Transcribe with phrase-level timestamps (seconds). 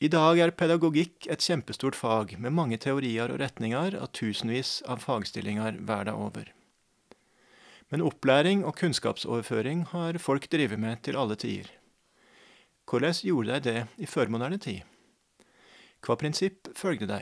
[0.00, 5.02] I dag er pedagogikk et kjempestort fag med mange teorier og retninger av tusenvis av
[5.04, 6.46] fagstillinger verden over.
[7.92, 11.68] Men opplæring og kunnskapsoverføring har folk drevet med til alle tider.
[12.88, 14.80] Hvordan gjorde de det i førmoderne tid?
[16.00, 17.20] Hva prinsipp følgde de?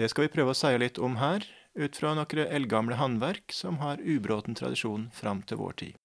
[0.00, 1.44] Det skal vi prøve å si litt om her,
[1.76, 5.98] ut fra noen eldgamle håndverk som har ubråten tradisjon fram til vår tid.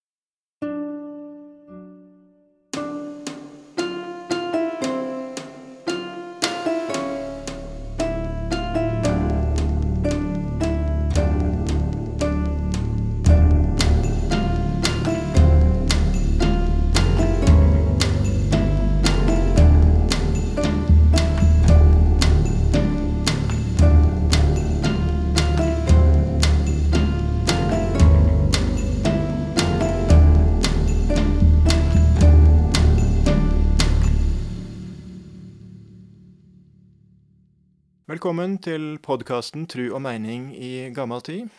[38.24, 41.50] Velkommen til podkasten Tru og meining i gammal tid.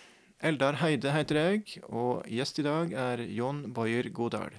[0.41, 4.55] Eldar Heide heter jeg, og gjest i dag er Jon Boyer Godal.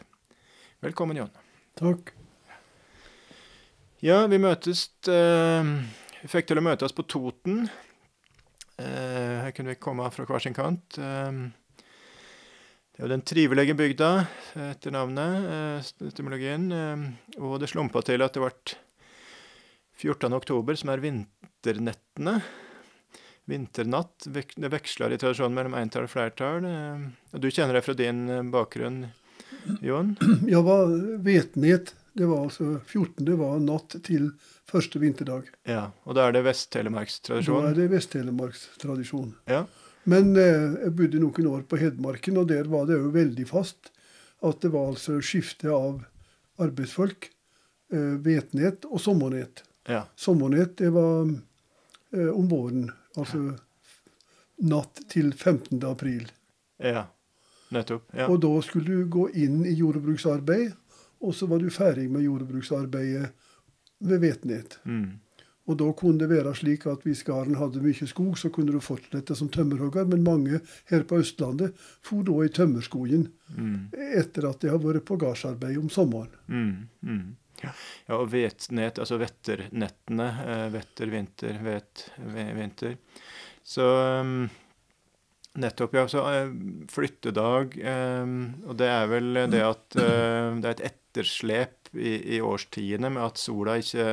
[0.85, 1.31] Velkommen, Jon.
[1.73, 2.11] Takk.
[4.05, 5.71] Ja, vi møtes eh,
[6.19, 7.66] Vi fikk til å møtes på Toten.
[8.77, 10.99] Eh, her kunne vi komme fra hver sin kant.
[11.01, 11.41] Eh,
[11.81, 14.11] det er jo den trivelige bygda,
[14.67, 16.69] etter navnet, eh, etymologien.
[16.69, 18.77] Eh, og det slumpa til at det ble
[20.05, 20.38] 14.
[20.38, 21.01] oktober, som er
[21.66, 22.41] vinternettene.
[23.45, 24.27] Vinternatt.
[24.55, 26.66] Det veksler i tradisjonen mellom entall og flertall.
[26.66, 29.07] Og du kjenner det fra din eh, bakgrunn,
[29.81, 30.16] Jon?
[30.52, 30.89] Ja, var
[31.25, 31.95] vetnet.
[32.16, 33.25] Det var altså 14.
[33.27, 34.31] Det var natt til
[34.69, 35.49] første vinterdag.
[35.67, 37.66] Ja, Og da er det Vest-Telemarkstradisjon?
[37.66, 39.33] Da er det Vest-Telemarkstradisjon.
[39.52, 39.66] Ja.
[40.05, 43.91] Men eh, jeg bodde noen år på Hedmarken, og der var det jo veldig fast
[44.45, 46.03] at det var altså skifte av
[46.61, 47.29] arbeidsfolk.
[47.94, 49.66] Eh, vetnet og sommernett.
[49.89, 50.05] Ja.
[50.17, 51.27] Sommernett, det var
[52.16, 52.88] eh, om våren.
[53.17, 53.55] Altså
[54.66, 55.81] natt til 15.
[55.88, 56.30] april.
[56.80, 57.06] Ja,
[57.75, 58.07] nettopp.
[58.16, 58.29] Ja.
[58.31, 60.73] Og da skulle du gå inn i jordbruksarbeid,
[61.23, 63.29] og så var du ferdig med jordbruksarbeidet
[64.06, 64.79] ved Vetnet.
[64.84, 65.19] Mm.
[65.66, 68.84] Og da kunne det være slik at hvis gården hadde mye skog, så kunne du
[68.85, 70.59] fortsette som tømmerhogger, men mange
[70.91, 71.73] her på Østlandet
[72.06, 73.89] for da i tømmerskogen Mm.
[73.94, 76.29] etter at de har vært på gardsarbeid om sommeren.
[76.50, 77.35] Mm.
[77.63, 77.71] Ja.
[78.17, 80.27] og vetnet, altså vetternettene.
[80.45, 82.05] Eh, vetter, vinter, vet,
[82.57, 82.97] vinter.
[83.66, 83.85] Så
[84.21, 84.45] um,
[85.61, 86.07] nettopp, ja.
[86.07, 86.51] Så eh,
[86.91, 87.77] flyttedag
[88.23, 93.09] um, Og det er vel det at eh, det er et etterslep i, i årstidene
[93.15, 94.09] med at sola ikke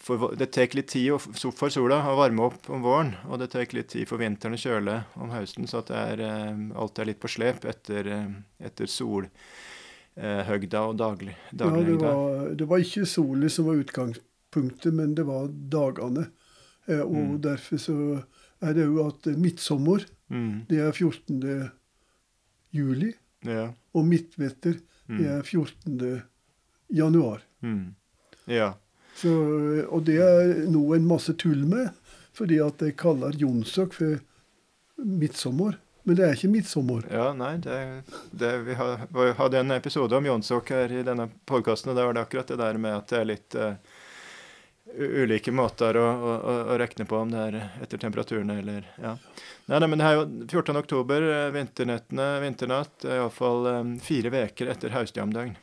[0.00, 3.66] for, Det tar litt tid for sola å varme opp om våren, og det tar
[3.76, 7.20] litt tid for vinteren å kjøle om høsten, så at er, eh, alt er litt
[7.20, 8.08] på slep etter,
[8.56, 9.28] etter sol
[10.16, 15.24] høgda og daglig, Ja, det var, det var ikke solen som var utgangspunktet, men det
[15.26, 16.26] var dagene.
[16.88, 17.40] Eh, og Mm.
[17.40, 17.96] derfor så
[18.60, 21.70] er det jo at eh, midtsommer, Mm, det er 14.
[22.72, 23.12] juli,
[23.44, 23.70] ja.
[23.94, 24.78] og midtvetter,
[25.08, 26.22] Mm, det er 14.
[26.94, 27.40] januar.
[27.62, 27.94] mm,
[28.46, 28.72] ja.
[29.14, 31.90] Så, eh, og det er nå en masse tull med,
[32.32, 34.20] fordi at de kaller Jonsok for
[35.04, 35.76] midtsommer.
[36.04, 37.04] Men det er ikke midtsommer.
[37.14, 37.76] Ja, nei, det,
[38.34, 39.04] det, vi har-
[39.38, 42.56] hadde en episode om Jonsok her i denne podkasten, og da var det akkurat det
[42.58, 43.74] der med at det er litt uh,
[45.22, 46.32] ulike måter å, å,
[46.72, 49.14] å- regne på, om det er etter temperaturene eller Ja.
[49.70, 50.76] Nei, nei, men det er jo 14.
[50.82, 55.54] oktober, eh, vinternettene, vinternatt, er iallfall um, fire uker etter haustjamdøgn.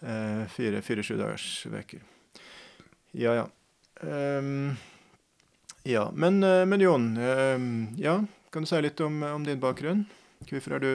[0.00, 2.00] Uh, fire, fire sju dagers uker.
[3.12, 3.46] Ja, ja.
[4.00, 4.76] Um,
[5.88, 8.18] ja, men, men Jon, ehm, ja,
[8.52, 10.04] kan du si litt om, om din bakgrunn?
[10.48, 10.90] Hvorfor er du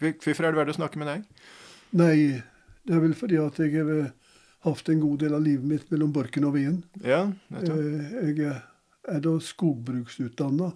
[0.00, 1.24] Hvorfor er det verdt å snakke med deg?
[1.98, 2.16] Nei,
[2.88, 4.10] det er vel fordi at jeg har
[4.64, 6.78] hatt en god del av livet mitt mellom Borken og Wien.
[7.04, 7.26] Ja.
[7.52, 10.72] Eh, Jeg er da skogbruksutdanna,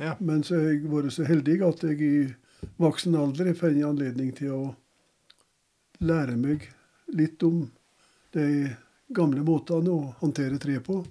[0.00, 0.14] Ja.
[0.20, 2.34] men så har jeg vært så heldig at jeg i
[2.80, 4.62] voksen alder har fått anledning til å
[6.00, 6.68] lære meg
[7.12, 7.70] litt om
[8.32, 8.76] de
[9.12, 11.04] gamle måtene å håndtere tre på.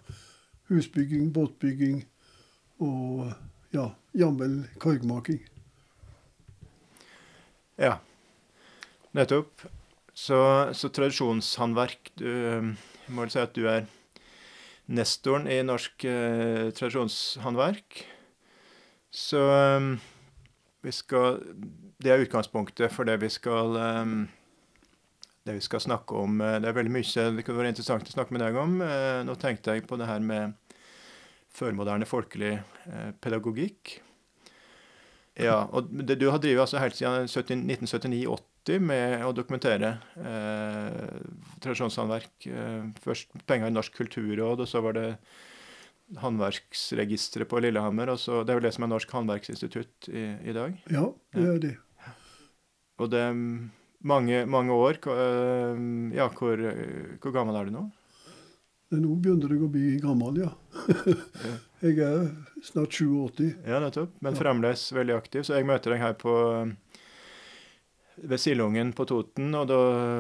[0.70, 2.04] Husbygging, båtbygging
[2.80, 3.34] og
[3.74, 5.40] ja, jamvel korgmaking.
[7.78, 8.00] ja.
[9.12, 9.62] Nettopp.
[10.14, 10.38] Så,
[10.76, 12.76] så tradisjonshåndverk du,
[13.08, 13.88] må vel si at du er
[14.92, 18.02] nestoren i norsk eh, tradisjonshåndverk.
[19.10, 19.94] Så um,
[20.86, 21.40] vi skal
[21.98, 24.28] Det er utgangspunktet for det vi skal um,
[25.48, 26.42] det vi skal snakke om.
[26.42, 28.78] Eh, Det er veldig mye det kunne vært interessant å snakke med deg om.
[29.26, 30.54] Nå tenkte jeg på det her med
[31.56, 33.98] førmoderne folkelig eh, pedagogikk.
[35.40, 41.20] Ja, og det, Du har drevet altså helt siden 1979-80 med å dokumentere eh,
[41.64, 42.34] tradisjonshåndverk.
[42.52, 45.08] Eh, først penger i Norsk kulturråd, og så var det
[46.20, 48.10] håndverksregisteret på Lillehammer.
[48.14, 50.78] og så, Det er jo det som er Norsk håndverksinstitutt i, i dag.
[50.92, 51.06] Ja,
[51.36, 51.76] det er det.
[53.00, 53.38] Og det er
[54.04, 55.00] mange, mange år.
[55.08, 55.84] eh,
[56.18, 56.62] Ja, hvor,
[57.22, 57.86] hvor gammel er du nå?
[58.90, 60.50] Men nå begynner jeg å bli gammel, ja.
[61.84, 62.24] jeg er
[62.66, 63.44] snart 87.
[63.68, 64.16] Ja, nettopp.
[64.26, 65.44] Men fremdeles veldig aktiv.
[65.46, 66.34] Så jeg møter deg her på
[68.20, 69.78] ved Silungen på Toten, og da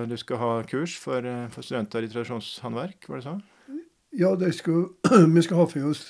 [0.08, 3.42] du skal ha kurs for, eh, for studenter i tradisjonshåndverk, var det sånn?
[4.16, 4.86] Ja, de skal,
[5.36, 6.06] vi skal ha for oss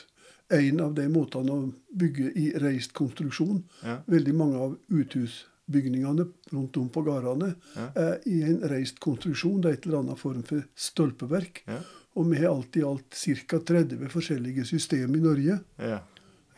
[0.53, 1.63] en av de måtene å
[1.97, 3.63] bygge i reist konstruksjon.
[3.85, 3.99] Ja.
[4.09, 7.87] Veldig mange av uthusbygningene rundt om på gårdene Ja.
[7.95, 9.61] er i en reist konstruksjon.
[9.61, 11.63] Det er et eller annet form for stolpeverk.
[11.69, 11.79] Ja.
[12.15, 13.59] Og vi har alt i alt ca.
[13.59, 15.99] 30 forskjellige system i Norge Ja.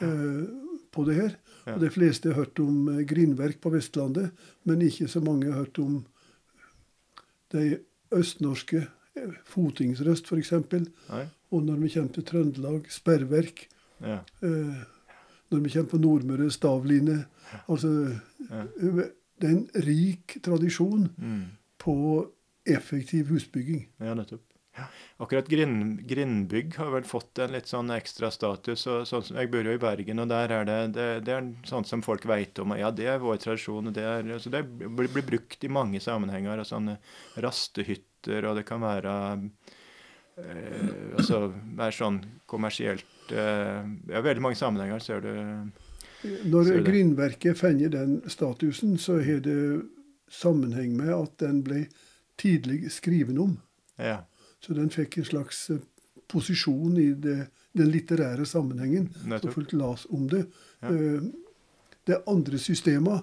[0.01, 0.43] eh,
[0.91, 1.35] på det her.
[1.65, 1.73] Ja.
[1.75, 4.31] Og De fleste har hørt om eh, grindverk på Vestlandet,
[4.65, 6.05] men ikke så mange har hørt om
[7.51, 7.79] de
[8.15, 10.53] østnorske eh, fotingsrøst, f.eks.
[11.51, 13.65] Og når vi kommer til Trøndelag, sperrverk.
[14.01, 14.19] Ja.
[14.41, 14.83] Eh,
[15.51, 17.25] når vi kommer på Nordmøre, stavline.
[17.67, 18.17] Altså,
[18.49, 18.63] Ja.
[18.79, 21.43] det er en rik tradisjon Mm.
[21.77, 22.31] på
[22.65, 23.87] effektiv husbygging.
[23.99, 24.41] Ja, nettopp.
[25.21, 28.85] Akkurat grind, grindbygg har vel fått en litt sånn ekstra status.
[28.87, 31.49] og sånn som, Jeg bor jo i Bergen, og der er det det, det er
[31.67, 32.73] sånn som folk vet om.
[32.79, 33.91] Ja, det er vår tradisjon.
[33.93, 36.63] Det, er, så det blir, blir brukt i mange sammenhenger.
[36.63, 36.97] og Sånne
[37.43, 39.13] rastehytter, og det kan være
[40.39, 45.31] eh, altså være sånn kommersielt eh, Ja, veldig mange sammenhenger ser du.
[46.21, 49.83] Når Så er grindverket fenger den statusen, så har det
[50.31, 51.85] sammenheng med at den ble
[52.39, 53.55] tidlig skriven om.
[53.99, 54.21] Ja.
[54.61, 55.79] Så den fikk en slags eh,
[56.29, 59.09] posisjon i det, den litterære sammenhengen.
[59.13, 59.53] Så Nettopp.
[59.53, 60.45] folk las om det.
[60.81, 60.89] Ja.
[60.93, 61.21] Eh,
[62.07, 63.21] Det andre systemet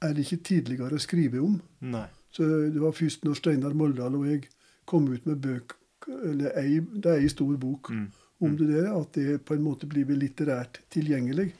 [0.00, 1.56] er det ikke tidligere skrevet om.
[1.80, 2.04] Nei.
[2.30, 4.44] Så det var først når Steinar Moldal og jeg
[4.86, 5.74] kom ut med bøk,
[6.08, 8.06] eller ei, det er ei stor bok Mm.
[8.40, 11.52] om det der, at det på en måte blir litterært tilgjengelig.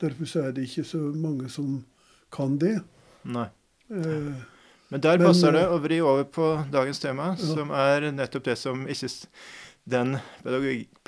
[0.00, 1.84] Derfor så er det ikke så mange som
[2.32, 2.82] kan det.
[3.24, 3.48] Nei.
[3.90, 4.34] Eh,
[4.90, 7.46] Men der passer det eh, å vri over på dagens tema, Ja.
[7.54, 9.10] som er nettopp det som ikke
[9.90, 10.18] Den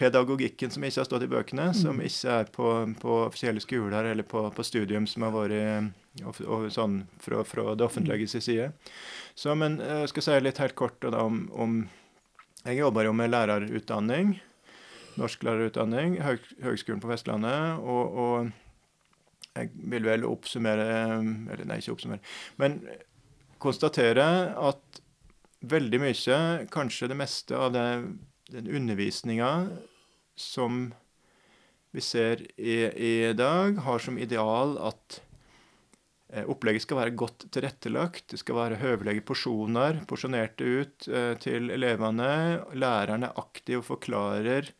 [0.01, 2.07] pedagogikken som ikke har stått i bøkene, som Mm.
[2.07, 2.69] ikke er på,
[2.99, 5.93] på offisielle skoler eller på, på studium som har vært
[6.25, 8.73] og, og sånn fra, fra det offentlige sin side.
[9.37, 11.89] Så, men eh, jeg skal si litt helt kort da, om, om
[12.65, 14.41] Jeg jobber jo med lærerutdanning.
[15.19, 16.17] Norsklærerutdanning.
[16.25, 17.79] Høg, Høgskolen på Vestlandet.
[17.83, 20.87] Og, og jeg vil vel oppsummere
[21.53, 22.23] Eller nei, ikke oppsummere.
[22.57, 22.79] Men
[23.63, 24.27] konstatere
[24.59, 25.03] at
[25.63, 26.39] veldig mye,
[26.73, 27.87] kanskje det meste av det,
[28.51, 29.53] den undervisninga
[30.39, 30.89] som
[31.93, 35.19] vi ser i, i dag, har som ideal at
[36.33, 38.31] eh, opplegget skal være godt tilrettelagt.
[38.33, 42.33] Det skal være høvelige porsjoner, porsjonerte ut eh, til elevene.
[42.73, 44.73] Lærerne er aktiv og forklarer,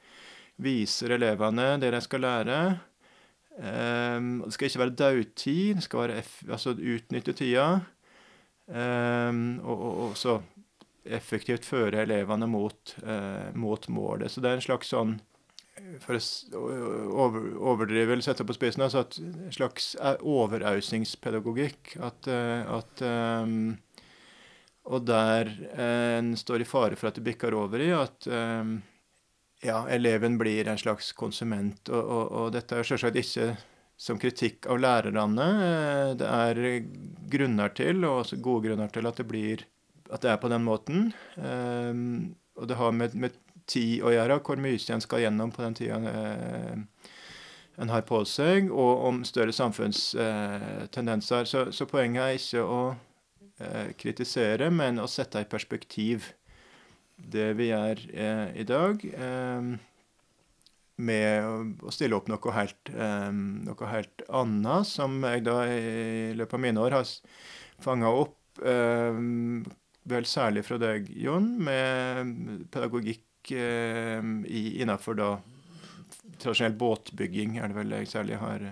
[0.63, 2.63] viser elevene det de skal lære.
[3.53, 7.83] Um, det skal ikke være dautid, det skal være altså utnytte tida.
[8.67, 10.39] Um, og, og, og så
[11.05, 14.31] effektivt føre elevene mot, eh, mot målet.
[14.31, 15.21] Så det er en slags sånn
[16.05, 16.19] For
[16.55, 21.97] over, overdrive eller på spissen, altså at en slags eh, overaussingspedagogikk.
[21.99, 23.79] At, eh, at um,
[24.85, 25.51] Og der
[25.81, 28.83] en står i fare for at det bikker over i at um,
[29.63, 31.89] ja, eleven blir en slags konsument.
[31.89, 33.53] Og, og, og dette er selvsagt ikke
[33.97, 35.47] som kritikk av lærerne.
[35.69, 36.85] Eh, Det er
[37.31, 39.65] grunner til, og også gode grunner til, at det, blir,
[40.11, 41.13] at det er på den måten.
[41.37, 41.95] Eh,
[42.61, 43.31] Og det har med, med
[43.67, 46.77] tid å gjøre, hvor mye en skal gjennom på den tida eh,
[47.79, 51.45] en har på seg, og om større samfunnstendenser.
[51.49, 52.95] Så, så poenget er ikke å
[53.97, 56.33] kritisere, men å sette i perspektiv
[57.17, 58.01] det vi gjør
[58.59, 59.63] i dag, eh,
[61.03, 66.59] med å, stille opp noe helt, eh, noe helt annet, som jeg da i løpet
[66.59, 67.15] av mine år har
[67.83, 69.23] fanga opp, eh,
[70.13, 75.31] vel særlig fra deg, Jon, med pedagogikk innafor innenfor da
[76.39, 78.69] tradisjonell båtbygging, er det vel jeg særlig har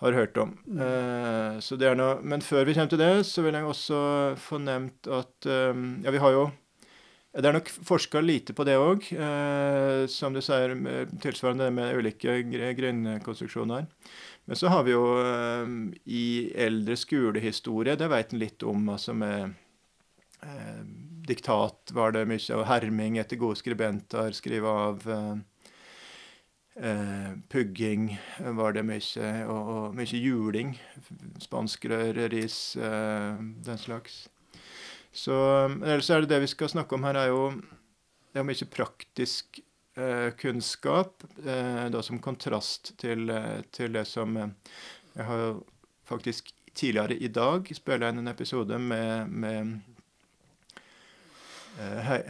[0.00, 0.54] har hørt om.
[0.80, 4.00] Eh, noe, men før vi kommer til det, så vil jeg også
[4.40, 6.46] få nevnt at eh, ja, vi har jo
[7.30, 10.74] det er nok forska lite på det òg, eh, som du sier,
[11.22, 12.40] tilsvarende med ulike
[12.74, 13.86] grunnkonstruksjoner.
[14.50, 15.74] Men så har vi jo eh,
[16.10, 16.24] i
[16.58, 19.52] eldre skolehistorie, det vet en litt om, altså med
[20.42, 20.82] eh,
[21.30, 25.70] diktat var det mye, og herming etter gode skribenter, skrive av eh,
[26.82, 28.10] eh, pugging
[28.58, 30.74] var det mye, og, og mye juling.
[31.46, 34.24] Spanskrør, ris, eh, den slags.
[35.12, 35.34] Så
[35.82, 37.42] ellers er det det vi skal snakke om her, er jo
[38.30, 39.58] det er mye praktisk
[39.98, 45.60] eh, kunnskap, eh, da som kontrast til, eh, til det som Jeg har
[46.06, 49.80] faktisk tidligere i dag spilla inn en episode med, med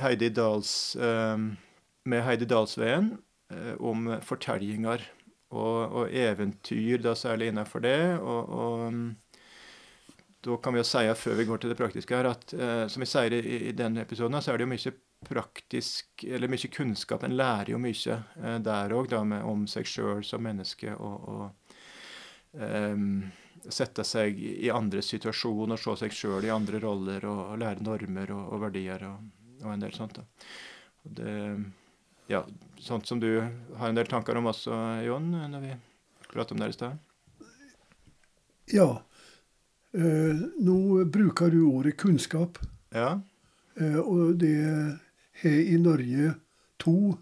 [0.01, 3.19] Heidi Dals med Heidi Dalsveen
[3.79, 5.05] om fortellinger
[5.51, 8.19] og, og, eventyr, da særlig innenfor det.
[8.19, 8.93] og, og
[10.45, 13.05] da kan vi jo si før vi går til det praktiske her, at eh, som
[13.05, 14.95] vi sier i, i denne episoden, så er det jo mye
[15.29, 17.27] praktisk, eller mye kunnskap.
[17.27, 20.95] En lærer jo mye eh, der òg, om seg sjøl som menneske.
[20.97, 22.97] og, og eh,
[23.69, 28.33] sette seg i andre situasjoner, se seg sjøl i andre roller og, og lære normer
[28.33, 29.29] og, og verdier og,
[29.61, 30.17] og, en del sånt.
[30.17, 30.25] da.
[31.05, 31.35] Og det,
[32.31, 32.45] ja,
[32.81, 33.29] Sånt som du
[33.77, 34.73] har en del tanker om også,
[35.05, 35.75] Jon, når vi
[36.31, 36.97] prater om det i stad?
[38.73, 39.03] Ja.
[39.93, 42.59] Eh, nå bruker du ordet kunnskap.
[42.95, 43.21] Ja.
[43.75, 44.99] Eh, og det
[45.43, 46.35] har i Norge
[46.79, 47.17] to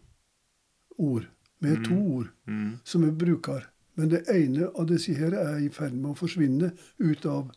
[0.98, 1.28] ord.
[1.58, 1.84] Med mm.
[1.84, 2.78] to ord mm.
[2.84, 3.66] som vi bruker.
[3.94, 7.48] Men det ene av disse her er i ferd med å forsvinne ut av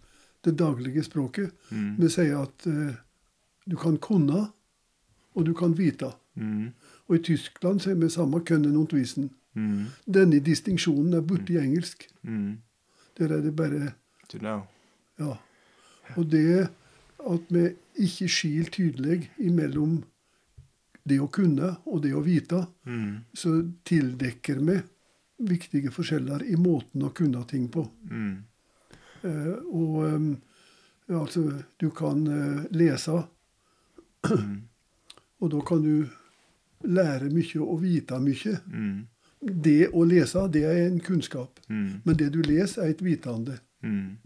[0.42, 1.52] det daglige språket.
[1.70, 2.00] Mm.
[2.00, 2.96] Vi sier at eh,
[3.70, 4.48] du kan kunne,
[5.36, 6.10] og du kan vite.
[6.34, 6.72] Mm.
[7.10, 9.30] Og i Tyskland sier vi samme 'können und wissen'.
[9.54, 9.86] Mm.
[10.08, 11.64] Denne distinksjonen er borte i mm.
[11.64, 12.08] engelsk.
[13.18, 13.94] Der er det bare
[14.30, 14.62] To know.
[15.22, 15.38] Ja.
[16.18, 16.68] Og det
[17.22, 17.68] at vi
[18.02, 20.00] ikke skiller tydelig imellom
[21.04, 23.34] det å kunne og det å vite, mm.
[23.34, 23.56] så
[23.88, 24.78] tildekker vi
[25.42, 27.84] viktige forskjeller i måten å kunne ting på.
[28.10, 28.34] Mm.
[29.22, 30.32] Eh, og um,
[31.12, 31.44] altså
[31.78, 33.24] Du kan eh, lese,
[34.30, 34.58] mm.
[35.42, 36.06] og da kan du
[36.86, 38.58] lære mye og vite mye.
[38.70, 39.00] Mm.
[39.42, 41.60] Det å lese, det er en kunnskap.
[41.70, 42.02] Mm.
[42.06, 43.58] Men det du leser, er et vitende.
[43.82, 44.18] Mm.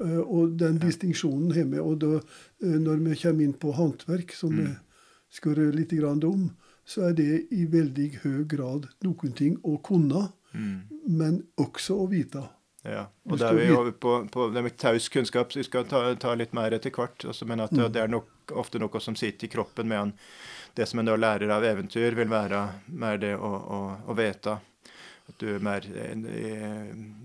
[0.00, 1.80] Eh, og den distinksjonen har vi.
[1.80, 2.18] Og da,
[2.62, 4.62] eh, når vi kommer inn på håndverk, som mm.
[4.62, 5.92] vi skal røre litt
[6.24, 6.50] om,
[6.86, 10.76] så er det i veldig høy grad noen ting å kunne, mm.
[11.08, 12.44] men også å vite.
[12.86, 15.88] Ja, og da er vi over på, på det med taus kunnskap, så vi skal
[15.90, 17.24] ta, ta litt mer etter hvert.
[17.26, 20.12] Altså, men at det, det er nok, ofte noe som sitter i kroppen, medan
[20.78, 22.62] det som en da lærer av eventyr, vil være
[22.94, 24.60] mer det å, å, å vite.
[25.26, 26.14] At du er mer eh,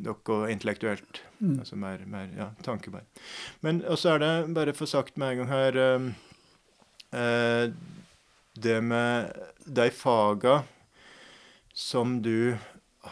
[0.01, 1.21] noe intellektuelt.
[1.39, 1.59] Mm.
[1.61, 3.05] Altså mer, mer ja, tankebar.
[3.61, 6.07] Men også er det, bare for sagt med en gang her eh,
[7.21, 7.65] eh,
[8.51, 9.31] Det med
[9.65, 10.63] de faga
[11.73, 12.57] som du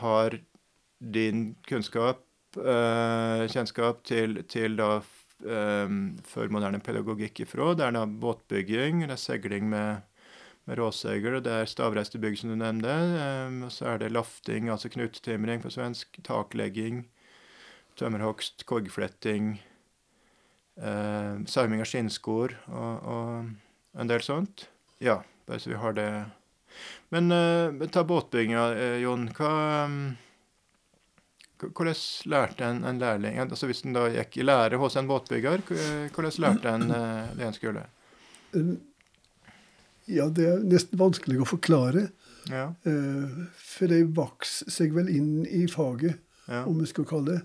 [0.01, 0.35] har
[0.99, 2.25] din kunnskap,
[2.57, 5.93] eh, kjennskap til, til da eh,
[6.27, 7.71] for moderne pedagogikk ifra.
[7.77, 10.08] Det er da båtbygging, det er seiling med
[10.69, 12.93] med og Det er stavreiste bygg, som du nevnte.
[13.47, 16.19] Um, og så er det lafting, altså knutetimring på svensk.
[16.23, 17.07] Taklegging.
[17.97, 19.59] Tømmerhogst, koggfletting.
[20.77, 24.69] Uh, sauming av skinnskor og, og en del sånt.
[25.03, 26.09] Ja, bare så vi har det.
[27.09, 29.27] Men uh, ta båtbygginga, uh, Jon.
[29.35, 29.53] Hva
[29.89, 30.01] um,
[31.59, 31.97] hvordan
[32.31, 35.65] lærte en, en lærling altså Hvis en da gikk i lære hos en båtbygger,
[36.15, 37.83] hvordan lærte en uh, det en skulle?
[40.09, 42.09] Ja, det er nesten vanskelig å forklare.
[42.49, 42.69] Ja.
[42.87, 46.17] Uh, for de vokser seg vel inn i faget,
[46.49, 46.63] ja.
[46.65, 47.41] om vi skal kalle det.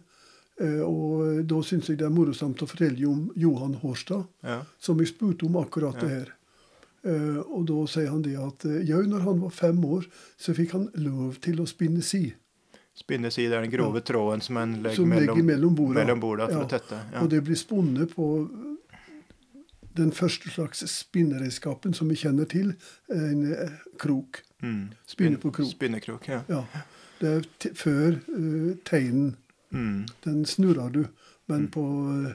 [0.62, 4.62] Uh, og da syns jeg det er morosomt å fortelle om Johan Hårstad, ja.
[4.78, 6.32] som jeg spurte om akkurat det her.
[7.04, 10.08] Uh, og da sier han det at jau, når han var fem år,
[10.40, 12.30] så fikk han lov til å spinne si.
[12.94, 15.98] Spinne si, det er den grove tråden som en legger som mellom, mellom borda.
[15.98, 17.00] Mellom borda for å tette.
[17.24, 18.28] Og det blir spunnet på
[19.96, 22.74] den første slags spinneredskapen som vi kjenner til,
[23.12, 24.42] en eh, krok.
[24.62, 24.92] Mm.
[25.06, 25.70] Spinne på krok.
[25.70, 26.42] Spinnekrok, ja.
[26.48, 26.62] ja.
[27.20, 29.36] Det er før uh, teinen.
[29.70, 30.06] Mm.
[30.24, 31.04] Den snurrer du,
[31.46, 31.70] men mm.
[31.70, 32.32] på uh,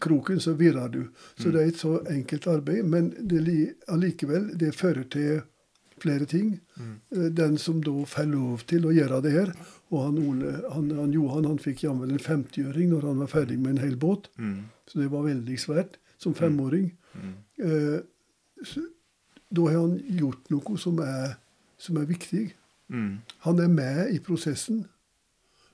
[0.00, 1.02] kroken så virrer du.
[1.36, 1.52] Så mm.
[1.52, 5.42] det er et så enkelt arbeid, men det, allikevel, det fører til
[6.00, 6.60] flere ting.
[6.80, 9.52] Uh, den som da får lov til å gjøre det her,
[9.92, 13.60] og han, Ole, han, han Johan han fikk jammen en 50-øring når han var ferdig
[13.60, 14.30] med en hel båt.
[14.38, 14.64] Mm.
[14.88, 16.90] Så det var veldig svært som femåring.
[17.14, 17.32] Mm.
[17.68, 18.74] Eh,
[19.54, 21.36] da har han gjort noe som er,
[21.78, 22.48] som er viktig.
[22.92, 23.22] Mm.
[23.46, 24.84] Han er med i prosessen.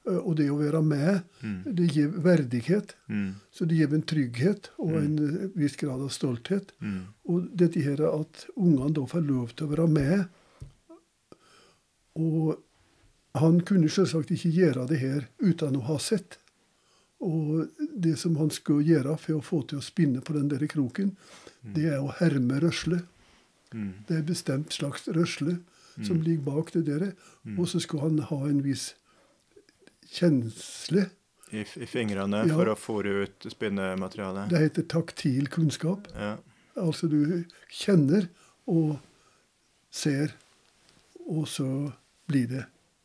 [0.09, 1.61] Eh, og det å være med, mm.
[1.77, 2.95] det gir verdighet.
[3.09, 3.31] Mm.
[3.55, 5.01] Så det gir en trygghet og mm.
[5.05, 6.75] en viss grad av stolthet.
[6.81, 7.01] Mm.
[7.31, 10.27] Og dette her at ungene da får lov til å være med.
[12.21, 12.59] Og
[13.39, 16.40] han kunne selvsagt ikke gjøre det her uten å ha sett.
[17.21, 17.67] Og
[18.01, 21.13] det som han skal gjøre for å få til å spinne på den der kroken,
[21.61, 21.75] mm.
[21.77, 23.03] det er å herme røsle.
[23.75, 23.93] Mm.
[24.09, 25.59] Det er bestemt slags røsle
[26.01, 27.11] som ligger bak det der.
[27.59, 28.95] Og så skulle han ha en viss
[30.11, 31.11] kjensle.
[31.51, 32.55] I, i fingrene Ja.
[32.55, 34.51] for å fòre ut spinnematerialet.
[34.51, 36.07] Det heter taktil kunnskap.
[36.15, 36.37] Ja.
[36.79, 38.29] Altså du kjenner
[38.71, 39.01] og
[39.91, 40.37] ser,
[41.27, 41.93] og så
[42.31, 42.65] blir det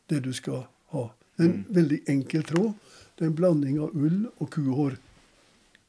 [0.09, 1.09] det du skal ha.
[1.35, 2.73] Det er en veldig enkel tråd.
[3.15, 4.97] Det er en blanding av ull og kuhår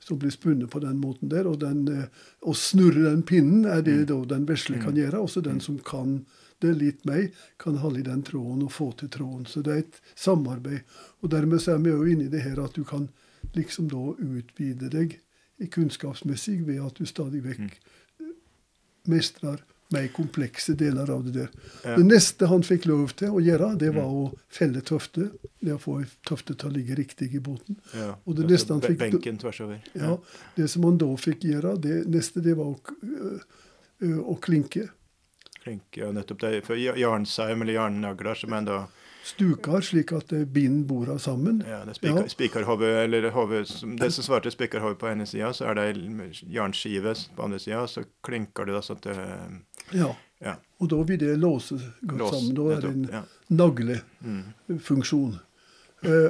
[0.06, 1.49] som blir spunnet på den måten der.
[1.50, 2.06] Og eh,
[2.47, 5.18] å snurre den pinnen er det da den vesle kan gjøre.
[5.18, 6.21] Også den som kan
[6.62, 9.45] det litt meg, kan holde i den tråden og få til tråden.
[9.50, 10.87] Så det er et samarbeid.
[11.21, 13.11] Og dermed så er vi jo inne i det her at du kan
[13.56, 15.18] liksom da utvide deg
[15.73, 17.76] kunnskapsmessig ved at du stadig vekk
[19.09, 19.62] mestrer
[19.95, 21.49] mer komplekse deler av det der.
[21.85, 21.97] Ja.
[21.97, 25.31] Det neste han fikk lov til å gjøre, det var å felle tøfte.
[25.62, 27.76] Det å få tøfte til å ligge riktig i båten.
[27.95, 28.14] ja.
[28.26, 29.81] Og det det neste han fikk- Benken tvers over.
[29.95, 30.16] Ja,
[30.57, 32.81] Det som han da fikk gjøre, det neste det var å,
[34.02, 34.88] ø, å klinke.
[35.62, 36.64] Klinke, ja, nettopp det.
[36.66, 38.87] For ja- jarnsaum eller jarnnagler som en da
[39.26, 41.59] Stukar, slik at det binder borda sammen.
[41.66, 41.95] ja, det er
[42.28, 43.02] spiker, Ja.
[43.02, 47.28] eller hove, som- Det som svarte spikerhode på ene sida, så er det jarnskive jernskive
[47.35, 49.16] på andre sida, så klinker det da sånn at det
[49.95, 50.14] Ja.
[50.43, 50.57] Ja.
[50.81, 52.57] Og da vil det låse godt lås, sammen.
[52.59, 53.23] Da er det en ja.
[53.49, 55.38] naglefunksjon.
[56.02, 56.11] Mm.
[56.11, 56.28] Eh,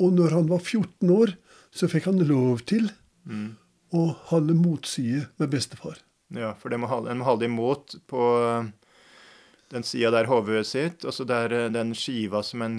[0.00, 1.34] og når han var 14 år,
[1.70, 2.90] så fikk han lov til
[3.28, 3.56] Mm.
[3.92, 5.98] å holde motside med bestefar.
[6.32, 8.70] Ja, for en må holde imot på eh,
[9.70, 12.78] den sida der hodet sitt, og så der eh, den skiva som en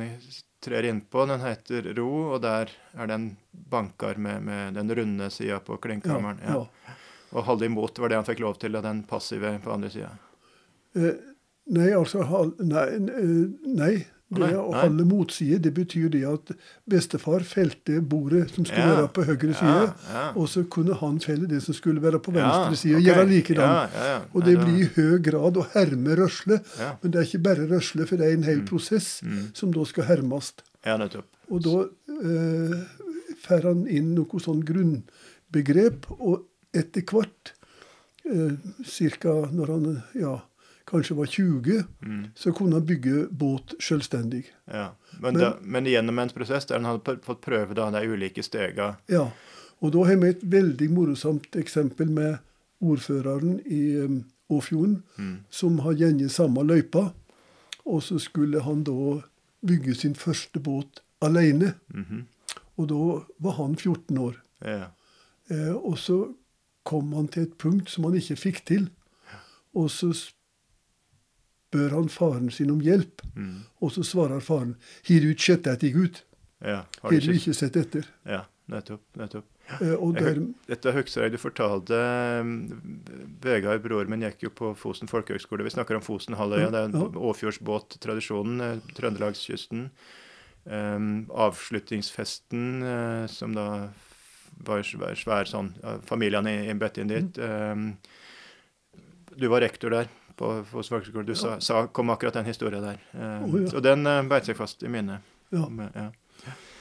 [0.62, 5.60] trer innpå, den heter ro, og der er den banker med, med den runde sida
[5.60, 6.42] på klinkhammeren.
[6.44, 6.66] Ja, ja.
[7.34, 10.10] Og holde imot var det han fikk lov til, av den passive på andre sida.
[10.96, 11.14] Eh,
[11.72, 12.26] nei, altså
[12.60, 12.88] Nei.
[12.96, 13.94] eh, nei.
[14.32, 16.54] Det Nei, å holde motside, det betyr det at
[16.88, 20.22] bestefar felte bordet som skulle Ja, være på høyre side, Ja, ja.
[20.40, 23.08] og så kunne han felle det som skulle være på venstre side, og ok.
[23.10, 23.90] gjøre likedan.
[24.34, 26.62] Og det blir i høy grad å herme røsle.
[27.04, 29.52] Men det er ikke bare røsle, for det er en hel prosess Mm.
[29.54, 30.54] som da skal hermes.
[31.52, 31.76] Og da
[32.08, 32.78] eh,
[33.44, 37.54] får han inn noe sånn grunnbegrep, og etter hvert,
[38.26, 38.56] eh,
[39.20, 39.34] ca.
[39.52, 40.40] når han ja,
[40.88, 42.26] kanskje var 20, Mm.
[42.36, 44.46] så kunne han bygge båt selvstendig.
[44.68, 44.92] Ja.
[45.20, 48.44] Men, Men- da, men gjennom en prosess der han hadde fått prøve da, de ulike
[48.44, 49.30] stega Ja.
[49.82, 52.38] Og da har vi et veldig morsomt eksempel med
[52.82, 55.38] ordføreren i um, Åfjorden, Mm.
[55.50, 57.14] som har gjenget samme løypa.
[57.86, 59.22] Og så skulle han da
[59.66, 61.74] bygge sin første båt alene.
[61.94, 62.26] Mhm.
[62.78, 64.36] Og da var han 14 år.
[64.66, 64.88] Ja.
[65.50, 66.34] Eh, og så
[66.84, 68.90] kom han til et punkt som han ikke fikk til.
[69.78, 73.22] Og så spør han faren sin om hjelp.
[73.36, 73.62] Mm.
[73.82, 74.76] Og så svarer faren
[75.08, 76.24] har du ikke sett etter Gud?
[76.62, 76.84] ja.
[77.02, 78.06] Har du ikke ikke sett etter?
[78.28, 79.02] Ja, nettopp.
[79.18, 79.46] nettopp.
[79.80, 81.96] Eh, Jeg der, Dette husker jeg du fortalte
[82.42, 82.52] um,
[83.42, 85.64] Vegard, bror min, gikk jo på Fosen folkehøgskole.
[85.64, 86.70] Vi snakker om Fosenhalvøya.
[86.74, 87.08] Det er Ja.
[87.32, 89.90] Åfjordsbåttradisjonen, eh, trøndelagskysten.
[90.66, 93.90] Um, avslutningsfesten, uh, som da
[94.62, 95.72] var svær, svær sånn
[96.06, 97.40] Familien i, i bedt inn dit.
[97.42, 97.94] Um,
[99.38, 101.24] du var rektor der på på.
[101.26, 103.00] Du sa, sa, kom akkurat den historien der.
[103.46, 103.70] Oh, ja.
[103.70, 105.22] Så den uh, beit seg fast i minnet.
[105.52, 105.68] ja.
[105.96, 106.10] Ja.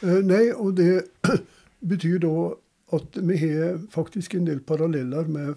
[0.01, 1.05] Eh, nei, og det
[1.93, 2.35] betyr da
[2.97, 5.55] at vi har faktisk en del paralleller med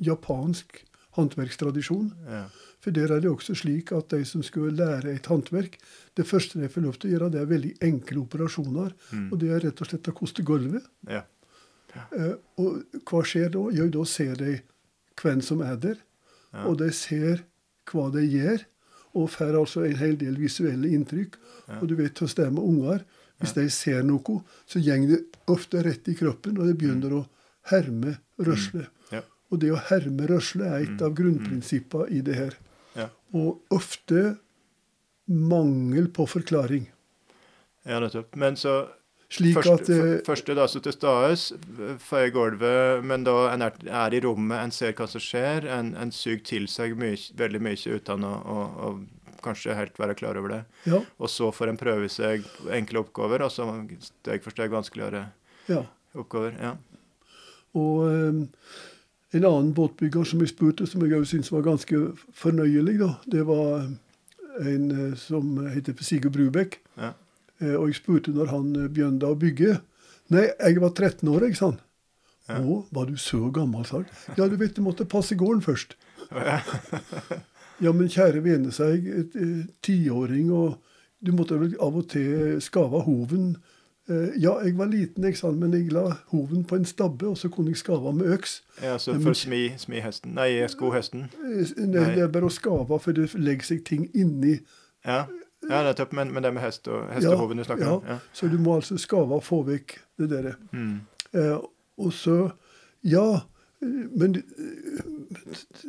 [0.00, 0.84] japansk
[1.18, 2.12] håndverkstradisjon.
[2.28, 2.44] Ja.
[2.80, 5.76] For der er det også slik at de som skal lære et håndverk,
[6.16, 8.94] det første de får lov til å gjøre, det er veldig enkle operasjoner.
[9.10, 9.26] Mm.
[9.28, 10.86] Og det er rett og slett å koste gulvet.
[11.10, 11.26] Ja.
[11.96, 13.62] Eh, og hva skjer da?
[13.74, 14.60] Jo, da ser de
[15.20, 15.96] hvem som er der.
[16.52, 16.66] Ja.
[16.70, 17.42] Og de ser
[17.90, 18.64] hva de gjør,
[19.18, 21.34] og får altså en hel del visuelle inntrykk.
[21.68, 21.80] Ja.
[21.80, 23.04] Og du vet hvordan det er med unger.
[23.40, 27.22] Hvis de ser noe, så går det ofte rett i kroppen, og de begynner å
[27.70, 28.84] herme røsle.
[28.84, 29.14] Mm.
[29.16, 29.22] Ja.
[29.50, 31.02] Og det å herme røsle er et Mm.
[31.06, 32.54] av grunnprinsippene i det her.
[32.94, 33.08] Ja.
[33.32, 34.36] Og ofte
[35.26, 36.86] mangel på forklaring.
[37.84, 38.36] Ja, nettopp.
[38.36, 38.88] Men så
[39.30, 41.44] Slik første, at uh, første da så til stades,
[42.02, 45.92] føyer gulvet, men da en er, er i rommet, en ser hva som skjer, en,
[45.94, 48.90] en suger til seg mye, veldig mye uten å, å, å
[49.44, 50.60] kanskje helt være klar over det.
[50.90, 53.68] Ja, Og så får en prøve seg enkle oppgaver, og så
[54.04, 55.28] steg for steg vanskeligere
[55.70, 55.84] ja.
[56.18, 56.58] oppgaver.
[56.60, 56.74] Ja.
[57.78, 58.44] Og um,
[59.30, 62.02] en annen båtbygger som jeg spurte, som jeg òg syntes var ganske
[62.34, 63.86] fornøyelig, da, det var
[64.60, 66.80] en eh, som heter Sigurd Brubekk.
[67.60, 69.78] Eh, Og jeg spurte når han eh, begynte å bygge.
[70.34, 71.80] Nei, jeg var 13 år, jeg, sa han.
[72.50, 72.60] Ja.
[72.60, 74.12] Å, var du så gammel, sa jeg.
[74.38, 75.96] Ja, du vet, du måtte passe gården først.
[76.30, 80.78] Ja, men kjære vene sa jeg, eh, tiåring, og
[81.20, 83.52] du måtte vel av og til skave hoven
[84.10, 86.00] ja, jeg var liten, jeg sa, men jeg la
[86.32, 88.56] hoven på en stabbe, og så kunne jeg skave med øks.
[88.82, 91.28] Ja, så for smi, smi hesten Nei, sko hesten.
[91.38, 94.56] Nei, det er bare å skave, for det legger seg ting inni.
[95.06, 95.28] Ja,
[95.68, 96.12] ja nettopp.
[96.16, 98.02] Men, men det med hest og hestehoven du snakker om?
[98.08, 98.18] Ja.
[98.32, 100.54] Så du må altså skave og få vekk det der.
[100.72, 101.00] Mm.
[101.32, 101.56] Eh,
[102.00, 102.52] og så
[103.04, 103.40] Ja,
[103.80, 104.42] men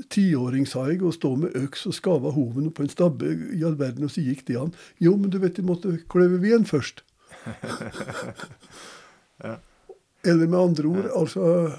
[0.10, 3.76] tiåring, sa jeg, å stå med øks og skave hoven på en stabbe, i all
[3.80, 4.72] verden, og så gikk det an.
[5.04, 7.04] Jo, men du vet, de måtte kløve veden først.
[9.42, 9.56] Ja.
[10.24, 11.20] Eller med andre ord, Ja.
[11.20, 11.72] altså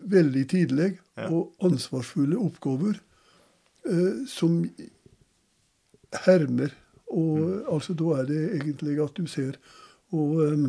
[0.00, 1.28] veldig tidlig Ja.
[1.30, 2.98] og ansvarsfulle oppgaver
[3.86, 4.64] eh, som
[6.26, 6.74] hermer.
[7.10, 7.62] Og Mm.
[7.72, 9.56] altså da er det egentlig at du ser.
[10.12, 10.68] Og eh,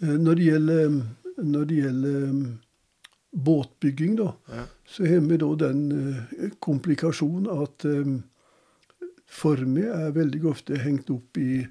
[0.00, 1.02] når det gjelder,
[1.42, 2.58] når det gjelder um,
[3.44, 4.64] båtbygging, da, Ja.
[4.86, 8.22] så har vi da den uh, komplikasjonen at um,
[9.26, 11.66] formet er veldig ofte hengt opp i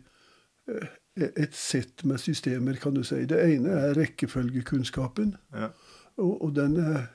[0.68, 3.26] eh, et sett med systemer, kan du si.
[3.26, 5.70] Det ene er rekkefølgekunnskapen, Ja.
[6.18, 7.08] og, og den er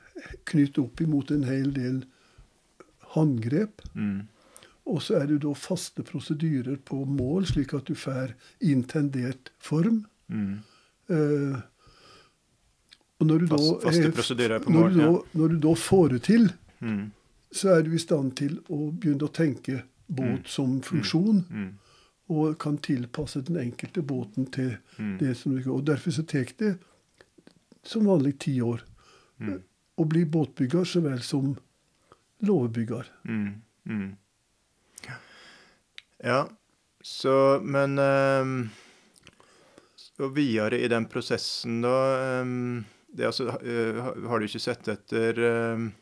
[0.46, 2.04] knyttet opp imot en hel del
[3.14, 3.82] håndgrep.
[3.94, 4.28] Mm.
[4.88, 8.30] Og så er det da faste prosedyrer på mål, slik at du får
[8.64, 10.06] intendert form.
[10.32, 10.60] Mm.
[11.12, 11.58] Eh,
[13.20, 16.08] og når du Fast- da, er- på når mål, du da, når du da får
[16.14, 16.48] det til,
[16.80, 17.10] Mm.
[17.52, 20.46] så er du i stand til å begynne å tenke båt Mm.
[20.46, 21.72] som funksjon, Mm.
[22.30, 25.18] og kan tilpasse den enkelte båten til Mm.
[25.18, 25.74] det som du gjør.
[25.78, 26.78] Og Derfor så tar det
[27.82, 28.80] som vanlig ti år
[29.40, 29.62] Mm.
[29.98, 31.56] å bli båtbygger så vel som
[32.42, 33.04] låvebygger.
[33.26, 34.16] Mm.
[36.24, 36.48] Ja,
[37.04, 38.54] så Men um,
[40.18, 45.38] Og videre i den prosessen, da um, det, altså, uh, Har du ikke sett etter
[45.74, 45.92] um,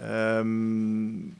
[0.00, 1.34] um,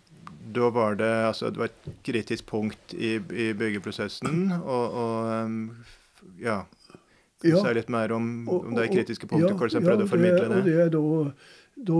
[0.54, 6.62] Da var det altså Det var et kritisk punkt i, i byggeprosessen, og, og ja
[6.66, 7.60] Kan du Ja.
[7.62, 9.50] si litt mer om, Og- om det kritiske punktet?
[9.50, 10.62] ja, hvordan ja, prøvde å formidle Og det?
[10.64, 11.02] det er da,
[11.88, 11.98] da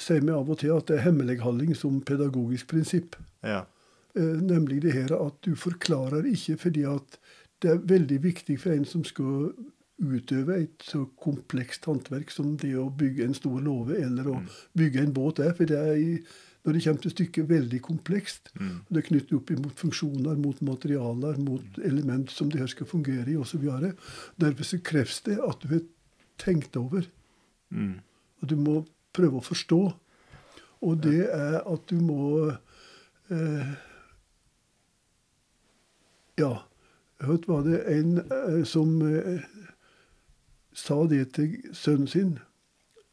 [0.00, 3.16] sier vi av og til at det er hemmeligholding som pedagogisk prinsipp.
[3.44, 3.62] Ja.
[4.16, 7.18] Eh, nemlig det her at du forklarer ikke fordi at
[7.62, 9.50] det er veldig viktig for en som skal
[10.00, 14.46] utøve et så komplekst håndverk som det å bygge en stor låve eller å Mm.
[14.76, 15.52] bygge en båt er.
[15.56, 16.22] For det er i,
[16.64, 18.50] når det kommer til stykket, veldig komplekst.
[18.60, 18.80] Mm.
[18.90, 23.28] Det er knyttet opp mot funksjoner, mot materialer, mot element som det her skal fungere
[23.30, 23.64] i osv.
[24.38, 25.82] Derfor så kreves det at du har
[26.38, 27.06] tenkt over.
[27.70, 28.00] Mm.
[28.42, 29.94] Og du må prøve å forstå.
[30.82, 32.50] Og det er at du må
[33.30, 33.76] eh,
[36.40, 36.52] Ja.
[37.24, 39.46] Hørte var det en eh, som eh,
[40.76, 42.36] sa det til sønnen sin.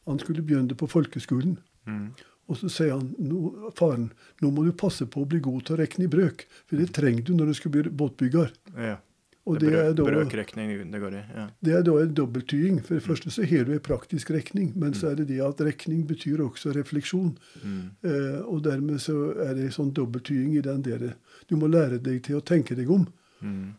[0.09, 1.55] Han skulle begynne på folkeskolen.
[1.87, 2.11] Mm.
[2.51, 4.09] Og så sier han nå, faren
[4.43, 6.43] nå må du passe på å bli god til å regne i brøk.
[6.67, 8.51] For det trenger du når du skal bli båtbygger.
[8.75, 8.97] Ja.
[9.43, 11.21] Og det er da brøkrekning det går i.
[11.35, 11.45] Ja.
[11.59, 12.79] det er da en dobbelttying.
[12.85, 15.61] For det første så har du en praktisk rekning, men så er det det at
[15.61, 17.33] rekning betyr også refleksjon.
[17.63, 17.81] Mm.
[18.07, 21.09] Eh, og dermed så er det en sånn dobbelttying i den der
[21.49, 23.07] Du må lære deg til å tenke deg om.
[23.41, 23.73] Mm.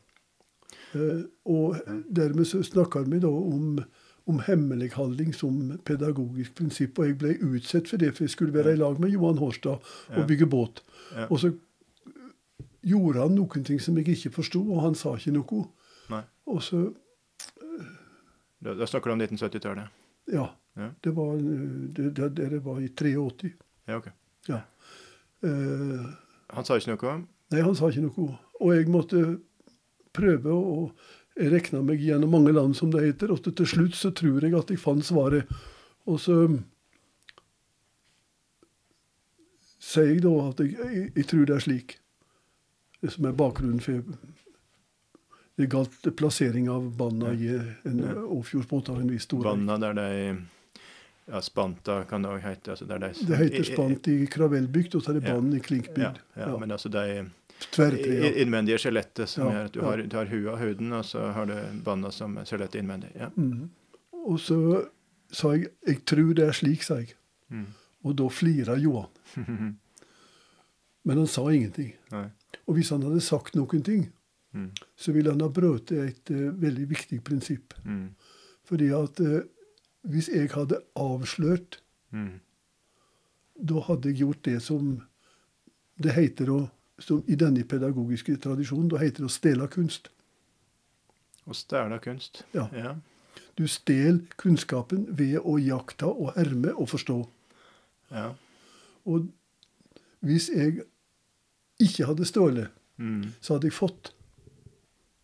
[0.95, 1.81] Eh, og
[2.13, 3.81] dermed så snakker vi da om,
[4.29, 6.99] om hemmeligholding som pedagogisk prinsipp.
[6.99, 9.81] Og jeg ble utsatt for det, for jeg skulle være i lag med Johan Hårstad
[10.13, 10.85] og bygge båt.
[11.31, 11.57] Og så
[12.85, 15.65] gjorde han noen ting som jeg ikke forsto, og han sa ikke noe.
[16.13, 16.23] Nei.
[16.53, 16.85] Og så
[18.65, 19.89] Da, da snakker du om 1970-tallet.
[20.33, 20.47] Ja.
[20.77, 20.89] Ja.
[21.05, 23.51] Det var, eh, det, det, det var i 83.
[23.87, 24.09] Ja, ok.
[24.49, 26.07] Eh,
[26.55, 27.19] Han sa ikke noe?
[27.53, 28.39] Nei, han sa ikke noe.
[28.61, 29.21] Og jeg måtte
[30.17, 30.89] prøve å
[31.35, 33.33] Jeg regna meg gjennom mange land, som det heter.
[33.35, 35.49] Og til slutt så tror jeg at jeg fant svaret.
[36.07, 36.37] Og så
[39.83, 41.97] sier jeg da at jeg, jeg, jeg tror det er slik.
[43.05, 44.01] Det som er bakgrunnen for
[45.61, 47.51] Det galt plassering av banna i
[47.87, 48.01] en.
[48.25, 49.53] Åfjordsbåt av en viss storhet.
[49.53, 50.47] Banna der de
[51.27, 52.75] Ja, spanta kan det òg hete.
[52.75, 55.37] Altså de, Det heter spant i Kravellbygd, og så er det Ja.
[55.39, 56.19] i Klinkbygd.
[56.37, 56.59] ja, Ja.
[56.59, 57.31] men altså de
[57.73, 58.25] Tverrtrea.
[58.29, 61.33] i- innvendige skjelettet som gjør at du har, du har huet av huden, og så
[61.33, 63.15] har du banna som skjelett innvendig.
[63.17, 63.31] Ja.
[63.37, 63.71] Mhm.
[64.13, 64.87] Og så
[65.33, 67.15] sa jeg 'jeg tror det er slik', sa jeg.
[67.51, 67.67] Mm.
[68.05, 69.09] Og da flira Johan.
[71.05, 71.95] Men han sa ingenting.
[72.11, 72.29] Nei.
[72.67, 74.13] Og hvis han hadde sagt noen ting,
[74.55, 74.69] Mm.
[74.97, 77.75] så ville han ha brutt et uh, veldig viktig prinsipp.
[77.85, 78.15] Mm.
[78.65, 79.41] Fordi at uh,
[80.07, 81.81] hvis jeg hadde avslørt,
[82.15, 82.39] Mm.
[83.59, 85.03] da hadde jeg gjort det som
[85.99, 86.71] det heter å
[87.03, 90.09] som I denne pedagogiske tradisjonen da heter det å stjele kunst.
[91.51, 92.45] Å stjele kunst.
[92.55, 92.69] Ja.
[92.73, 92.95] Ja.
[93.59, 97.17] Du stjeler kunnskapen ved å jakta og herme og forstå.
[98.13, 98.35] ja.
[99.05, 99.27] Og
[100.23, 100.85] hvis jeg
[101.81, 103.33] ikke hadde stjålet, Mm.
[103.41, 104.13] så hadde jeg fått.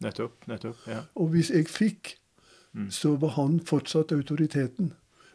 [0.03, 0.47] Nettopp.
[0.49, 1.03] nettopp, ja.
[1.17, 2.17] Og hvis jeg fikk,
[2.75, 2.89] Mm.
[2.91, 4.93] så var han fortsatt autoriteten.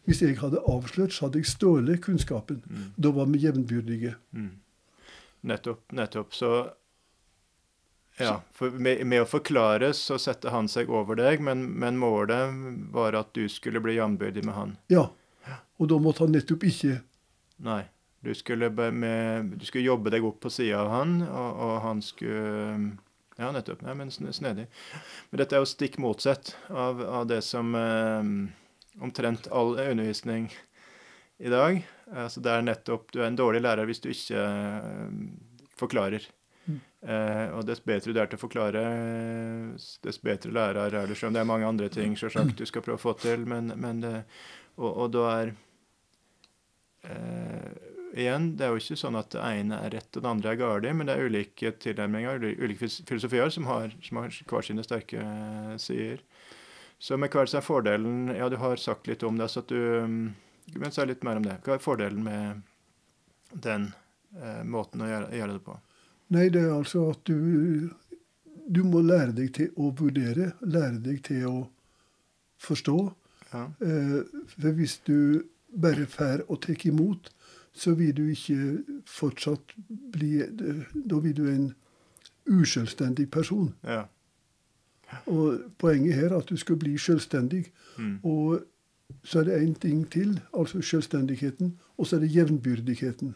[0.07, 2.61] Hvis jeg hadde avslørt, så hadde jeg stjålet kunnskapen.
[2.69, 2.93] Mm.
[2.97, 4.15] Da var vi jevnbyrdige.
[4.33, 4.51] Mm.
[5.43, 5.91] Nettopp.
[5.91, 6.31] Nettopp.
[6.33, 6.71] Så
[8.19, 8.41] Ja.
[8.53, 12.53] For med, med å forklare så setter han seg over deg, men, men målet
[12.93, 14.77] var at du skulle bli jambyrdig med han.
[14.87, 15.09] Ja.
[15.79, 17.01] Og da måtte han nettopp ikke
[17.59, 17.81] Nei.
[18.25, 22.01] Du skulle, med, du skulle jobbe deg opp på sida av han, og, og han
[22.01, 22.95] skulle
[23.35, 23.81] Ja, nettopp.
[23.83, 24.65] Nei, men snedig.
[25.29, 28.29] Men dette er jo stikk motsatt av, av det som eh,
[29.03, 30.47] omtrent all undervisning
[31.37, 31.81] i dag.
[32.15, 35.19] Altså det er nettopp Du er en dårlig lærer hvis du ikke eh,
[35.77, 36.25] forklarer.
[36.65, 36.79] Mm.
[37.05, 38.85] Eh, og dess bedre du er til å forklare,
[40.05, 41.13] dess bedre lærer er du.
[41.13, 43.45] Selv om det er mange andre ting selvsagt, du skal prøve å få til.
[43.49, 44.15] Men, men det,
[44.79, 45.53] og, og da er
[47.11, 50.51] eh, Igjen, det er jo ikke sånn at det ene er rett og det andre
[50.53, 54.85] er galt, men det er ulike tilnærminger, ulike filosofier, som har, som har hver sine
[54.87, 56.21] sterke eh, sider.
[56.97, 59.75] Så med hva er fordelen Ja, du har sagt litt om det, så at du
[59.75, 61.59] vil Men si litt mer om det.
[61.65, 62.63] Hva er fordelen med
[63.51, 63.89] den
[64.39, 65.75] eh, måten å gjøre, gjøre det på?
[66.33, 67.91] Nei, det er altså at du
[68.65, 71.57] Du må lære deg til å vurdere, lære deg til å
[72.63, 72.97] forstå.
[73.51, 73.67] Ja.
[73.83, 74.21] Eh,
[74.55, 77.29] for hvis du bare får og tar imot,
[77.75, 79.75] så vil du ikke fortsatt
[80.11, 80.37] bli
[81.09, 81.73] Da vil du en
[82.45, 83.73] uselvstendig person.
[83.83, 84.03] ja.
[85.25, 87.71] Og poenget her er at du skal bli selvstendig.
[87.97, 88.19] Mm.
[88.23, 88.63] Og
[89.23, 93.35] så er det én ting til, altså selvstendigheten, og så er det jevnbyrdigheten.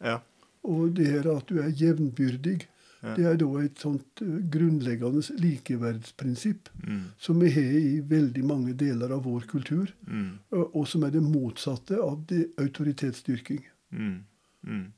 [0.00, 0.18] ja.
[0.62, 2.68] Og det her at du er jevnbyrdig.
[3.14, 7.04] Det er da et sånt eh, grunnleggende likeverdsprinsipp Mm.
[7.18, 10.38] som vi har i veldig mange deler av vår kultur, Mm.
[10.52, 13.62] og og som er det motsatte av det autoritetsstyrking.
[13.92, 14.24] Mm.
[14.66, 14.92] Mm.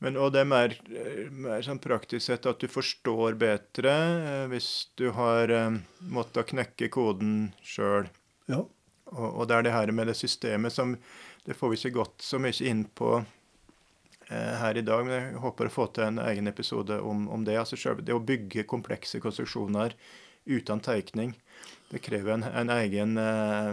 [0.00, 4.46] Men, og det er mer, eh, mer sånn praktisk sett at du forstår bedre eh,
[4.48, 5.76] hvis du har eh,
[6.10, 8.08] måttet knekke koden sjøl.
[8.48, 8.64] Ja.
[9.12, 10.96] Og, og det er det her med det systemet som
[11.44, 13.24] Det får vi ikke gått så mye inn på eh,
[14.32, 17.58] her i dag, men jeg håper å få til en egen episode om, om det.
[17.60, 19.96] altså selv Det å bygge komplekse konstruksjoner
[20.44, 21.34] uten teikning.
[21.90, 23.72] Det krever en, en egen eh,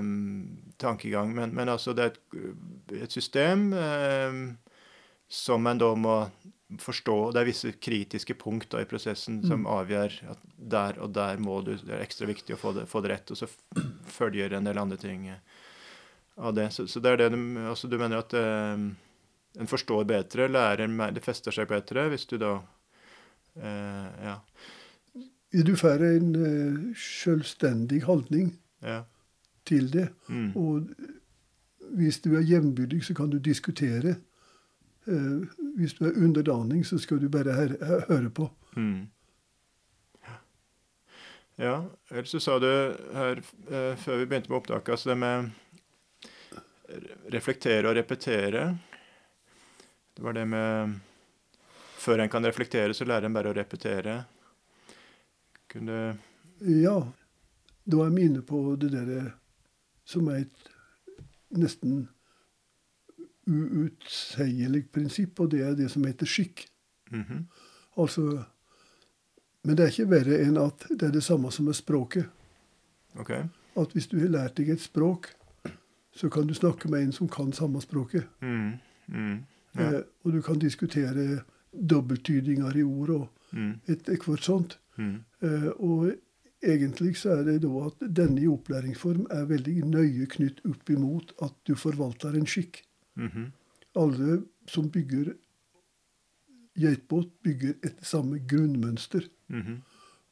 [0.78, 1.34] tankegang.
[1.36, 4.39] Men, men altså det er et, et system eh,
[5.30, 6.22] som en da må
[6.78, 7.17] forstå.
[7.34, 11.62] Det er visse kritiske punkt da i prosessen som avgjør at der og der må
[11.65, 13.50] du Det er ekstra viktig å få det, få det rett, og så
[14.19, 15.39] følger en del andre ting eh,
[16.38, 16.69] av det.
[16.76, 18.89] Så, så det er det du, altså du mener at eh,
[19.60, 22.54] en forstår bedre, lærer mer, det fester seg bedre hvis du da
[23.60, 24.38] eh, Ja.
[25.65, 28.52] Du får en eh, selvstendig holdning
[28.86, 29.00] ja.
[29.65, 30.10] til det.
[30.30, 30.89] Mm, Og
[31.98, 34.15] hvis du er jevnbyrdig, så kan du diskutere.
[35.10, 35.39] Eh,
[35.80, 38.50] hvis du er underdanig, så skal du bare hø hø- høre på.
[38.78, 39.08] mm.
[41.60, 41.74] Ja,
[42.12, 42.67] ellers så sa du
[43.13, 45.50] her eh, før vi begynte med opptaket, altså det med
[47.34, 48.62] reflektere og repetere.
[50.19, 50.99] Det var det med
[51.99, 54.17] Før en kan reflektere, så lærer en bare å repetere.
[55.71, 56.17] Kunne
[56.60, 56.95] Ja,
[57.88, 59.21] da er vi inne på det derre
[60.03, 60.71] som er et
[61.55, 62.01] nesten
[63.47, 66.65] uutseielig prinsipp, og det er det som heter skikk.
[67.12, 67.47] mhm,
[67.97, 68.43] Altså
[69.63, 72.25] Men det er ikke verre enn at det er det samme som med språket.
[73.15, 73.32] OK.
[73.75, 75.32] At hvis du har lært deg et språk,
[76.12, 78.27] så kan du snakke med en som kan samme språket.
[78.41, 79.91] Mm, mm, ja.
[79.91, 81.41] Eh, og du kan diskutere
[81.73, 84.79] dobbelttydinger i ord og Mm, et, et hvert sånt.
[84.97, 86.12] mm, Eh, og
[86.62, 91.32] egentlig så er det da at denne i opplæringsform er veldig nøye knytt opp imot
[91.41, 92.84] at du forvalter en skikk.
[93.15, 93.47] mhm,
[93.95, 95.34] Alle som bygger
[96.79, 99.25] geitbåt, bygger etter samme grunnmønster.
[99.49, 99.82] mhm,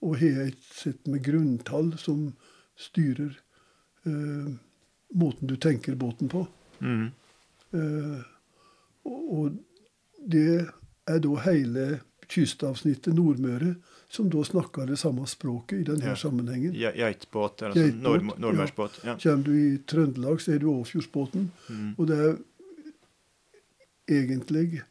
[0.01, 2.33] Og har et sett med grunntall som
[2.77, 3.33] styrer
[4.05, 4.51] eh,
[5.15, 6.47] måten du tenker båten på.
[6.81, 7.07] mm,
[7.73, 8.21] Eh,
[9.07, 9.57] og,
[10.27, 10.67] det
[11.07, 13.75] er da hele kystavsnittet Nordmøre
[14.11, 16.15] som da snakker det samme språket i denne Ja.
[16.15, 16.73] sammenhengen.
[16.75, 18.99] Ge- Geitbåt, altså nordm- nordmørsbåt.
[19.05, 19.15] Ja.
[19.23, 21.49] Kommer du i Trøndelag, så er du Åfjordsbåten.
[21.69, 22.37] Mm, Og det er
[24.09, 24.81] egentlig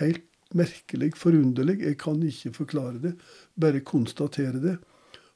[0.00, 0.22] helt
[0.54, 1.80] merkelig, forunderlig.
[1.82, 3.14] Jeg kan ikke forklare det,
[3.60, 4.76] bare konstatere det.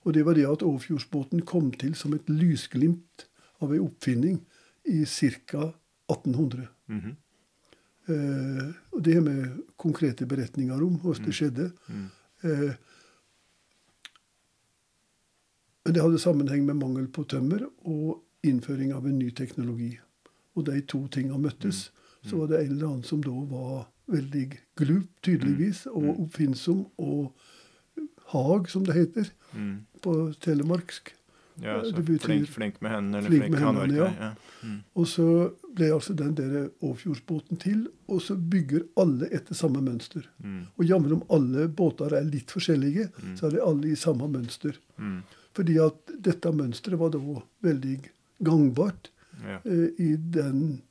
[0.05, 3.27] Og det var det at Åfjordsbåten kom til som et lysglimt
[3.61, 4.41] av ei oppfinning
[4.89, 5.73] i ca.
[6.11, 6.69] 1800.
[6.89, 7.17] mhm,
[8.11, 9.37] Eh, og det har vi
[9.79, 11.73] konkrete beretninger om hvordan det skjedde.
[11.89, 12.09] mm,
[12.43, 12.73] Eh,
[15.85, 19.95] men det hadde sammenheng med mangel på tømmer og innføring av en ny teknologi.
[20.57, 21.91] Og de to tinga møttes.
[22.25, 24.47] Så var det en eller annen som da var veldig
[24.77, 27.33] glup, tydeligvis, og oppfinnsom, og
[28.33, 29.87] hag, som det heter Mm.
[30.03, 31.13] på telemarksk.
[31.63, 34.11] Ja, så Det betyr- flink, flink med hendene, eller Flink flink, med hendene, ja.
[34.21, 34.35] Ja.
[34.65, 34.79] Mm.
[34.97, 35.27] Og så
[35.75, 40.23] ble altså den der Åfjordsbåten til, og så bygger alle etter samme mønster.
[40.43, 40.67] Mm.
[40.79, 43.37] Og jammen om alle båter er litt forskjellige, Mm.
[43.37, 44.77] så er de alle i samme mønster.
[44.99, 45.23] Mm.
[45.55, 47.19] Fordi at dette mønsteret var da
[47.63, 48.01] veldig
[48.43, 49.11] gangbart
[49.45, 49.59] Ja.
[49.65, 50.83] eh, i den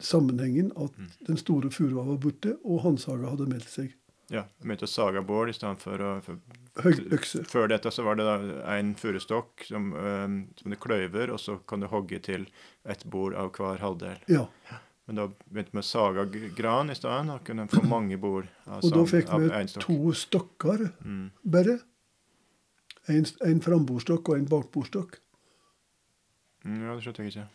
[0.00, 1.06] sammenhengen at Mm.
[1.26, 3.92] den store furua var borte, og Hanshaga hadde meldt seg.
[4.30, 4.44] Ja.
[4.62, 6.38] Begynte å sage bål i stedet for å for,
[6.80, 7.42] Høyøkse.
[7.50, 8.36] Før dette så var det da
[8.76, 12.46] en furustokk som, um, som du kløyver, og så kan du hogge til
[12.86, 14.20] et bord av hver halvdel.
[14.30, 14.46] Ja.
[15.10, 18.84] Men da begynte vi å sage gran i stedet, og kunne få mange bord av,
[18.84, 19.82] Og da fikk vi stokk.
[19.88, 21.30] to stokker Mm.
[21.44, 21.80] bare.
[23.08, 25.18] En, en frambordstokk og en bakbordstokk.
[26.64, 27.48] Mm, ja, det skjønte jeg ikke.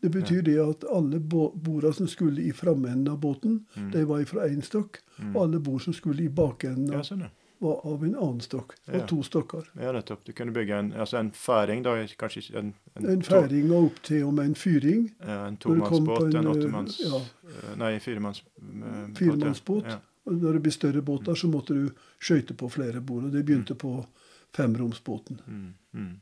[0.00, 3.90] Det betyr det at alle bo- borda som skulle i framenden av båten, Mm.
[3.90, 5.00] de var fra én stokk.
[5.18, 5.36] Mm.
[5.36, 7.28] Og alle bord som skulle i bakenden av, sånn, ja.
[7.60, 8.74] var av en annen stokk.
[8.88, 9.06] Og Ja.
[9.06, 9.64] to stokker.
[9.80, 10.24] Ja, nettopp.
[10.24, 14.02] Du kunne bygge en, altså en færing, da, kanskje En, en, En færing og opp
[14.02, 15.10] til og med en fyring.
[15.26, 17.00] Ja, en tomannsbåt, en en, åttemanns...
[17.00, 17.16] ja.
[17.16, 18.42] eh, Nei, firemanns...
[18.62, 19.84] eh, Firemannsbåt.
[19.84, 19.98] Ja.
[20.26, 23.24] Og når det blir større båter, så måtte du skøyte på flere bord.
[23.24, 24.06] Og det begynte på
[24.54, 25.40] femromsbåten.
[25.46, 26.20] Mm, mm.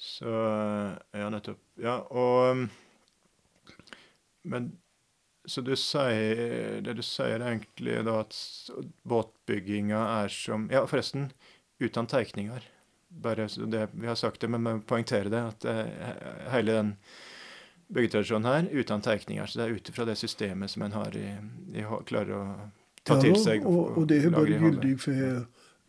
[0.00, 0.30] Så
[1.12, 1.60] Ja, nettopp.
[1.76, 2.68] Ja, og
[4.42, 4.72] Men
[5.44, 8.36] så du sier Det du sier er egentlig da at
[9.08, 11.30] båtbygginga er som Ja, forresten,
[11.80, 12.64] uten tegninger.
[13.10, 15.40] Bare så det, Vi har sagt det, men vi poengterer det.
[15.40, 16.94] At eh, hele den
[17.90, 19.46] byggetradisjonen her uten tegninger.
[19.46, 21.30] Så det er ut ifra det systemet som en har i,
[21.74, 22.44] i klarer å
[23.04, 23.66] ta til seg.
[23.66, 24.60] og, og det er hodet.
[24.60, 25.24] gyldig for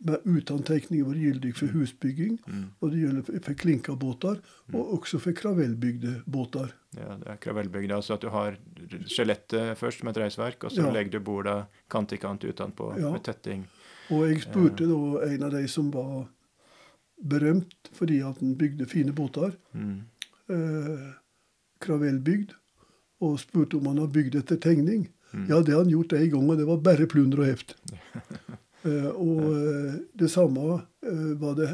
[0.04, 2.64] med uten tegninger var gyldig for husbygging, Mm.
[2.80, 4.40] og det gjelder for- klinkabåter,
[4.74, 6.72] og også for kravellbygde båter.
[6.96, 7.92] Ja, det er kravellbygd.
[7.92, 8.56] Altså at du har
[9.06, 10.90] skjelettet først med et reisverk, og så Ja.
[10.92, 13.12] legger du borda kant i kant utenpå Ja.
[13.12, 13.64] med tetting.
[14.10, 16.28] Og jeg spurte da en av de som var
[17.24, 20.00] berømt fordi at han bygde fine båter, Mm.
[20.50, 21.12] eh,
[21.80, 22.50] kravellbygd,
[23.20, 25.08] og spurte om han har bygd etter tegning.
[25.32, 25.46] Mm.
[25.48, 27.74] Ja, det har han gjort en gang, og det var bare plunder og heft.
[28.84, 31.68] Eh, og eh, det samme eh, var det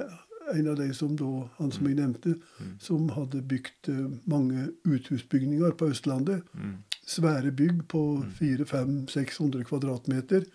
[0.54, 2.70] en av de som da, han som jeg nevnte, Mm.
[2.80, 3.88] som hadde bygd
[4.26, 6.40] mange uthusbygninger på Østlandet.
[6.56, 6.78] Mm.
[7.06, 8.00] Svære bygg på
[8.40, 10.46] 400-500-600 kvadratmeter.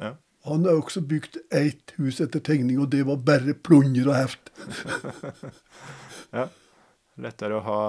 [0.00, 0.14] Ja.
[0.48, 4.50] Han har også bygd ett hus etter tegning, og det var bare plunder og heft.
[6.38, 6.48] ja.
[7.18, 7.80] Lettere å ha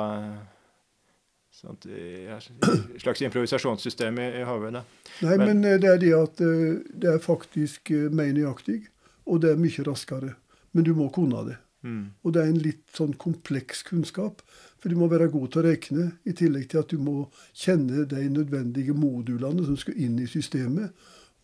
[1.60, 4.84] sånt, et slags improvisasjonssystem i, i hodet.
[5.22, 8.88] Nei, Men- men, eh, det er det at eh, det er faktisk eh, mer nøyaktig,
[9.28, 10.36] og det er mye raskere.
[10.74, 11.58] Men du må kunne det.
[11.84, 12.10] Mm.
[12.24, 14.42] Og det er en litt sånn kompleks kunnskap.
[14.80, 18.06] For du må være god til å regne, i tillegg til at du må kjenne
[18.08, 20.92] de nødvendige modulene som skal inn i systemet,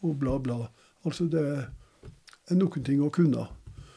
[0.03, 0.69] og bla, bla.
[1.05, 1.65] Altså det er,
[2.55, 3.47] noen ting å kunne.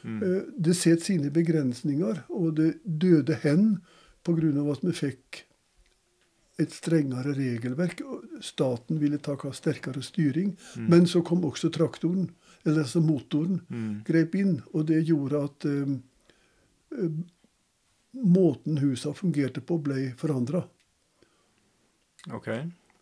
[0.04, 0.20] Mm.
[0.56, 3.80] Det setter sine begrensninger, og det døde hen
[4.24, 4.72] pga.
[4.72, 5.44] at vi fikk
[6.58, 8.00] et strengere regelverk.
[8.42, 10.56] Staten ville ta sterkere styring.
[10.76, 10.88] Mm.
[10.90, 12.30] Men så kom også traktoren,
[12.64, 14.02] eller altså motoren, Mm.
[14.04, 14.62] grep inn.
[14.74, 15.94] Og det gjorde at eh,
[16.98, 17.10] eh,
[18.14, 20.64] måten husa fungerte på, ble forandra.
[22.34, 22.48] OK.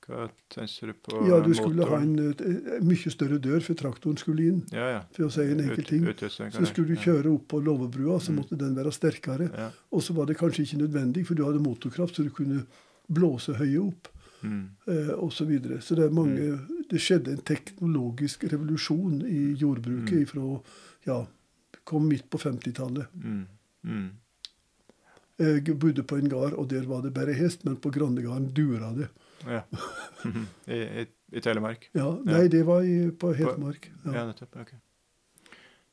[0.07, 4.17] Hva tenker du på Ja, du skulle ha en, en, mye større dør, for traktoren
[4.21, 4.61] skulle inn.
[4.71, 5.01] Ja, ja.
[5.17, 6.05] For å si en enkel ting.
[6.29, 8.37] Så skulle du kjøre opp på låvebrua, så Mm.
[8.39, 9.51] måtte den være sterkere.
[9.51, 9.71] Ja.
[9.91, 12.67] Og så var det kanskje ikke nødvendig, for du hadde motorkraft, så du kunne
[13.09, 14.09] blåse høye opp.
[14.43, 14.69] Mm.
[14.87, 15.81] Eh, og så, videre.
[15.83, 16.59] så det er mange
[16.91, 20.23] Det skjedde en teknologisk revolusjon i jordbruket Mm.
[20.23, 20.61] ifra
[21.07, 21.27] ja,
[21.85, 23.07] kom midt på 50-tallet.
[23.15, 23.47] Mm.
[23.85, 24.11] Mm.
[25.39, 28.93] Jeg bodde på en gard, og der var det bare hest, men på Grandegarden dura
[28.97, 29.09] det.
[29.47, 29.63] Ja.
[30.73, 31.91] I, i, I Telemark?
[31.93, 33.91] Ja, Nei, det var i, på Hedmark.
[34.05, 34.27] Ja, Ja.
[34.31, 34.57] nettopp.
[34.63, 34.73] ok.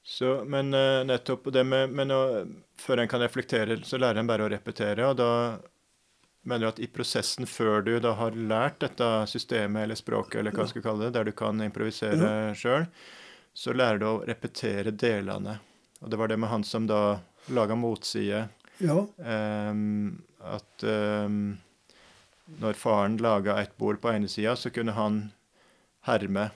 [0.03, 2.21] Så, men eh, nettopp det med med å,
[2.79, 5.05] Før en kan reflektere, så lærer en bare å repetere.
[5.09, 5.29] Og da
[6.43, 10.51] mener du at i prosessen før du da har lært dette systemet eller språket, eller
[10.55, 10.71] hva Ja.
[10.71, 12.53] skal kalle det, der du kan improvisere ja.
[12.57, 12.87] sjøl,
[13.53, 15.59] så lærer du å repetere delene.
[16.01, 17.19] Og det var det med han som da
[17.53, 18.49] laga motside.
[18.79, 18.97] ja.
[19.19, 21.57] Um, at um,
[22.59, 25.31] når faren laga et bord på ene sida, så kunne han
[26.03, 26.49] herme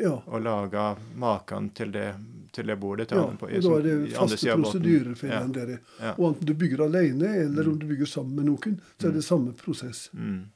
[0.00, 0.14] ja.
[0.26, 2.14] og laga maken til det,
[2.52, 3.08] til det bordet.
[3.08, 5.40] Til Ja, på, og da er det faste prosedyrer for Ja.
[5.42, 5.78] den der.
[6.00, 6.14] Ja.
[6.18, 7.72] Og enten du bygger alene, eller Mm.
[7.72, 10.10] om du bygger sammen med noen, så er det samme prosess.
[10.14, 10.46] Mm.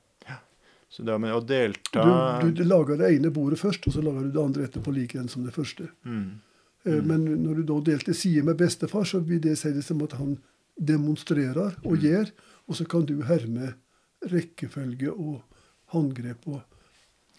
[0.93, 4.27] Så da med å delta Du, du lager det ene bordet først, og så lager
[4.27, 5.89] du det andre etterpå like igjen som det første.
[6.05, 6.31] mm.
[6.85, 7.07] Eh, Mm.
[7.07, 10.13] Men når du da delte side med bestefar, så vil det si det som at
[10.13, 10.37] han
[10.79, 12.01] demonstrerer og Mm.
[12.03, 12.31] gjør,
[12.69, 13.75] og så kan du herme
[14.27, 15.43] rekkefølge og
[15.93, 16.63] håndgrep og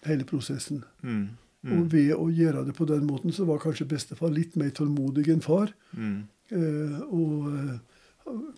[0.04, 0.82] hele prosessen.
[1.02, 1.28] Mm.
[1.72, 5.28] Og ved å gjøre det på den måten, så var kanskje bestefar litt mer tålmodig
[5.32, 5.72] enn far.
[5.96, 6.26] Mm.
[6.52, 7.78] Eh, og eh,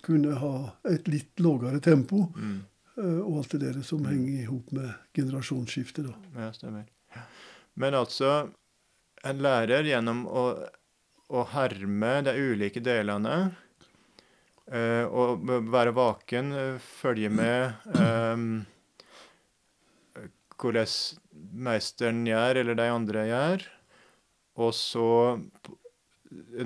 [0.06, 0.54] kunne ha
[0.90, 2.26] et litt lavere tempo.
[2.34, 2.56] Mm.
[2.98, 6.08] eh, og alt det der som henger i hop med generasjonsskiftet.
[6.08, 6.46] da.
[6.46, 6.88] Ja, stemmer.
[7.78, 8.48] Men altså,
[9.26, 10.46] en lærer gjennom å,
[11.30, 13.36] å herme de ulike delene
[14.72, 18.36] eh, og være vaken, eh, følge med eh,
[20.56, 20.90] hvordan
[21.56, 23.66] meisteren gjør, eller de andre gjør,
[24.62, 25.08] og så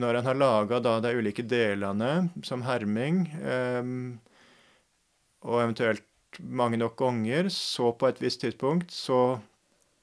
[0.00, 3.90] når en har laga de ulike delene som herming, eh,
[5.46, 6.06] og eventuelt
[6.38, 9.40] mange nok ganger, så på et visst tidspunkt så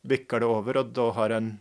[0.08, 1.52] bikker det over, og da har en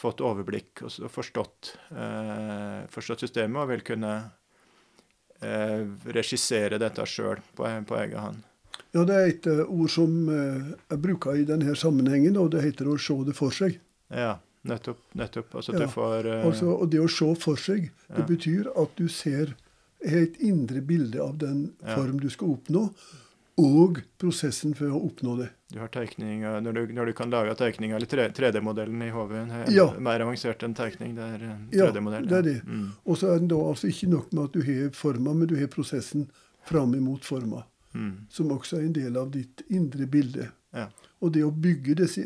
[0.00, 4.12] fått overblikk og forstått, eh, forstått systemet og vil kunne
[5.44, 5.82] eh,
[6.16, 8.46] regissere dette sjøl på, på egen hånd.
[8.92, 12.64] Ja, det er et eh, ord som eh, jeg bruker i denne sammenhengen, og det
[12.64, 13.78] heter å se det for seg.
[14.10, 14.98] Ja, nettopp.
[15.14, 15.54] nettopp.
[15.54, 16.46] Altså Ja, du får uh...
[16.48, 18.26] Altså, og det å se for seg, det Ja.
[18.26, 19.54] betyr at du ser
[20.02, 21.94] et indre bilde av den Ja.
[21.96, 22.88] form du skal oppnå,
[23.60, 25.50] og prosessen for å oppnå det.
[25.70, 29.68] Du har tegninger, når du, når du kan lage tegninger, eller 3 3D-modellen i hodet,
[29.70, 29.92] Ja.
[30.00, 31.14] mer avansert enn tegning.
[31.14, 32.26] Det er 3D-modell.
[32.26, 32.64] det er det.
[32.66, 32.88] Mm.
[33.06, 35.56] Og så er det da altså ikke nok med at du har forma, men du
[35.60, 36.26] har prosessen
[36.64, 37.62] fram imot forma,
[37.94, 38.26] Mm.
[38.28, 40.50] som også er en del av ditt indre bilde.
[40.72, 40.88] Ja.
[41.20, 42.22] Og det å bygge disse,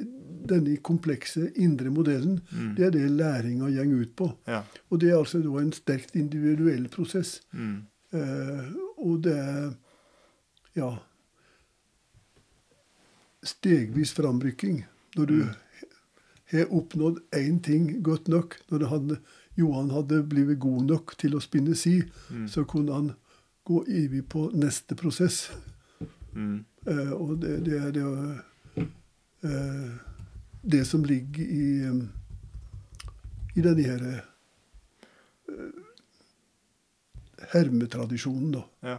[0.47, 2.75] denne komplekse indre modellen, Mm.
[2.77, 4.37] det er det læringa går ut på.
[4.47, 4.63] Ja.
[4.91, 7.41] Og det er altså da en sterkt individuell prosess.
[7.53, 7.87] Mm.
[8.13, 9.75] Eh, og det er
[10.77, 10.99] ja
[13.45, 14.85] stegvis framrykking.
[15.17, 15.39] Når du
[16.53, 19.19] har oppnådd én ting godt nok, når hadde,
[19.57, 22.49] Johan hadde blitt god nok til å spinne si, Mm.
[22.49, 23.15] så kunne han
[23.65, 25.51] gå ivrig på neste prosess.
[26.35, 26.65] Mm.
[26.87, 28.05] Eh, og det, det er det,
[29.49, 29.91] eh,
[30.61, 31.89] det som ligger i,
[33.55, 34.23] i denne her eh,
[37.55, 38.65] hermetradisjonen, da.
[38.81, 38.99] Ja.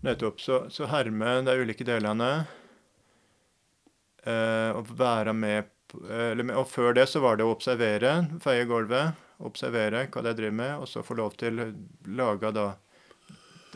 [0.00, 0.40] Nettopp.
[0.40, 2.30] Så, så herme de ulike delene.
[4.24, 8.12] Eh, og være med eller, Og før det så var det å observere,
[8.44, 11.66] feie gulvet, observere hva de driver med, og så få lov til å
[12.14, 12.68] lage da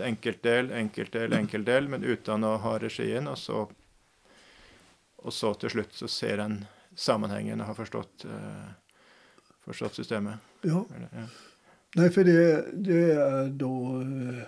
[0.01, 3.29] enkeltdel, enkeltdel, enkeltdel, men uten å ha regien.
[3.31, 3.65] Og så,
[5.25, 6.59] og så til slutt så ser en
[6.97, 8.71] sammenhengen og har forstått, uh,
[9.67, 10.39] forstått systemet.
[10.65, 10.85] Ja.
[10.95, 11.27] Eller, ja.
[11.97, 12.39] Nei, for det,
[12.83, 13.69] det er da
[14.03, 14.39] eh,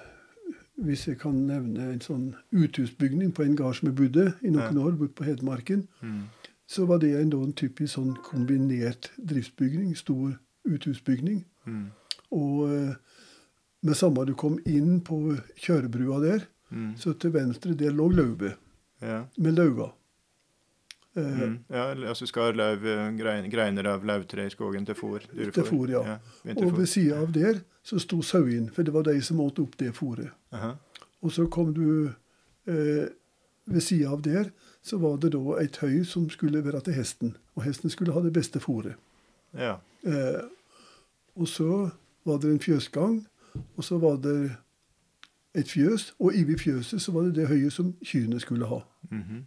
[0.82, 4.74] Hvis jeg kan nevne en sånn uthusbygning på en gard som jeg bodde i noen
[4.76, 4.82] Ja.
[4.82, 6.24] år, borte på Hedmarken, Mm.
[6.66, 9.94] så var det en, en typisk sånn kombinert driftsbygning.
[9.96, 10.34] Stor
[10.66, 11.44] uthusbygning.
[11.64, 11.86] Mm.
[12.34, 12.94] Og eh,
[13.82, 16.96] med samme du kom inn på kjørebrua der, Mm.
[16.98, 18.56] så til venstre der lå lauvet
[19.02, 19.24] Ja.
[19.38, 19.92] med lauva.
[21.16, 21.58] Eh, Mm.
[21.70, 22.80] Ja, altså skal lauv,
[23.16, 25.20] grein, greiner av lauvtre i skogen til fôr?
[25.52, 26.18] Til fôr, ja.
[26.56, 29.76] og ved sida av der så sto sauene, for det var de som åt opp
[29.78, 30.30] det fôret.
[30.52, 30.74] Aha.
[31.22, 32.12] Og så kom du
[32.66, 33.08] eh,
[33.68, 34.50] Ved sida av der
[34.82, 37.32] så var det da et høy som skulle være til hesten.
[37.56, 38.94] Og hesten skulle ha det beste fôret.
[39.58, 39.78] Ja.
[40.04, 40.42] Eh,
[41.36, 41.90] og så
[42.24, 43.26] var det en fjøsgang,
[43.76, 44.56] og så var det
[45.54, 46.14] et fjøs.
[46.18, 48.80] Og inni fjøset så var det det høyet som kyrne skulle ha.
[49.10, 49.44] Mhm.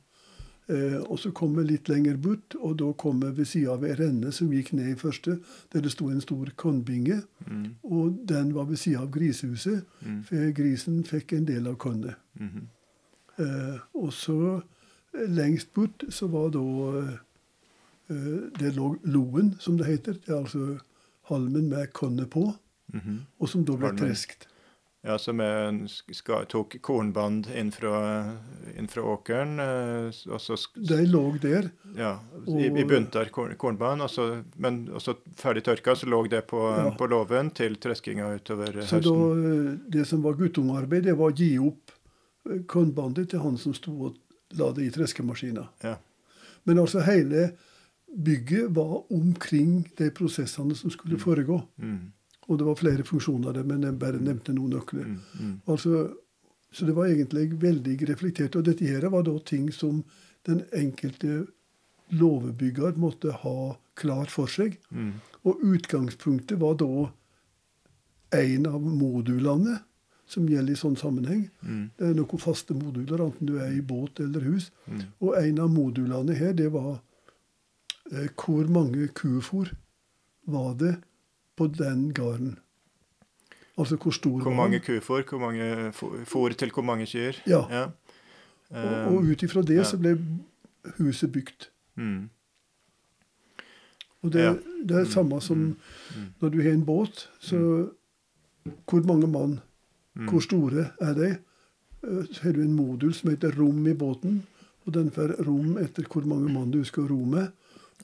[0.70, 3.84] Eh, og så kom vi litt lenger bort, og da kom vi ved sida av
[3.84, 5.40] ei renne som gikk ned i første,
[5.74, 7.24] der det sto en stor kornbinge.
[7.48, 7.64] Mm.
[7.84, 10.24] Og den var ved sida av grisehuset, Mm.
[10.24, 12.16] for grisen fikk en del av kornet.
[12.40, 12.68] -hmm.
[13.40, 14.62] Eh, og så
[15.14, 16.60] eh, lengst bort så var da
[18.10, 20.14] eh, Det lå loen, som det heter.
[20.14, 20.78] Det er altså
[21.30, 22.54] halmen med kornet på,
[22.94, 23.20] Mhm.
[23.40, 24.48] og som da ble treskt.
[25.02, 25.40] Ja, som
[26.50, 28.36] tok kornband inn fra,
[28.78, 31.70] inn fra åkeren, eh, og så De lå der.
[31.96, 36.28] ja, i, i bunter korn, kornband, og så, men og så ferdig tørka, så lå
[36.30, 36.90] det på, Ja.
[36.92, 39.04] på låven til treskinga utover eh, Så høsten.
[39.04, 41.92] Så det som var guttungarbeid, det var å gi opp
[42.50, 44.18] eh, kornbandet til han som sto og
[44.60, 45.70] la det i treskemaskina.
[45.84, 45.96] Ja.
[46.66, 47.54] Men altså hele
[48.18, 51.62] bygget var omkring de prosessene som skulle foregå.
[51.78, 52.12] Mm.
[52.50, 55.06] Og det var flere funksjoner der, men jeg bare nevnte noen nøkler.
[55.06, 55.20] Mm.
[55.40, 55.54] Mm.
[55.70, 56.08] Altså,
[56.72, 58.58] så det var egentlig veldig reflektert.
[58.58, 60.02] Og dette her var da ting som
[60.50, 61.44] den enkelte
[62.10, 64.80] låvebygger måtte ha klart for seg.
[64.90, 65.14] Mm.
[65.46, 67.10] Og utgangspunktet var da
[68.40, 69.80] en av modulene
[70.30, 71.48] som gjelder i sånn sammenheng.
[71.66, 71.86] Mm.
[71.98, 74.70] Det er noen faste moduler, enten du er i båt eller hus.
[74.86, 75.06] Mm.
[75.26, 77.00] Og en av modulene her, det var
[78.14, 79.72] eh, hvor mange kufor
[80.50, 80.96] var det
[81.60, 82.56] på den gården.
[83.80, 84.86] Altså hvor stor Hvor mange den?
[84.88, 85.92] kufôr, hvor mange
[86.28, 87.38] fôr til hvor mange kyr?
[87.48, 87.62] Ja.
[87.72, 87.86] ja.
[88.72, 89.84] Og, og ut ifra det ja.
[89.88, 90.18] så ble
[90.98, 91.70] huset bygd.
[91.96, 92.30] mm.
[94.22, 94.52] Og det, Ja.
[94.54, 95.76] det er det Mm, samme som mm,
[96.16, 96.26] mm.
[96.42, 97.30] når du har en båt.
[97.40, 97.58] Så
[98.90, 99.60] hvor mange mann,
[100.16, 100.28] Mm.
[100.28, 101.30] hvor store er de?
[102.04, 104.44] Eh, Så har du en modul som heter rom i båten.
[104.86, 107.48] Og den får rom etter hvor mange mann du skal ro med.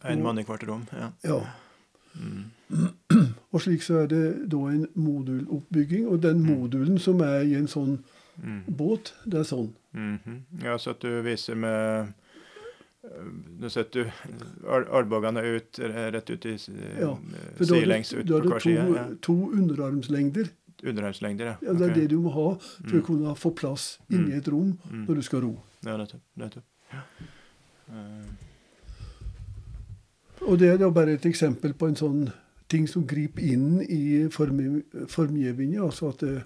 [0.03, 0.87] Én mann i hvert rom.
[0.93, 1.09] Ja.
[1.23, 1.41] Ja,
[2.15, 2.43] Mm.
[3.55, 6.07] Og slik så er det da en moduloppbygging.
[6.11, 8.01] Og den modulen som er i en sånn
[8.35, 8.65] Mm.
[8.67, 9.69] båt, det er sånn.
[9.95, 10.41] Mhm.
[10.61, 12.09] Ja, så at du viser med
[13.05, 13.29] øh,
[13.61, 16.57] Nå setter du al- albuene ut eh, rett ut i
[16.99, 18.95] Ja, eh, For da er sidelengs det, ut da på er det hver to, side.
[18.95, 19.05] Ja.
[19.21, 20.49] to underarmslengder.
[20.83, 21.55] Underarmslengder, ja.
[21.61, 23.01] Ja, det er det du må ha for Mm.
[23.01, 24.37] å kunne få plass inni Mm.
[24.37, 25.05] et rom Mm.
[25.07, 25.59] når du skal ro.
[25.85, 26.21] Ja, nettopp.
[26.37, 26.63] nettopp.
[26.91, 26.99] Ja.
[27.89, 28.25] Uh.
[30.51, 32.33] Og det er da bare et eksempel på en sånn
[32.67, 35.83] ting som griper inn i form, formgivningen.
[35.85, 36.41] Altså at det,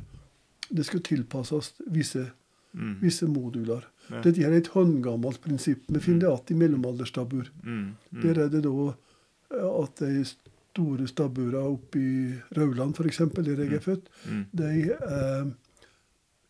[0.69, 2.25] det skal tilpasses visse,
[2.73, 2.97] mm.
[3.03, 3.87] visse moduler.
[4.09, 4.21] Ja.
[4.25, 5.85] Dette er et håndgammelt prinsipp.
[5.87, 7.49] Vi finner det igjen i mellomalderstabbur.
[7.63, 7.81] Mm.
[8.11, 8.21] Mm.
[8.25, 12.13] Der er det da eh, at de store stabburene oppe i
[12.57, 14.45] Rauland, f.eks., der jeg er født, Mm.
[14.51, 15.51] de er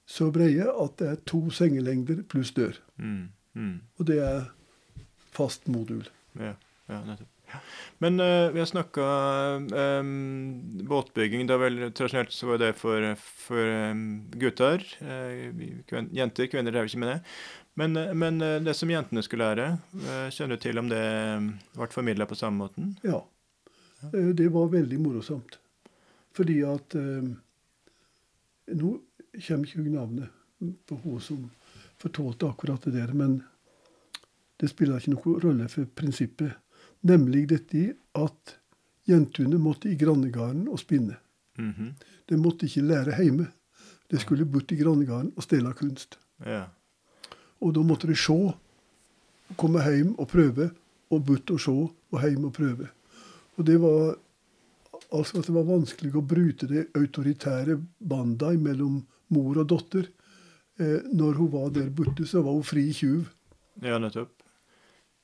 [0.09, 2.73] så brede at det er to sengelengder pluss dør.
[2.97, 3.27] Mm.
[3.53, 3.75] Mm.
[3.97, 4.47] Og det er
[5.31, 6.07] fast modul.
[6.39, 6.53] Ja,
[6.89, 7.27] ja nettopp.
[7.99, 9.05] Men uh, vi har snakka
[10.89, 11.47] båtbygging.
[11.47, 14.05] Det vel, tradisjonelt så var det for, for um,
[14.39, 14.85] gutter.
[15.01, 15.49] Uh,
[16.15, 17.19] jenter, kvinner drev ikke med det.
[17.79, 20.99] Men, uh, men eh, det som jentene skulle lære, eh, kjenner du til om det
[20.99, 21.45] eh,
[21.77, 22.95] ble formidla på samme måten?
[23.05, 23.21] Ja.
[24.09, 25.59] Eh, Det var veldig morosomt.
[26.35, 27.29] Fordi at eh,
[28.79, 28.89] Nå
[29.47, 30.29] kommer ikke navnet
[30.85, 31.45] på hun som
[31.97, 33.39] fortalte akkurat det der, men
[34.59, 36.53] det spiller ikke noen rolle for prinsippet.
[37.07, 38.55] Nemlig dette at
[39.07, 41.17] jentene måtte i grannegarden og spinne.
[41.57, 41.93] Mhm.
[42.29, 43.47] De måtte ikke lære hjemme.
[44.11, 46.17] De skulle bort i grannegarden og stelle kunst.
[46.45, 46.65] Ja.
[47.61, 48.37] Og da måtte de se,
[49.57, 50.69] komme hjem og prøve,
[51.09, 52.89] og bort og se, og hjem og prøve.
[53.57, 54.15] Og det var
[55.13, 59.01] altså at det var vanskelig å bryte det autoritære bandet mellom
[59.33, 60.09] mor og datter.
[60.79, 63.27] Eh, når hun var der borte, så var hun fri tjuv.
[63.81, 64.31] ja, nettopp.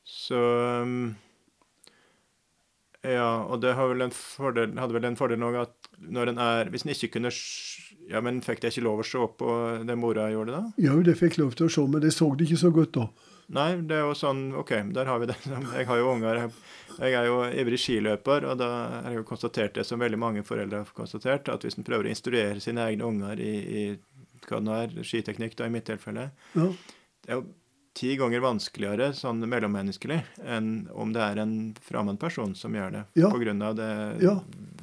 [0.06, 0.38] Så
[0.84, 1.16] um,
[3.06, 6.40] Ja, og det har vel en fordel, hadde vel en fordel òg at når en
[6.42, 7.32] er Hvis en ikke kunne
[8.10, 9.52] Ja, men fikk de ikke lov å se på
[9.86, 10.64] det mora gjorde, da?
[10.82, 13.06] Ja, det fikk lov til å se, men de så det ikke så godt da.
[13.56, 15.36] Nei, det er jo sånn OK, der har vi det.
[15.78, 16.44] Jeg har jo unger.
[16.98, 18.68] Jeg- er jo ivrig skiløper, og da
[19.04, 22.08] har jeg jo konstatert det som veldig mange foreldre har konstatert, at hvis en prøver
[22.08, 23.52] å instruere sine egne unger i,
[23.82, 23.82] i
[24.48, 26.70] hva det er, skiteknikk, da i mitt tilfelle, Ja,
[27.26, 27.44] det er jo
[27.96, 33.04] ti ganger vanskeligere sånn mellommenneskelig enn om det er en fremmed person som gjør det,
[33.22, 33.30] Ja.
[33.64, 33.90] av det
[34.22, 34.36] Ja.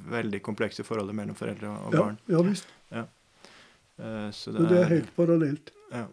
[0.09, 2.19] veldig komplekse forholdet mellom foreldre og, ja, barn.
[2.27, 2.67] ja visst.
[2.93, 5.71] Eh, så det, det er helt parallelt.
[5.93, 6.07] Ja.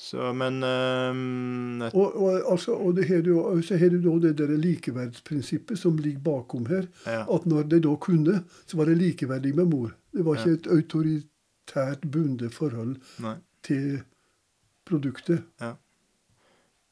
[0.00, 3.04] Så, men um, et, Og, og, altså, og det
[3.36, 6.88] og så har du da det der likeverdsprinsippet som ligger bakom her.
[7.06, 7.22] ja.
[7.28, 9.94] At når de da kunne, så var det likeverdig med mor.
[10.12, 10.54] Det var ikke Ja.
[10.54, 13.36] et autoritært bundet forhold Nei.
[13.62, 14.02] til
[14.88, 15.44] produktet.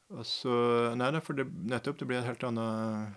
[0.09, 0.53] Og så,
[0.97, 3.11] nei, for det, nettopp det blir et helt annet,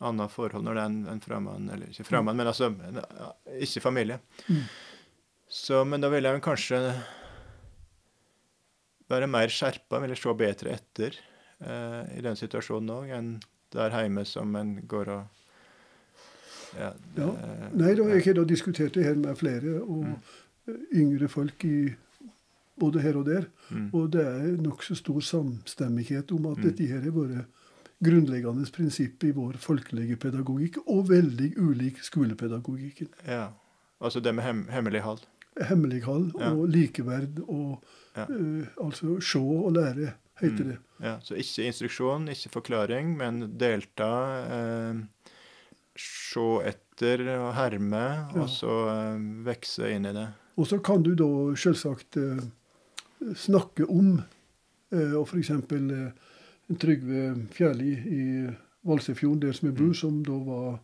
[0.00, 3.00] annet forhold når det er en, en fremmed, eller ikke fremmed, men altså en,
[3.58, 4.20] ikke familie.
[4.46, 4.62] Mm.
[5.50, 6.78] Så, men da vil jeg kanskje
[9.10, 13.32] være mer skjerpa, ville se bedre etter eh, i den situasjonen òg, enn
[13.74, 15.36] der hjemme som en går og
[16.78, 16.92] Ja.
[17.18, 17.26] Ja.
[17.34, 20.78] eh, Nei, da, jeg har da diskutert det her med flere og Mm.
[20.94, 21.96] yngre folk i
[22.80, 23.46] både her og der.
[23.70, 23.88] Mm.
[23.94, 26.62] Og det er nokså stor samstemmighet om at Mm.
[26.64, 27.44] dette her har vært
[28.02, 33.08] grunnleggende prinsipp i vår folkelige pedagogikk, og veldig ulik skolepedagogikken.
[33.26, 33.48] ja.
[34.02, 35.20] Altså det med hem, hemmelighold?
[35.60, 36.52] Hemmelighold Ja.
[36.54, 37.82] og likeverd og
[38.16, 38.24] Ja.
[38.30, 40.68] uh, altså se og lære, heter Mm.
[40.70, 40.78] det.
[41.02, 44.08] Ja, så ikke instruksjon, ikke forklaring, men delta,
[44.48, 44.94] eh,
[45.98, 48.00] se etter og herme,
[48.34, 48.40] Ja.
[48.40, 50.28] og så eh, vokse inn i det.
[50.56, 51.24] Og så kan du da
[51.56, 52.40] selvsagt eh,
[53.36, 54.22] snakke om,
[54.92, 55.50] eh, og f.eks.
[55.50, 56.12] Eh,
[56.78, 58.24] Trygve Fjærli i
[58.86, 59.94] Valsefjorden, der som jeg bor, Mm.
[59.94, 60.78] som da var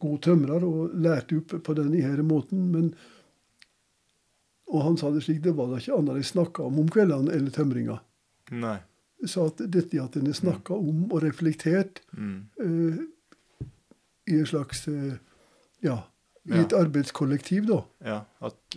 [0.00, 2.70] god tømrer og lærte opp på denne her måten.
[2.72, 2.94] men
[4.70, 7.32] og han sa det slik, det var da ikke annet de snakka om om kveldene
[7.32, 8.00] eller tømringa.
[8.50, 8.78] Nei.
[9.24, 12.48] Så at dette at en er snakka om og reflektert Mm.
[12.60, 12.98] eh,
[14.28, 15.16] i en slags eh,
[15.82, 16.02] Ja,
[16.44, 16.62] i Ja.
[16.62, 17.84] et arbeidskollektiv, da.
[18.04, 18.76] Ja, at,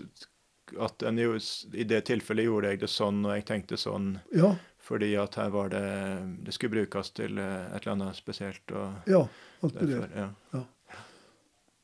[0.80, 5.16] at en i det tilfellet gjorde jeg det sånn, og jeg tenkte sånn, Ja, fordi
[5.20, 5.82] at her var det
[6.46, 8.72] Det skulle brukes til eh, et eller annet spesielt.
[8.72, 9.28] og ja,
[9.64, 10.10] alt det der.
[10.16, 10.30] ja.
[10.54, 10.64] Ja.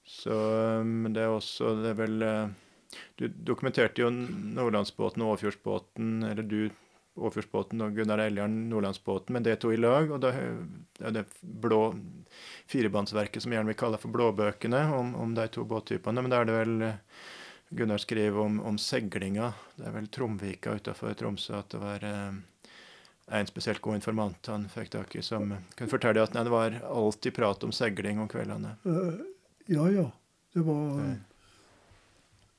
[0.08, 0.34] Så
[0.84, 2.48] Men det er også Det er vel eh,
[3.20, 6.70] Du dokumenterte jo Nordlandsbåten og Åfjordsbåten, eller du
[7.18, 10.12] Åfjordsbåten og Gunnar Eljarn Nordlandsbåten, men det to i lag.
[10.14, 11.96] Og da er det blå
[12.70, 16.22] firebandsverket som gjerne vil kalle for blåbøkene om, om de to båttypene.
[16.22, 16.76] Men da er det vel
[17.70, 19.54] Gunnar skriver om, om seglinga.
[19.76, 22.38] Det er vel Tromvika utafor Tromsø at det var eh,
[23.40, 26.78] en spesielt god informant han fikk tak i, som kunne fortelle at nei, det var
[26.88, 28.78] alltid prat om seiling om kveldene.
[28.88, 29.20] Uh,
[29.68, 30.06] ja, ja.
[30.56, 31.18] Det var uh,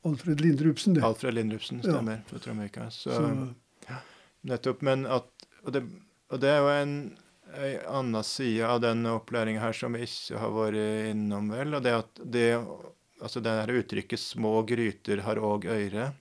[0.09, 1.05] Alfred Lindrupsen, det.
[1.05, 2.27] Alfred Lindrupsen, stemmer, ja.
[2.29, 2.91] fra Tromvika.
[2.91, 3.97] Så, Så,
[4.41, 4.85] nettopp.
[4.85, 5.33] Men at
[5.67, 5.81] Og det,
[6.31, 6.93] og det er jo en
[7.59, 11.75] ei anna side av den opplæringa her som vi ikke har vært innom, vel.
[11.75, 12.47] Og det at det
[13.23, 16.13] altså det her uttrykket 'små gryter har òg øyre'.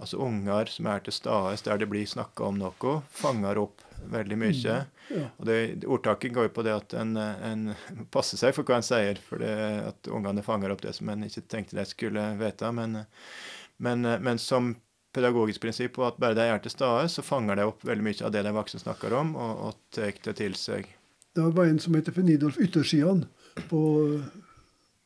[0.00, 4.38] Altså unger som er til stede der det blir snakka om noe, fanger opp veldig
[4.38, 4.76] mye.
[4.82, 5.26] Mm, ja.
[5.38, 7.74] Og det, Ordtaket går jo på det at en, en,
[8.10, 9.52] passer seg for hva en sier, for det,
[9.92, 12.72] at ungene fanger opp det som en ikke tenkte de skulle vite.
[12.74, 13.04] Men,
[13.76, 14.74] men, men som
[15.14, 18.26] pedagogisk prinsipp og at bare de er til stede, så fanger de opp veldig mye
[18.26, 20.88] av det de voksne snakker om, og, og tar det til seg.
[21.32, 23.26] Det var en som heter Fenidolf Yttersian
[23.70, 23.82] på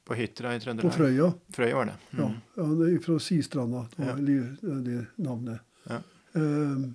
[0.06, 0.92] på Hitra i Trøndelag?
[0.92, 1.32] På Frøya.
[1.52, 1.96] Frøya var det.
[2.12, 2.20] Mm.
[2.20, 4.76] Ja, ja, det er fra Sistranda, det var ja.
[4.86, 5.58] det navnet.
[5.88, 5.98] Ja.
[6.36, 6.94] Um,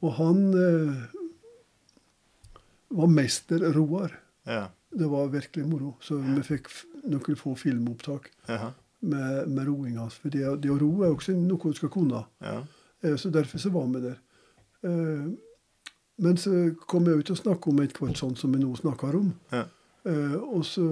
[0.00, 1.04] og han uh,
[2.96, 4.16] var mesterroer.
[4.48, 4.64] Ja.
[4.90, 5.96] Det var virkelig moro.
[6.00, 6.70] Så vi fikk
[7.04, 10.16] noen få filmopptak med, med roing hans.
[10.22, 12.24] For det, det, å ro er også noe du skal kunne.
[12.40, 12.62] Ja.
[13.04, 14.20] Uh, så derfor så var vi der.
[14.86, 15.34] Uh,
[16.24, 19.18] men så kom jeg ut og snakket om et kvart sånt som vi nå snakker
[19.18, 19.34] om.
[19.52, 19.66] Ja.
[20.06, 20.84] og så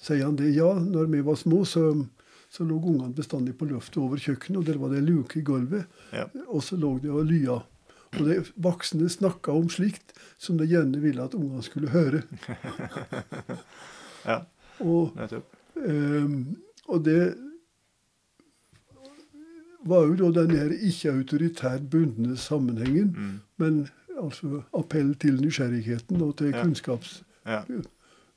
[0.00, 0.50] sier han det.
[0.56, 2.04] Ja, når vi var små, så,
[2.50, 6.00] så lå ungene bestandig på løftet over kjøkkenet, og der var det luke i gulvet.
[6.16, 6.26] Ja.
[6.48, 7.60] Og så lå de og lya.
[8.10, 12.24] Og de voksne snakka om slikt som de gjerne ville at ungene skulle høre.
[14.30, 14.40] ja,
[14.80, 15.20] og,
[15.76, 16.34] um,
[16.88, 17.22] og det
[19.86, 23.38] var jo da den her ikke-autoritært bundne sammenhengen, mm.
[23.62, 23.78] men
[24.18, 26.64] altså appell til nysgjerrigheten og til ja.
[26.64, 27.20] kunnskaps...
[27.46, 27.62] Ja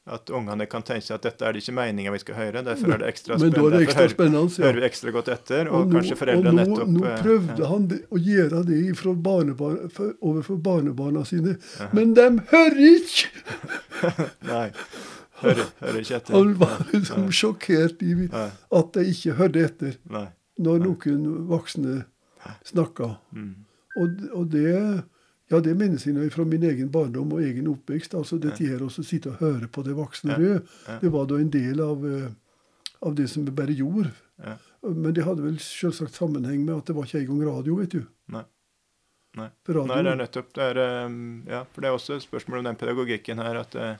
[0.03, 2.63] at ungene kan tenke at dette er det ikke meninga vi skal høre.
[2.65, 3.61] Derfor er det ekstra spennende.
[3.61, 4.65] Men da er det ekstra spennende, ja.
[4.65, 7.15] hører vi ekstra godt etter, og, og nå, kanskje foreldre og nå, nettopp Nå eh,
[7.23, 7.69] prøvde ja.
[7.71, 8.81] han å gjøre det
[9.29, 11.95] barnebarn, for, overfor barnebarna sine, -huh.
[11.95, 13.31] men de hører ikke!
[14.51, 14.67] Nei.
[15.43, 16.33] Hører, hører, ikke etter.
[16.35, 20.27] Han var liksom sjokkert i at de ikke hørte etter Nei.
[20.57, 22.03] når noen voksne
[22.67, 23.15] snakka.
[23.31, 23.55] Mm.
[23.99, 25.03] Og, og det
[25.53, 28.15] ja, det minnes jeg fra min egen barndom og egen oppvekst.
[28.17, 30.63] altså Dette her å sitte og høre på det voksne røde,
[31.01, 32.31] det var da en del av, eh,
[33.05, 34.09] av det som vi bare gjorde.
[34.83, 38.01] Men det hadde vel selvsagt sammenheng med at det var ikke engang radio, vet du.
[38.33, 38.43] Nei.
[39.37, 39.47] Nei.
[39.65, 41.15] Nei, det er nettopp det er, um,
[41.49, 43.95] Ja, for det er også et spørsmål om den pedagogikken her, at uh,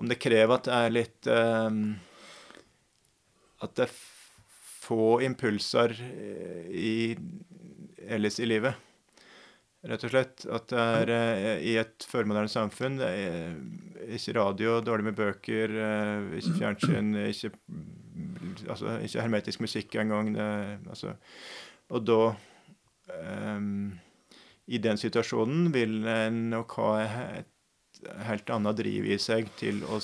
[0.00, 1.82] om det krever at det er litt um,
[3.60, 3.98] At det er
[4.82, 5.92] få impulser
[6.72, 7.12] i,
[8.08, 8.74] ellers i livet.
[9.90, 10.44] Rett og slett.
[10.46, 13.56] At det er eh, i et førmoderne samfunn er
[14.14, 17.50] ikke radio, dårlig med bøker, eh, ikke fjernsyn, ikke,
[18.68, 20.34] altså, ikke hermetisk musikk engang.
[20.38, 21.16] Altså,
[21.92, 22.20] og da
[23.56, 23.90] um,
[24.70, 26.92] I den situasjonen vil en nok ha
[27.40, 27.50] et
[28.28, 29.98] helt annet driv i seg til å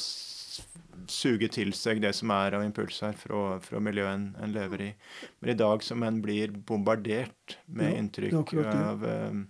[1.09, 4.91] suge til seg det som er av impulser fra, fra miljøet en lever i.
[5.39, 9.45] Men i dag som en blir bombardert med ja, inntrykk av um,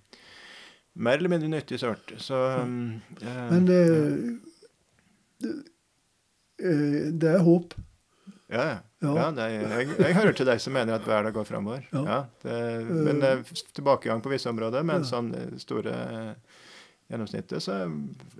[0.99, 2.13] mer eller mindre nyttig sort.
[2.19, 4.13] Så um, eh, Men eh,
[5.39, 5.55] det,
[6.63, 7.75] eh, det, er håp.
[8.49, 8.79] Ja, ja.
[9.01, 11.85] ja er, jeg, jeg, hører til deg som mener at verden går framover.
[11.93, 12.25] Ja.
[12.89, 13.45] men er
[13.77, 15.31] tilbakegang på visse områder, men sånn
[15.61, 15.95] store
[17.09, 17.77] gjennomsnittet, så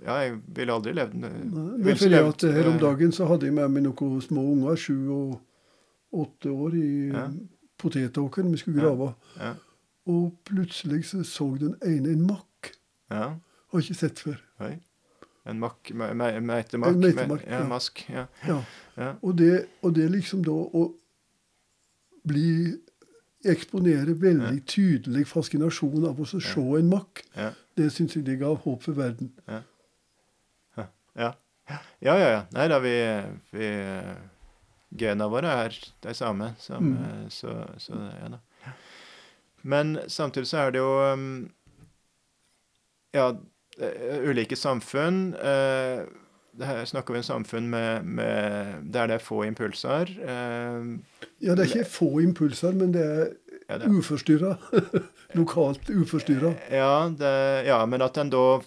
[0.03, 3.55] ja, jeg ville aldri levd Det er fordi at Her om dagen så hadde jeg
[3.57, 7.23] med meg noen små unger, sju og åtte år, i ja.
[7.81, 9.13] potetåkeren vi skulle grave.
[9.39, 9.55] Ja.
[10.09, 12.48] Og plutselig så, så den ene en makk
[13.09, 13.25] ja.
[13.69, 14.37] Har ikke sett før.
[14.65, 14.75] Oi.
[15.49, 16.93] En makk Meitemakk?
[16.93, 17.63] En meitemark, ja.
[17.67, 18.03] Mask.
[18.09, 18.27] Ja.
[18.47, 18.59] ja.
[18.97, 19.09] ja.
[19.21, 20.85] Og, det, og, det, liksom da å
[22.27, 22.51] bli
[23.47, 27.21] Eksponere veldig tydelig fascinasjon av å se en makk,
[27.79, 29.29] det syns jeg det ga håp for verden.
[29.47, 29.61] Ja.
[31.19, 31.31] Ja,
[32.03, 32.15] ja.
[32.17, 32.41] ja.
[32.55, 32.95] Nei da, vi,
[33.55, 33.69] vi
[34.99, 36.53] Gena våre er de samme.
[36.59, 37.25] samme mm.
[37.33, 38.43] Så, så, ja da.
[39.61, 41.49] Men samtidig så er det jo um,
[43.15, 43.29] ja,
[43.79, 45.33] eh, ulike samfunn.
[45.35, 46.07] Eh,
[46.59, 50.11] her snakker vi om samfunn med, med, der det er få impulser.
[50.19, 50.89] Eh,
[51.41, 53.31] ja, det er ikke få impulser, men det er
[53.69, 54.55] ja, uforstyrra.
[55.39, 56.53] Lokalt uforstyrra.
[56.71, 57.09] Ja,
[57.65, 58.59] ja, men at en da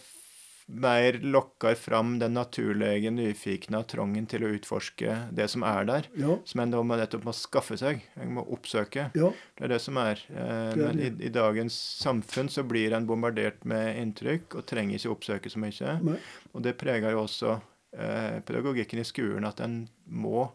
[0.67, 6.09] mer lokker fram den naturlige, nyfikne trangen til å utforske det som er der.
[6.19, 6.37] Ja.
[6.49, 8.01] Som en da må nettopp må skaffe seg.
[8.21, 9.09] En må oppsøke.
[9.19, 9.33] ja.
[9.59, 10.23] Det er det som er.
[10.31, 14.67] Eh, Det er men i, i dagens samfunn så blir en bombardert med inntrykk og
[14.67, 15.99] trenger ikke oppsøke så mye.
[16.03, 16.19] Nei.
[16.55, 17.61] Og det preger jo også
[17.99, 20.49] eh, pedagogikken i skolen, at en må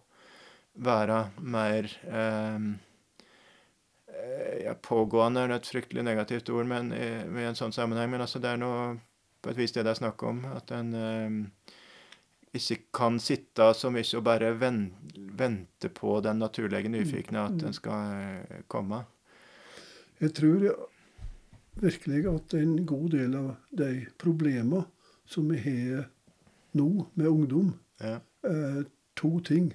[0.78, 2.58] være mer eh,
[4.14, 8.22] eh, ja, Pågående er et fryktelig negativt ord men, i, i en sånn sammenheng, men
[8.24, 8.98] altså det er noe
[9.42, 10.44] på et vis det det er snakk om.
[10.56, 11.74] At en eh,
[12.58, 18.14] ikke kan sitte så mye og bare vente på den naturlige nyfikne, at den skal
[18.50, 19.04] eh, komme.
[20.22, 20.68] Jeg tror
[21.78, 24.86] virkelig at en god del av de problemene
[25.30, 26.08] som vi har
[26.78, 28.20] nå med ungdom, Ja.
[28.44, 28.86] er
[29.16, 29.74] to ting.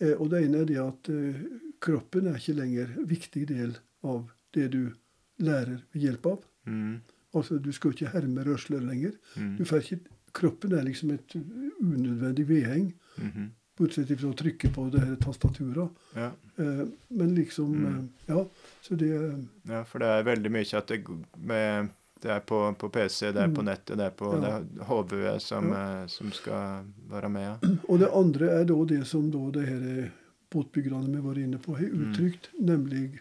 [0.00, 1.42] Eh, Og det ene er det at eh,
[1.80, 4.92] kroppen er ikke lenger en viktig del av det du
[5.38, 6.44] lærer ved hjelp av.
[6.66, 7.00] Mm,
[7.34, 9.12] Altså, Du skal ikke herme rørsler lenger.
[9.36, 10.00] mm, Du får ikke,
[10.32, 11.34] kroppen er liksom et
[11.80, 15.90] unødvendig vedheng, mhm, bortsett fra å trykke på det her tastaturet.
[16.16, 16.30] ja.
[16.58, 17.86] Eh, Men liksom Mm.
[18.28, 18.44] eh, Ja,
[18.82, 21.04] så det Ja, for det er veldig mye at det,
[21.38, 23.64] med, det er på, på PC, det er på Mm.
[23.66, 24.40] nettet, det er på Ja.
[24.40, 26.02] det er hodet som, Ja.
[26.02, 27.42] eh, som skal være med.
[27.62, 27.68] Ja.
[27.88, 30.10] Og det andre er da det som da det her
[30.50, 32.10] båtbyggerne vi var inne på, har Mm.
[32.12, 33.20] uttrykt, nemlig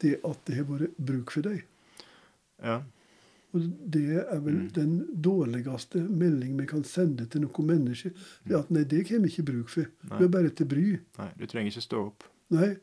[0.00, 1.62] det at det har vært bruk for deg.
[2.64, 2.82] Ja.
[3.54, 4.70] Og det er vel Mm.
[4.72, 8.10] den dårligste melding vi kan sende til noen mennesker.
[8.44, 9.86] Det er at nei, det har vi ikke bruk for.
[10.10, 10.18] Nei.
[10.18, 10.98] Du er bare til bry.
[11.18, 12.24] Nei, du trenger ikke stå opp.
[12.50, 12.76] Nei.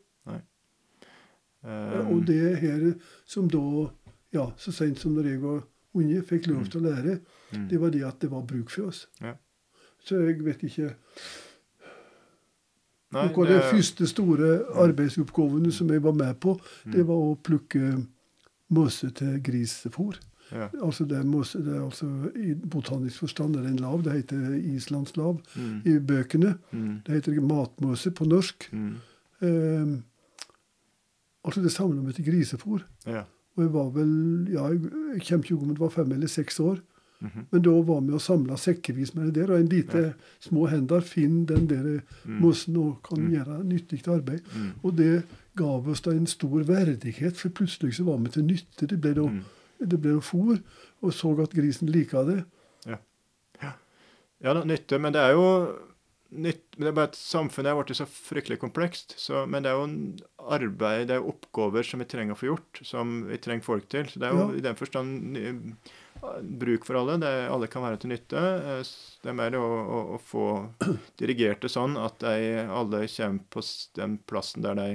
[1.66, 2.94] Eh, Og det her
[3.26, 3.90] som da,
[4.34, 5.64] ja, så sent som når jeg var
[5.96, 6.70] unge, fikk lov Mm.
[6.72, 7.20] til å lære,
[7.54, 9.08] mm, det var det at det var bruk for oss.
[9.22, 9.34] Ja.
[10.04, 10.94] Så jeg vet ikke
[13.12, 17.08] nei, Noe av de første store arbeidsoppgavene som jeg var med på, det Mm.
[17.08, 18.08] var å plukke
[18.70, 20.20] mose til grisefôr.
[20.52, 20.68] Ja.
[20.84, 21.24] Altså det er,
[21.64, 24.02] det altså I botanisk forstand er det en lav.
[24.04, 26.58] Det heter islandslav Mm, i bøkene.
[26.72, 28.70] mm, Det heter matmøse på norsk.
[28.74, 28.96] mm,
[29.42, 29.98] Eh,
[31.46, 32.84] altså det samla meg til grisefôr.
[33.08, 33.24] ja.
[33.58, 36.80] Og jeg var vel ja, jeg kommer ikke om det var fem eller seks år.
[37.22, 39.54] mhm, Men da var vi og samla sekkevis med det der.
[39.54, 43.32] Og en lite små hender finner den der mm, mossen og kan Mm.
[43.32, 44.40] gjøre nyttig arbeid.
[44.56, 45.24] mm, Og det
[45.56, 48.88] gav oss da en stor verdighet, for plutselig så var vi til nytte.
[48.88, 49.42] Det ble da, mm.
[49.80, 50.62] Det ble jo fôr,
[51.02, 52.44] og så at grisen lika det.
[54.44, 55.46] Ja da, nytte, men det er jo
[56.36, 59.16] nytt, men det er bare at Samfunnet er blitt så fryktelig komplekst.
[59.18, 59.96] Så, men det er jo en
[60.52, 63.88] arbeid, det er jo oppgaver som vi trenger å få gjort, som vi trenger folk
[63.90, 64.10] til.
[64.12, 64.58] Så det er jo Ja.
[64.60, 65.40] i den forstand
[66.60, 67.16] bruk for alle.
[67.24, 68.36] Det alle kan være til nytte.
[68.44, 68.84] Eh,
[69.24, 70.46] Det er mer å, å, å få
[71.18, 73.64] dirigert det sånn at de alle kommer på
[73.96, 74.90] den plassen der de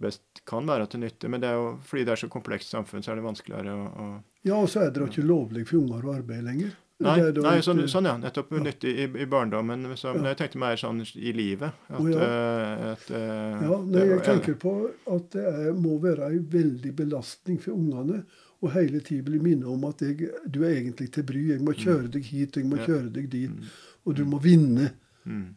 [0.00, 1.28] best kan være til nytte.
[1.28, 3.88] Men det er jo, fordi det er så komplekst samfunn, så er det vanskeligere å,
[3.88, 4.06] å
[4.48, 6.76] Ja, og så er det da ikke lovlig for unger å arbeide lenger.
[7.00, 8.12] Nei, nei sånn, sånn ja.
[8.20, 8.60] Nettopp ja.
[8.60, 9.86] nyttig i, i barndommen.
[9.96, 11.72] Så, men jeg tenkte mer sånn i livet.
[11.88, 12.26] At, oh, ja.
[12.26, 14.74] eh, at uh, Ja, nei, jeg tenker på
[15.08, 18.20] at det er, må være en veldig belastning for ungene
[18.60, 21.46] og hele tiden bli minnet om at jeg, du er egentlig til bry.
[21.54, 22.84] Jeg må kjøre deg hit, jeg må Ja.
[22.90, 23.54] kjøre deg dit.
[23.56, 23.70] Mm,
[24.04, 24.90] Og du må vinne.
[25.24, 25.48] mm,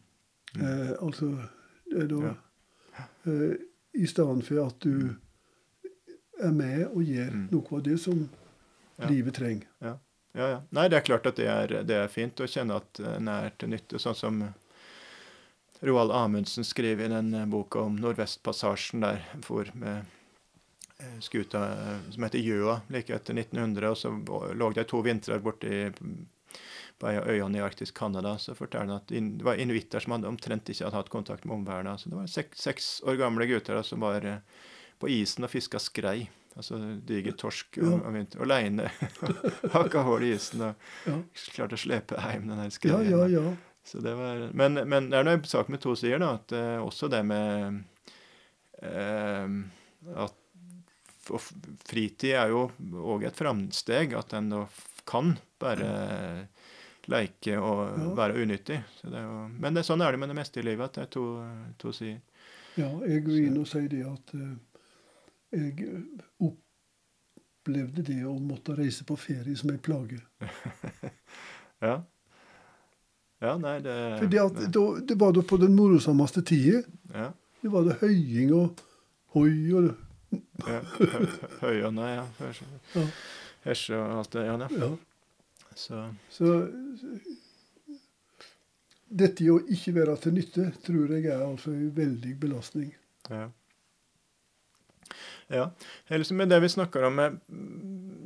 [0.54, 0.62] Mm.
[0.62, 1.26] Eh, altså
[1.90, 3.04] det er da, Ja.
[3.26, 3.54] eh,
[3.94, 5.14] I stedet for at du
[6.42, 7.48] er med og gjør Mm.
[7.52, 8.28] noe av det som
[8.98, 9.08] Ja.
[9.08, 9.66] livet trenger.
[9.82, 9.96] ja,
[10.34, 10.60] ja.
[10.72, 13.50] Nei, det er klart at det er, det er fint å kjenne at en er
[13.58, 13.98] til nytte.
[13.98, 14.54] Sånn som
[15.82, 20.04] Roald Amundsen skriver i den eh, boka om Nordvestpassasjen, der for med
[21.00, 23.90] eh, skuta eh, som heter Gjøa like etter 1900.
[23.90, 25.92] Og så lå det to vintre borti
[27.00, 28.36] på øyene i arktisk Canada.
[28.38, 31.56] Så forteller han at det var inuitter som hadde omtrent ikke hadde hatt kontakt med
[31.60, 31.98] omverdenen.
[31.98, 34.38] Så det var seks, seks år gamle gutter da, som var eh,
[35.02, 36.28] på isen og fiska skrei.
[36.54, 37.88] Altså diger torsk Ja.
[37.90, 38.42] og, og vinter.
[38.46, 38.86] Aleine.
[39.74, 40.74] Hakka hull i isen og
[41.08, 41.16] Ja.
[41.56, 43.10] klarte å slepe hjem den der Ja, skreien.
[43.10, 43.56] ja, ja.
[43.84, 46.30] Så det var, men, men det er noe en sak med to sider, da.
[46.38, 47.82] At uh, også det med
[48.82, 49.50] uh,
[50.24, 50.36] at
[51.28, 51.52] f-
[51.88, 52.68] fritid er jo
[53.14, 54.14] òg et framsteg.
[54.18, 54.62] At en da
[55.06, 56.48] kan bare
[57.08, 58.14] leke og Ja.
[58.16, 58.78] være unyttig.
[59.00, 60.84] Så det jo, men det, er sånn er det med det meste i livet.
[60.88, 61.24] At det er to,
[61.78, 62.20] to sider.
[62.76, 64.54] ja jeg vil inn og si det at uh,
[65.52, 65.74] jeg
[66.40, 70.20] opplevde det å måtte reise på ferie som en plage.
[71.84, 71.98] Ja.
[73.42, 76.80] Ja, nei, det Fordi at, da, det var da på den morosammeste tida.
[77.12, 77.26] ja,
[77.60, 78.80] Det var det høying og
[79.34, 79.90] hoi og
[80.64, 82.24] ja, hø- Høyene, ja.
[82.94, 83.04] Ja.
[83.64, 84.44] Hesje og alt det.
[84.44, 84.78] der.
[84.80, 84.90] ja.
[85.74, 86.50] Så Så
[89.14, 92.92] dette å ikke være til nytte tror jeg er altså en veldig belastning.
[93.30, 93.48] Ja.
[95.52, 95.64] Ja.
[96.08, 97.38] Ellers med det vi snakker om med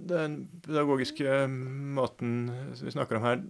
[0.08, 3.42] den pedagogiske måten vi snakker om her,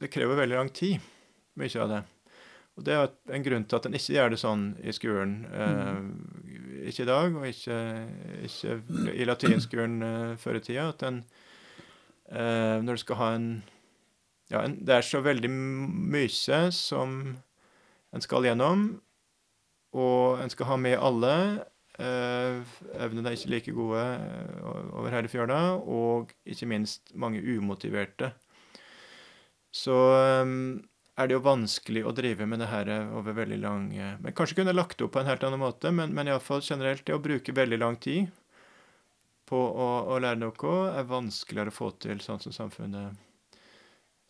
[0.00, 0.98] det krever veldig lang tid,
[1.60, 2.00] mye av det.
[2.78, 5.32] Og det er en grunn til at en ikke gjør det sånn i skolen.
[5.52, 5.98] Eh,
[6.88, 7.76] ikke i dag, og ikke,
[8.46, 8.80] ikke
[9.14, 10.88] i latinskolen uh, før i tida.
[10.88, 11.22] At en
[12.32, 13.50] uh, Når du skal ha en
[14.50, 16.28] Ja, en, det er så veldig mye
[16.74, 17.36] som
[18.10, 18.80] en skal gjennom,
[19.94, 21.34] og en skal ha med alle.
[22.00, 22.64] Uh,
[22.98, 28.32] evnene er ikke like gode eh, over hele fjøla, og ikke minst mange umotiverte.
[29.70, 29.94] Så
[30.42, 30.80] um,
[31.20, 34.74] er det jo vanskelig å drive med det her over veldig lang Men kanskje kunne
[34.74, 37.54] lagt det opp på en helt annen måte, men, men iallfall generelt det å bruke
[37.56, 38.30] veldig lang tid
[39.50, 43.18] på å, å, lære noe er vanskeligere å få til sånn som samfunnet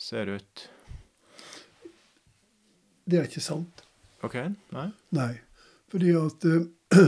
[0.01, 0.63] ser ut.
[3.05, 3.83] Det er ikke sant.
[4.25, 4.39] OK?
[4.73, 4.87] Nei?
[5.17, 5.33] Nei.
[5.93, 7.03] Fordi at uh,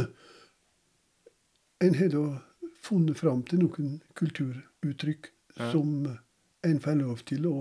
[1.86, 2.24] en har da
[2.84, 5.70] funnet fram til noen kulturuttrykk ja.
[5.72, 6.10] som
[6.66, 7.56] en får lov til å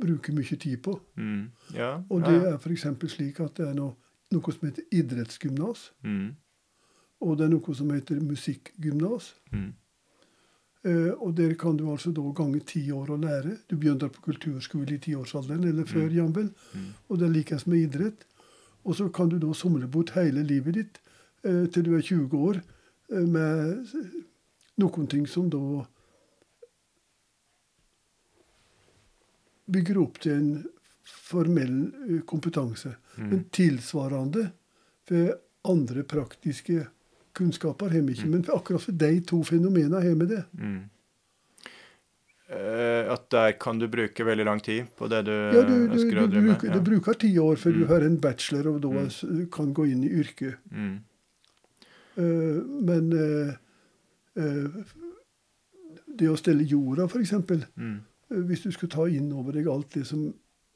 [0.00, 0.96] bruke mye tid på.
[1.16, 1.50] Mm.
[1.74, 2.00] Ja.
[2.10, 2.86] Og det er f.eks.
[3.12, 3.94] slik at det er noe,
[4.34, 5.86] noe som heter idrettsgymnas.
[6.02, 6.34] Mm.
[7.24, 9.32] Og det er noe som heter musikkgymnas.
[9.52, 9.72] Mm.
[10.84, 13.56] Eh, og der kan du altså da gange ti år å lære.
[13.70, 16.18] Du begynner på kulturskole i tiårsalderen, eller før, mm.
[16.18, 16.52] jamvel.
[16.74, 16.92] Mm.
[17.08, 18.26] Og det er likens med idrett.
[18.84, 21.00] Og så kan du da somle bort hele livet ditt
[21.46, 22.60] eh, til du er 20 år
[23.12, 23.90] Eh, med
[24.80, 25.84] noen ting som da
[29.66, 30.50] bygger opp til en
[31.04, 32.96] formell eh, kompetanse.
[33.16, 33.28] Mm.
[33.28, 34.48] Men tilsvarende
[35.08, 35.36] for
[35.68, 36.86] andre praktiske
[37.34, 38.28] kunnskaper har vi ikke.
[38.28, 38.34] Mm.
[38.38, 40.42] Men akkurat for de to fenomenene har vi det.
[40.58, 40.82] Mm.
[42.44, 45.94] Uh, at der kan du bruke veldig lang tid på det du, ja, du, du,
[45.96, 46.66] ønsker å drive med?
[46.68, 46.74] Ja.
[46.76, 47.78] Du bruker ti år før mm.
[47.80, 49.46] du har en bachelor og da mm.
[49.54, 50.60] kan gå inn i yrket.
[50.68, 50.98] Mm.
[52.20, 53.56] Uh, men uh,
[56.20, 57.32] det å stelle jorda, f.eks.
[57.80, 57.96] Mm.
[58.28, 60.32] Hvis du skulle ta inn over deg alt det som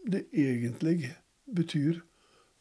[0.09, 1.11] det egentlig
[1.55, 2.03] betyr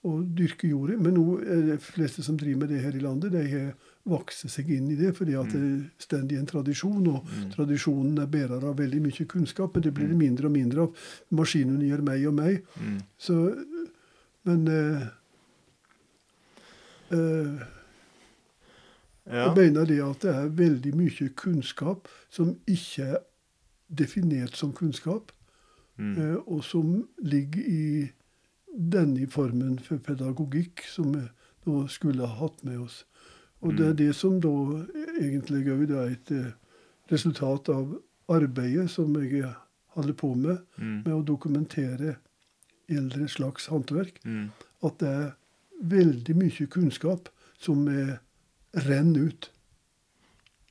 [0.08, 0.96] å dyrke jorda.
[1.02, 3.74] Men nå er de fleste som driver med det her i landet, de har
[4.08, 7.08] vokst seg inn i det fordi at det står i en tradisjon.
[7.08, 7.52] Og Mm.
[7.52, 10.20] tradisjonen er bærer av veldig mye kunnskap, men det blir det Mm.
[10.20, 10.96] mindre og mindre av.
[11.32, 12.64] Maskinene gjør meg og meg.
[12.80, 13.02] Mm.
[13.20, 13.66] Så,
[14.46, 15.08] men eh,
[17.12, 17.68] eh,
[19.30, 19.50] Ja.
[19.54, 23.18] Jeg mener det at det er veldig mye kunnskap som ikke er
[23.90, 25.32] definert som kunnskap,
[25.98, 26.18] Mm.
[26.18, 28.12] eh, og som ligger i
[28.78, 31.24] denne formen for pedagogikk som vi
[31.66, 33.06] da skulle ha hatt med oss.
[33.62, 33.96] Og det er Mm.
[33.98, 34.86] det som da
[35.20, 36.52] egentlig er et eh,
[37.12, 39.44] resultat av arbeidet som jeg
[39.96, 41.04] holder på med, Mm.
[41.06, 42.16] med å dokumentere
[42.90, 44.20] eldre slags håndverk.
[44.26, 44.52] Mm.
[44.84, 45.32] At det er
[45.84, 47.30] veldig mye kunnskap
[47.60, 48.20] som er
[48.76, 49.50] renner ut.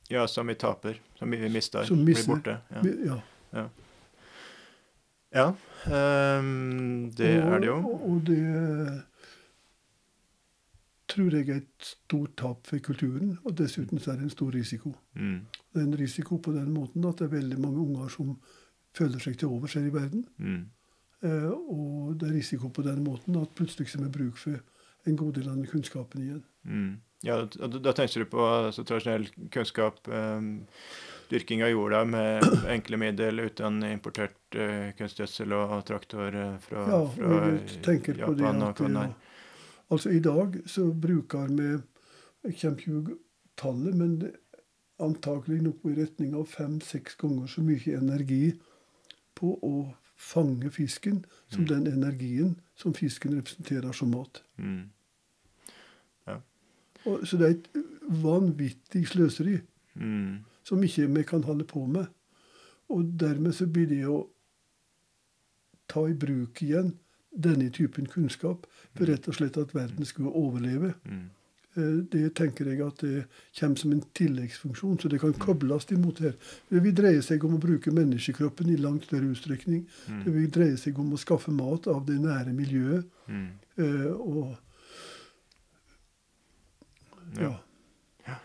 [0.07, 1.01] Ja, som vi taper.
[1.19, 1.83] Som vi mister.
[1.83, 2.25] Som mister.
[2.25, 2.57] Blir borte.
[3.05, 3.21] Ja.
[3.51, 3.69] Ja.
[5.33, 5.47] ja
[5.85, 7.77] ehm, det og, er det jo.
[7.77, 9.03] Og, og det
[11.07, 13.37] tror jeg er et stort tap for kulturen.
[13.43, 14.93] Og dessuten så er det en stor risiko.
[15.15, 15.41] Mm.
[15.73, 18.35] Det er en risiko på den måten at det er veldig mange unger som
[18.97, 20.25] føler seg til overs her i verden.
[20.37, 20.65] Mm.
[21.25, 24.59] Eh, og det er risiko på den måten at plutselig så er det bruk for
[25.07, 26.43] en god del av den kunnskapen igjen.
[26.63, 26.95] Mm.
[27.25, 30.67] Ja, da, da tenker du på altså, tradisjonell kunnskap, um,
[31.31, 32.45] dyrking av jorda med
[32.75, 38.45] enkle middel uten importert uh, kunstgjødsel og traktor eh, fra, Ja, fra Japan på det
[38.45, 39.07] Japan og at ja, Kanai.
[39.87, 41.69] Altså I dag så bruker vi
[42.47, 43.15] Jeg kommer ikke ihåg
[43.57, 44.35] tallet, men det
[45.03, 48.51] antagelig noe i retning av fem-seks ganger så mye energi
[49.37, 49.73] på å
[50.17, 51.67] fange fisken som Mm.
[51.67, 54.41] den energien som fisken representerer som mat.
[54.57, 54.89] Mm.
[57.07, 57.69] Og, så det er et
[58.23, 59.59] vanvittig sløseri
[59.97, 60.43] Mm.
[60.63, 62.05] som ikke vi kan holde på med.
[62.89, 64.27] Og dermed så blir det å
[65.89, 66.93] ta i bruk igjen
[67.37, 70.93] denne typen kunnskap for rett og slett at verden skulle overleve.
[71.07, 71.25] Mm.
[71.77, 73.25] Eh, Det tenker jeg at det
[73.59, 76.33] kommer som en tilleggsfunksjon, så det kan kobles imot her.
[76.69, 79.85] Det vil dreie seg om å bruke menneskekroppen i langt større utstrekning.
[80.07, 80.33] Det Mm.
[80.33, 83.05] vil dreie seg om å skaffe mat av det nære miljøet.
[83.27, 83.49] Mm.
[83.77, 84.57] eh, Og
[87.41, 87.53] ja.
[88.27, 88.37] Ja.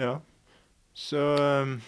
[0.00, 0.14] ja.
[0.98, 1.22] Så
[1.62, 1.78] um,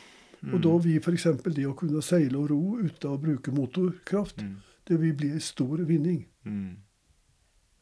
[0.55, 1.27] Og da vil f.eks.
[1.51, 4.55] det å kunne seile og ro uten å bruke motorkraft, mm.
[4.89, 6.23] det vil bli en stor vinning.
[6.45, 6.79] Mm.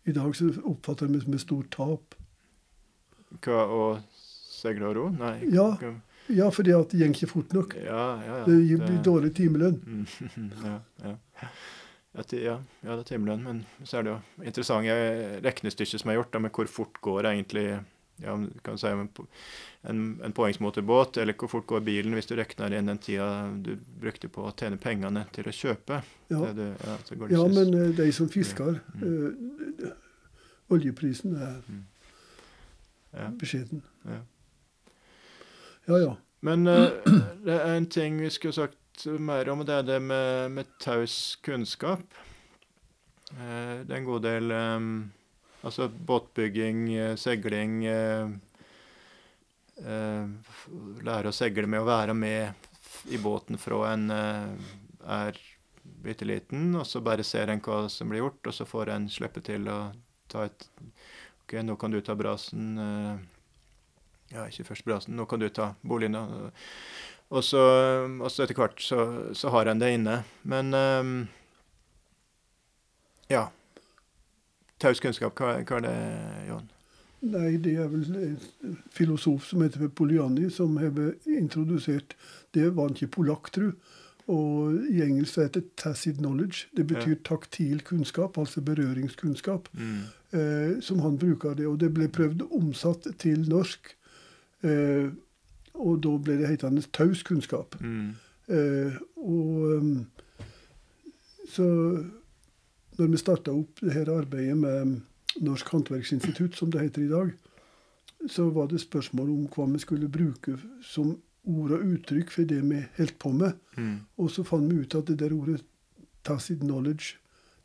[0.08, 2.16] I dag så oppfatter jeg det som et stort tap.
[3.44, 3.82] Hva å
[4.58, 5.08] seile og ro?
[5.14, 5.36] Nei.
[5.52, 5.70] Ja.
[6.28, 7.74] Ja, for det at det går ikke fort nok.
[7.80, 8.44] Ja, ja, ja.
[8.48, 9.78] Det blir dårlig timelønn.
[9.84, 11.14] Mm, ja, ja.
[12.18, 14.94] Ja, ja, ja, det er timelønn, men så er det jo interessante
[15.44, 17.66] regnestykker som er gjort da, med hvor fort går egentlig
[18.22, 18.34] ja,
[18.66, 19.08] kan si en,
[19.82, 23.28] en, en påhengsmotorbåt, eller hvor fort går bilen hvis du regner inn den tida
[23.62, 26.00] du brukte på å tjene pengene til å kjøpe.
[26.32, 29.04] Ja, Det, det, ja, det ja men eh, de som fisker Mm.
[29.84, 29.92] eh,
[30.68, 31.62] Oljeprisen er
[33.16, 33.82] ja, beskjeden.
[34.04, 34.18] ja.
[35.88, 36.16] Ja, ja.
[36.44, 36.90] Men eh,
[37.46, 40.66] det er en ting vi skulle sagt mer om, og det er det med, med
[40.82, 42.02] taus kunnskap.
[43.32, 44.78] Eh, det er en god del eh,
[45.66, 48.28] Altså båtbygging, eh, seiling eh,
[49.82, 50.28] eh,
[51.02, 52.66] Lære å seile med å være med
[53.10, 55.38] i båten fra en er
[56.02, 59.08] bitte liten, og så bare ser en hva som blir gjort, og så får en
[59.10, 59.78] slippe til å
[60.28, 60.66] ta et
[61.44, 62.76] OK, nå kan du ta brasen.
[64.28, 66.18] ja, ikke først brasen, nå kan du ta boligen.
[67.28, 67.62] Og så,
[68.08, 69.06] og så etter hvert så,
[69.36, 70.22] så har en det inne.
[70.48, 71.16] Men ehm,
[73.32, 73.48] ja.
[74.78, 75.94] Taus kunnskap, hva, hva er det,
[76.48, 76.66] Jon?
[77.28, 80.94] Nei, det er vel en filosof som heter Poliani, som har
[81.26, 82.14] introdusert
[82.54, 83.72] Det var han ikke polakk, tru.
[84.28, 86.66] Og i engelsk heter det 'tacit knowledge'.
[86.76, 89.68] Det betyr taktil kunnskap, altså berøringskunnskap.
[89.72, 90.00] Mm.
[90.32, 91.66] Eh, som han bruker det.
[91.66, 93.96] Og det ble prøvd omsatt til norsk.
[94.62, 95.08] Eh,
[95.74, 97.80] og da ble det hetende taus kunnskap.
[97.80, 98.14] Mm.
[98.48, 100.06] Eh, og um,
[101.48, 101.64] så
[102.98, 104.98] når vi starta opp det her arbeidet med
[105.44, 107.32] Norsk håndverksinstitutt, som det heter i dag,
[108.26, 111.14] så var det spørsmål om hva vi skulle bruke som
[111.48, 113.58] ord og uttrykk for det vi holdt på med.
[113.76, 113.98] Mm.
[114.18, 115.62] Og så fant vi ut at det der ordet
[116.26, 117.16] tacit knowledge,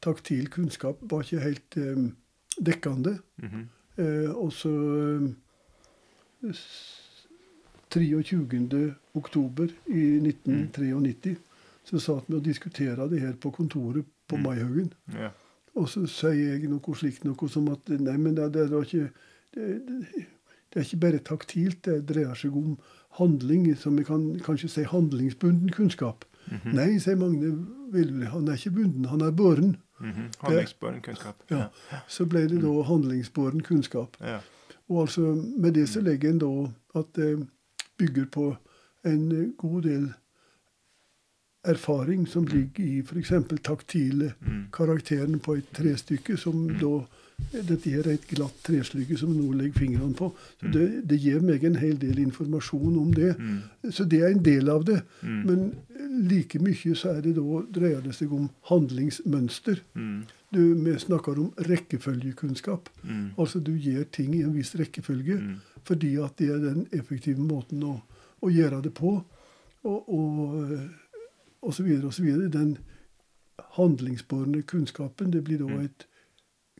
[0.01, 2.11] taktil kunnskap, var ikke helt um,
[2.59, 3.17] dekkende.
[3.41, 3.69] Mhm.
[3.97, 4.71] Eh, og så
[6.43, 6.53] eh,
[7.93, 8.93] 23.
[9.13, 11.36] oktober i 1993
[11.86, 14.43] så satt vi og diskuterte det her på kontoret på Mm.
[14.43, 14.93] Maihaugen.
[15.13, 15.30] Ja.
[15.76, 19.09] Og så sier jeg noe slikt noe som at nei, men det, det, er ikke,
[19.55, 20.26] det, det,
[20.74, 22.78] det er ikke bare taktilt, det dreier seg om
[23.17, 26.26] handling, som vi kan kanskje si handlingsbunden kunnskap.
[26.51, 26.74] Mhm.
[26.76, 27.53] Nei, sier Magne
[27.93, 29.76] Velvli, han er ikke bunden, han er båren.
[29.99, 30.32] Mhm.
[30.41, 31.43] Handlingsbåren kunnskap.
[31.49, 31.67] Ja.
[32.07, 34.17] Så ble det da handlingsbåren kunnskap.
[34.21, 34.39] Ja.
[34.89, 35.21] Og altså
[35.57, 36.49] med det så legger en da
[36.99, 37.47] at det
[37.97, 38.55] bygger på
[39.05, 40.13] en god del
[41.66, 43.32] erfaring som ligger i f.eks.
[43.64, 44.64] taktile Mm.
[44.72, 47.05] karakteren på et trestykke, som da
[47.51, 50.28] Dette her er et glatt trestykke som nå legger fingrene på.
[50.61, 53.34] Så det, det gir meg en hel del informasjon om det.
[53.39, 53.89] Mm.
[53.91, 54.99] Så det er en del av det.
[55.26, 55.39] Mm.
[55.47, 59.82] Men like mye så er det da, dreier det seg om handlingsmønster.
[59.97, 60.24] Mm.
[60.53, 62.89] Du, vi snakker om rekkefølgekunnskap.
[63.03, 63.32] Mm.
[63.38, 65.55] Altså du gjør ting i en viss rekkefølge Mm.
[65.84, 68.01] fordi at det er den effektive måten å,
[68.41, 69.18] å gjøre det på.
[69.84, 70.80] Og, og,
[71.72, 72.49] så videre.
[72.49, 72.78] Den
[73.78, 75.86] handlingsbårne kunnskapen, det blir da Mm.
[75.86, 76.05] et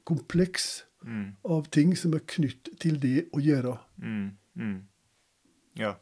[0.04, 1.36] kompleks Mm.
[1.46, 3.78] av ting som er knytt til det å gjøre.
[4.02, 4.32] Mm.
[4.58, 4.82] Mm.
[5.76, 5.96] Ja.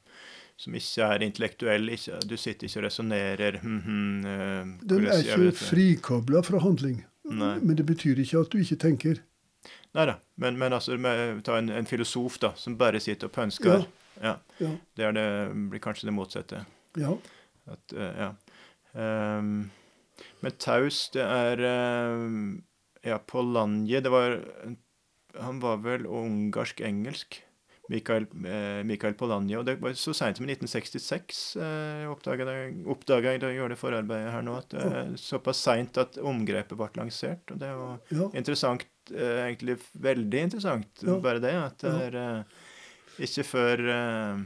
[0.57, 1.89] Som ikke er intellektuell.
[1.89, 7.03] Ikke, du sitter ikke og resonnerer -hmm, øh, Den er ikke frikobla fra handling.
[7.25, 7.59] Nei.
[7.59, 9.15] Men det betyr ikke at du ikke tenker.
[9.93, 10.15] Nei da.
[10.37, 10.97] Men, men altså,
[11.43, 13.85] ta en, en filosof da, som bare sitter og pønsker.
[14.21, 14.35] Ja.
[14.59, 14.71] Ja.
[14.97, 16.65] Det, er det blir kanskje det motsatte.
[16.97, 17.17] ja.
[17.67, 18.31] At, eh, ja.
[18.99, 19.69] Ehm,
[20.41, 22.61] men taus, det er ehm,
[23.07, 24.35] Ja, Polanje Det var
[25.39, 27.39] Han var vel ungarsk-engelsk.
[27.91, 29.57] Mikael, eh, Mikael Polanje.
[29.59, 32.45] Og det var så seint som i 1966 eh, oppdaga
[33.33, 36.77] jeg da jeg gjorde det forarbeidet her nå, at det er såpass seint at omgrepet
[36.79, 37.43] ble lansert.
[37.51, 38.29] Og det var ja.
[38.39, 38.87] interessant.
[39.11, 41.17] Eh, egentlig veldig interessant, Ja.
[41.19, 41.55] bare det.
[41.57, 42.59] At det er eh,
[43.27, 44.43] ikke før eh,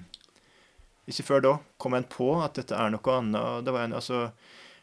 [1.05, 3.65] Ikke før da kom en på at dette er noe annet.
[3.65, 4.21] det var en, altså,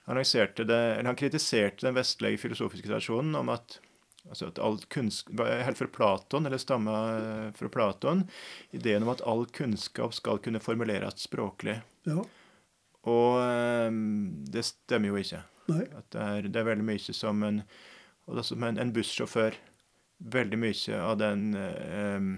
[0.07, 3.81] han, det, han kritiserte den vestlige filosofiske tradisjonen om at
[4.29, 8.23] altså at all kunnskap, Helt fra Platon, eller stammer fra Platon,
[8.71, 11.81] ideen om at all kunnskap skal kunne formuleres språklig.
[12.07, 12.23] ja.
[13.03, 13.89] Og eh,
[14.55, 15.41] det stemmer jo ikke.
[15.73, 15.89] Nei.
[15.99, 17.63] At det er, det er veldig mye som en
[18.47, 19.57] som en, en bussjåfør.
[20.33, 22.29] Veldig mye av den eh,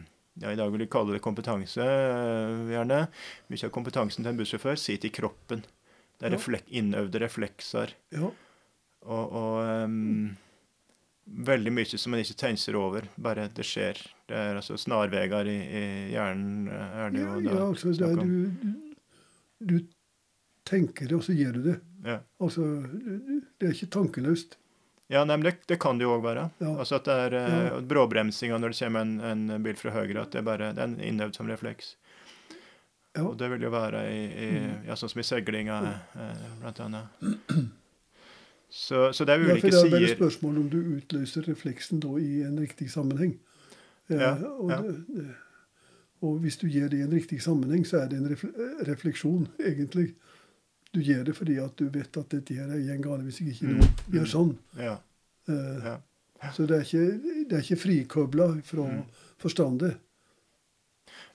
[0.40, 3.08] ja, I dag vil vi kalle det kompetanse, eh, gjerne.
[3.50, 5.62] Mye av kompetansen til en bussjåfør sitter i kroppen.
[6.18, 6.36] Det er Ja.
[6.38, 7.94] reflek, innøvde reflekser.
[8.12, 8.30] ja.
[9.04, 10.30] Og, og um,
[11.28, 13.04] veldig mye som man ikke tenker over.
[13.20, 13.98] Bare det skjer.
[14.26, 15.82] Det er altså snarveier i, i
[16.14, 16.68] hjernen.
[16.68, 19.76] eh, er det Ja, jo da ja, altså det er, du, du, du
[20.64, 21.76] tenker det, og så gjør du det.
[22.04, 22.18] Ja.
[22.40, 22.62] Altså,
[23.60, 24.56] det er ikke tankeløst.
[25.14, 26.48] Ja, nei, men det, det kan det jo òg være.
[26.64, 26.72] Ja.
[26.82, 27.80] Altså at det er eh, Ja.
[27.92, 31.36] bråbremsinga når det kommer en, en bil fra høyre, at det bare det er innøvd
[31.38, 31.94] som refleks.
[33.14, 33.22] Ja.
[33.22, 33.28] Mm.
[33.30, 34.48] Og det vil jo være i, i
[34.88, 35.76] ja, sånn som i seilinga,
[36.18, 37.26] eh, blant annet.
[38.74, 42.00] Så, så det er Ja, ulike for det er bare spørsmål om du utløser refleksen
[42.02, 43.36] da i en riktig sammenheng.
[44.10, 44.94] Eh, Ja, og.
[46.24, 48.30] Og hvis du gir det i en riktig sammenheng, så er det en
[48.88, 50.14] refleksjon, egentlig.
[50.94, 53.54] Du gjør det fordi at du vet at dette her er en gale hvis jeg
[53.56, 54.52] ikke nå gjør sånn.
[54.78, 54.96] Ja.
[55.50, 56.50] Uh, ja.
[56.54, 59.04] Så det er ikke, det er ikke frikobla fra Mm.
[59.42, 59.96] forstandet.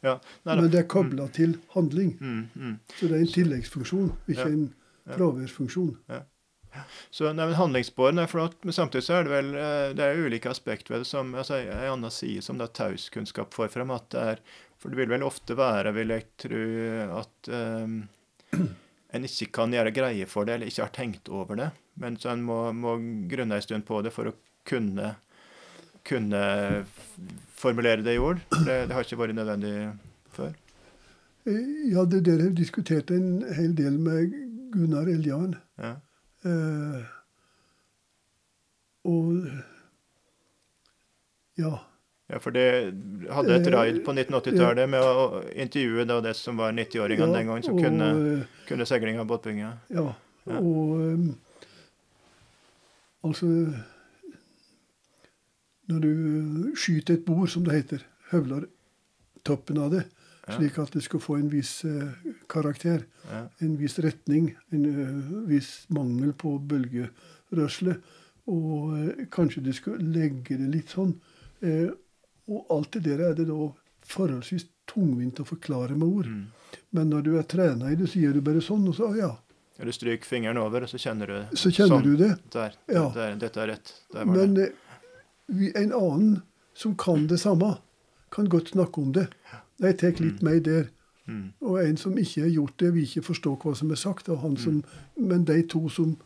[0.03, 0.15] ja.
[0.45, 0.55] Nei.
[0.55, 2.13] Men det er kobla til handling.
[2.21, 2.75] Mm, mm.
[2.95, 4.47] Så det er en tilleggsfunksjon, ikke Ja.
[4.47, 4.73] en
[5.07, 5.15] Ja.
[5.17, 5.97] fraværsfunksjon.
[7.11, 7.55] Så nei, men
[8.19, 11.07] er flott, men samtidig så er det vel eh, det er ulike aspekter ved det.
[11.07, 13.89] som, altså En annen side som da tauskunnskap får frem.
[13.91, 14.39] at det er,
[14.77, 17.49] For det vil vel ofte være, vil jeg tro, at
[17.83, 18.07] um,
[19.13, 21.69] en ikke kan gjøre greie for det, eller ikke har tenkt over det.
[21.99, 22.95] Men så en må, må
[23.31, 24.35] grunne en stund på det for å
[24.69, 25.15] kunne,
[26.07, 26.41] kunne
[27.59, 28.41] formulere det i ord.
[28.53, 29.73] Det, det har ikke vært nødvendig
[30.35, 30.53] før.
[31.49, 34.35] Eh, Ja, det dere diskutert en hel del med
[34.73, 35.55] Gunnar Eljan.
[35.81, 35.95] Ja.
[36.45, 37.01] Eh,
[39.09, 39.47] og
[41.59, 41.73] ja.
[42.29, 42.65] Ja, for det
[43.33, 47.63] hadde et raid på 1980-tallet med å intervjue da det som var 90-åringene den gangen,
[47.65, 48.09] som og, kunne,
[48.69, 49.71] kunne seiling av båtbygginga.
[49.95, 50.11] Ja.
[50.49, 50.59] Ja.
[50.61, 51.25] Og um,
[53.25, 53.49] altså
[55.89, 58.67] Når du skyter et bord, som det heter, høvler
[59.45, 60.03] toppen av det,
[60.49, 62.11] slik at det skal få en viss eh,
[62.49, 63.43] karakter, Ja.
[63.61, 67.95] en viss retning, en eh, viss mangel på bølgerørsle,
[68.49, 71.15] og eh, kanskje du skal legge det litt sånn.
[71.61, 71.89] Eh,
[72.49, 73.57] og alt det der er det da
[74.09, 76.25] forholdsvis tungvint å forklare med ord.
[76.27, 76.79] Mm.
[76.97, 79.35] Men når du er trena i det, så gjør du bare sånn, og så ja,
[79.79, 82.03] Ja, Du stryker fingeren over, og så kjenner du så kjenner Sånn.
[82.03, 82.33] du det.
[82.51, 82.73] Der.
[82.91, 83.05] Ja.
[83.15, 83.35] der.
[83.39, 83.93] Dette er rett.
[84.27, 84.65] Men det.
[84.73, 84.97] eh,
[85.55, 86.41] vi, en annen
[86.75, 87.77] som kan det samme,
[88.29, 89.27] kan godt snakke om det.
[89.79, 90.89] Jeg tar litt meg der.
[91.29, 91.53] Mm.
[91.61, 94.27] Og en som ikke har gjort det, vil ikke forstå hva som er sagt.
[94.27, 94.83] Han som,
[95.15, 96.17] Men de to som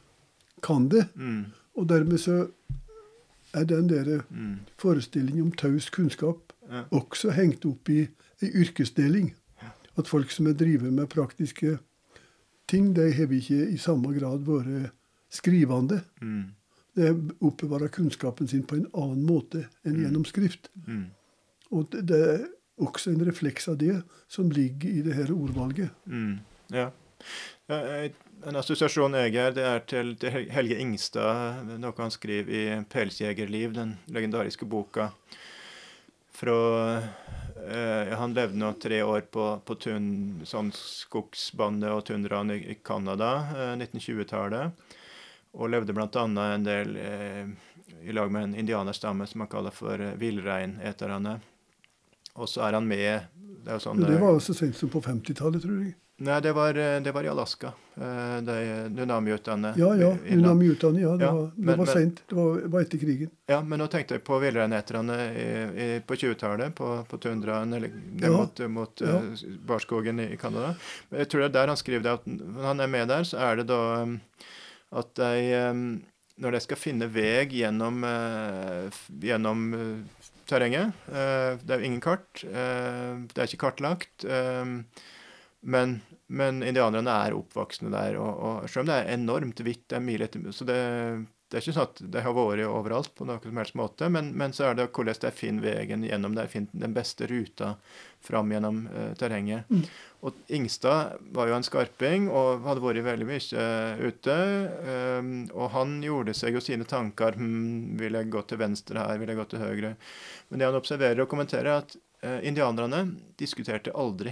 [0.63, 1.05] kan det.
[1.15, 1.45] Mm.
[1.78, 2.47] Og dermed så
[3.54, 4.60] er den der Mm.
[4.78, 6.84] forestillingen om taus kunnskap Ja.
[6.91, 8.08] også hengt opp i
[8.41, 9.34] ei yrkesdeling.
[9.97, 11.78] At folk som er driver med praktiske
[12.68, 14.91] ting, de har ikke i samme grad vært
[15.30, 16.01] skrivende.
[16.22, 16.43] Mm.
[16.95, 20.70] De oppbevarer kunnskapen sin på en annen måte enn gjennom skrift.
[20.88, 21.06] Mm.
[21.72, 22.45] Og det, det er
[22.80, 25.89] også en refleks av det som ligger i det her ordvalget.
[26.06, 26.39] Mm.
[26.72, 26.89] Ja.
[27.72, 33.76] En assosiasjon jeg er, det er til, til Helge Ingstad, noe han skriver i 'Pelsjegerliv',
[33.78, 35.11] den legendariske boka.
[36.34, 36.57] Fra
[36.97, 42.76] eh, Han levde nå tre år på, på tun, sånn skogsbande og tundraen i, i
[42.84, 44.91] Canada, eh, 1920-tallet.
[45.53, 46.09] Og levde bl.a.
[46.26, 47.47] en del eh,
[48.03, 51.38] i lag med en indianerstamme som han kaller for eh, villreineterne.
[52.36, 53.27] Og så er han med
[53.63, 55.93] Det er jo sånn det var var så sent som på 50-tallet, tror jeg.
[56.23, 57.71] Nei, det var, eh, det var i Alaska.
[57.97, 58.55] Eh, De
[58.93, 59.77] Nunami-utdannet.
[59.77, 60.11] Ja, ja.
[60.27, 60.53] i ja.
[60.53, 62.21] Det Ja, var, det men- var sent.
[62.29, 63.31] Det var, var etter krigen.
[63.47, 65.17] Ja, men nå tenkte jeg på villreineterne
[66.05, 67.89] på 20-tallet, på, på tundraen eller
[68.21, 68.29] Ja.
[68.29, 69.17] mot, mot Ja.
[69.17, 70.75] eh, barskogen i, Canada.
[71.09, 73.23] Men Jeg tror det er der han skriver det, at når han er med der,
[73.23, 74.05] så er det da
[74.91, 76.01] at de
[76.39, 78.89] Når de skal finne vei gjennom, eh,
[79.21, 82.43] gjennom eh, terrenget eh, Det er jo ingen kart.
[82.43, 84.25] eh, det er ikke kartlagt.
[84.25, 84.65] eh,
[85.63, 88.17] men, men indianerne er oppvoksne der.
[88.19, 90.79] Og, og selv om det er enormt hvitt, det er mil etter Så det,
[91.47, 94.33] det er ikke sånn at det har vært overalt på noen som helst måte, men,
[94.35, 97.77] men så er det hvordan de finner veien gjennom der, finner den beste ruta
[98.23, 98.87] fram gjennom
[99.19, 99.69] terrenget.
[99.71, 99.85] Mm.
[100.24, 104.38] Og Ingstad var jo en skarping og hadde vært veldig mye eh, ute.
[104.88, 109.19] eh, og han gjorde seg jo sine tanker hm, Vil jeg gå til venstre her?
[109.19, 109.93] Vil jeg gå til høyre?
[110.47, 113.03] Men det han observerer og kommenterer, er at eh, indianerne
[113.39, 114.32] diskuterte aldri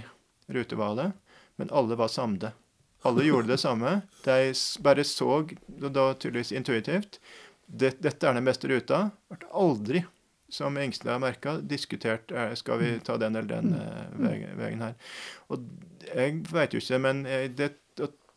[0.52, 1.12] rutevalget,
[1.60, 2.54] men alle var samde.
[3.04, 3.98] Alle gjorde det samme.
[4.24, 4.52] De
[4.84, 7.20] bare så, og da tydeligvis intuitivt,
[7.66, 9.04] dette er den beste ruta.
[9.32, 10.04] Ble aldri,
[10.52, 15.14] som Ingstad merka, diskutert eh, skal vi ta den eller den eh, veien, veien her.
[15.48, 15.64] Og
[16.12, 17.24] jeg veit jo ikke, men
[17.56, 17.72] det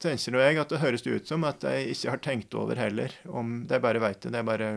[0.01, 3.13] tenker jeg at det høres ut som at jeg ikke har tenkt over heller.
[3.27, 4.33] om De bare veit det.
[4.33, 4.71] De bare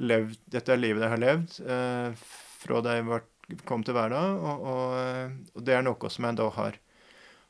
[0.00, 2.24] levd, Dette er livet de har levd eh,
[2.62, 3.26] fra de var,
[3.68, 4.40] kom til verden.
[4.40, 6.78] Og, og, eh, og det er noe som en da har,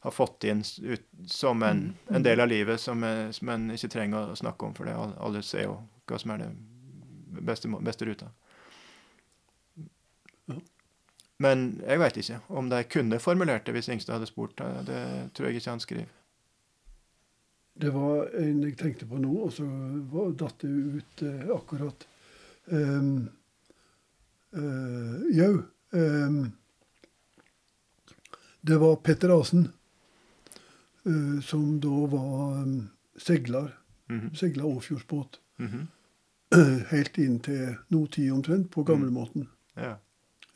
[0.02, 3.93] har fått inn ut, som en, en del av livet som, eh, som en ikke
[3.97, 6.52] trenger å snakke om, for det alle, alle ser jo hva som er det
[7.47, 8.32] beste, beste ruta.
[11.38, 14.59] Men jeg veit ikke om de kunne formulert det hvis Ingstad hadde spurt.
[14.86, 14.98] Det,
[15.34, 16.10] tror jeg ikke han skriver.
[17.82, 19.66] Det var en jeg tenkte på nå, og så
[20.38, 22.06] datt det ut eh, akkurat.
[22.68, 23.30] Um,
[24.54, 25.62] uh, Jau.
[25.90, 26.52] Um,
[28.60, 29.70] det var Petter Asen,
[31.09, 32.76] uh, som da var um,
[33.16, 33.72] segler.
[34.12, 34.34] -hmm.
[34.34, 35.40] Seila Åfjordsbåt.
[35.56, 35.86] Mhm.
[36.90, 39.48] Helt inn til nåtid omtrent, på gamlemåten.
[39.74, 39.96] Ja.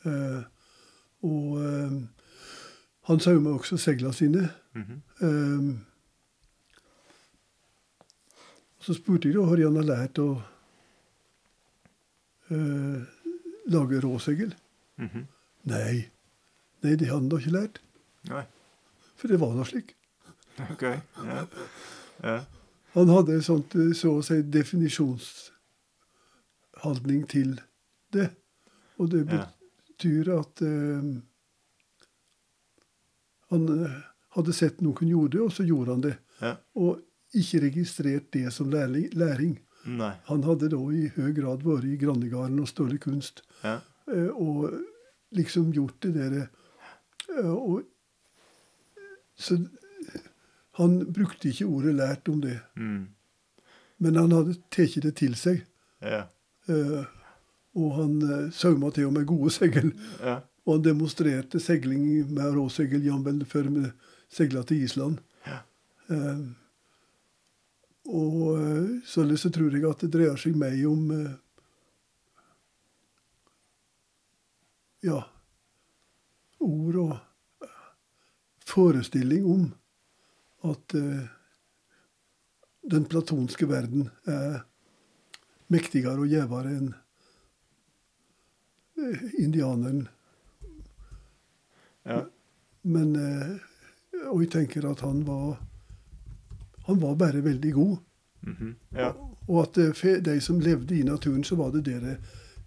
[0.05, 0.41] Eh,
[1.27, 1.91] og eh,
[3.07, 4.49] Han sauma også seglene sine.
[4.75, 4.97] Mhm.
[5.21, 5.85] Um,
[8.83, 10.41] så spurte jeg da har han lært å
[12.51, 12.99] eh,
[13.71, 14.51] lage råsegl.
[14.97, 15.27] Mhm.
[15.67, 16.07] Nei,
[16.83, 17.79] nei, det hadde han da ikke lært.
[18.29, 18.43] Nei.
[19.17, 19.89] For det var da slik.
[20.71, 20.83] OK.
[20.83, 20.91] Ja.
[22.23, 22.37] Ja.
[22.95, 23.63] Han hadde en sånn
[23.97, 27.49] så å si definisjonsholdning til
[28.15, 28.29] det.
[28.97, 29.31] Og det Ja.
[29.97, 31.07] Betyr at eh,
[33.49, 33.95] han eh,
[34.37, 36.15] hadde sett noen gjorde det, og så gjorde han det.
[36.41, 36.55] Ja.
[36.77, 37.01] Og
[37.37, 39.57] ikke registrert det som læring.
[39.87, 40.13] Nei.
[40.27, 43.41] Han hadde da i høy grad vært i Grannegarden og større kunst.
[43.63, 43.79] Ja.
[44.11, 44.71] eh, Og
[45.31, 47.83] liksom gjort det der eh, og,
[49.37, 49.59] Så
[50.77, 52.59] han brukte ikke ordet 'lært' om det.
[52.75, 53.07] Mm.
[53.99, 55.63] Men han hadde tatt det til seg.
[56.01, 56.27] Ja.
[56.67, 57.05] eh,
[57.77, 59.91] Og han uh, sauma til med gode seil.
[60.21, 60.39] Ja.
[60.67, 63.85] Og han demonstrerte seiling med råseil jamvel før vi
[64.33, 65.21] seila til Island.
[65.47, 65.61] Ja.
[66.11, 66.41] Eh,
[68.07, 71.33] og således så tror jeg at det dreier seg meg om eh,
[75.07, 75.21] Ja
[76.67, 77.11] ord og
[77.63, 77.81] eh,
[78.67, 79.65] forestilling om
[80.67, 81.25] at eh,
[82.87, 84.63] den platonske verden er
[85.73, 87.03] mektigere og gjevere enn eh,
[89.37, 90.07] indianeren.
[92.03, 92.25] Ja.
[92.81, 93.55] Men eh,
[94.31, 95.57] Og jeg tenker at han var
[96.87, 97.97] Han var bare veldig god.
[98.47, 98.75] Mhm.
[98.95, 99.09] Ja.
[99.47, 101.99] Og at eh, for de som levde i naturen, så var det det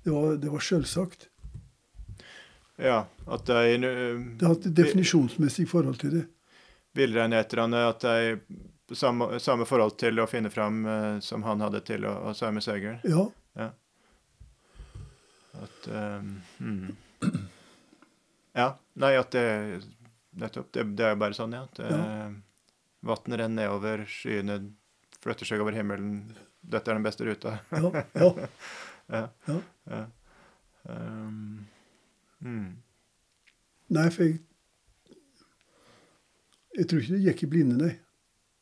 [0.04, 1.28] det, var, det var selvsagt.
[2.76, 3.06] ja.
[3.26, 6.26] At de Det hadde et definisjonsmessig forhold til det.
[6.94, 8.40] villreineterne At de
[8.96, 12.60] samme, samme forhold til å finne fram eh, som han hadde til å, å saue
[12.60, 12.98] segl.
[13.04, 13.28] Ja.
[15.58, 17.40] At ehm, mm.
[18.54, 18.68] Ja.
[18.92, 19.46] Nei, at det
[20.30, 20.70] Nettopp.
[20.72, 21.64] Det, det er bare sånn, ja.
[21.66, 22.30] At Ja.
[23.00, 24.58] Vann renner nedover, skyene
[25.24, 26.34] flytter seg over himmelen.
[26.60, 27.56] Dette er den beste ruta.
[27.72, 28.04] Ja.
[28.20, 28.28] ja.
[29.16, 29.22] ja.
[29.48, 29.56] Ja.
[29.88, 30.02] ja.
[30.92, 31.66] Ehm,
[32.44, 32.68] mm.
[33.96, 34.38] Nei, for jeg
[36.78, 37.94] Jeg tror ikke det gikk i blinde, nei.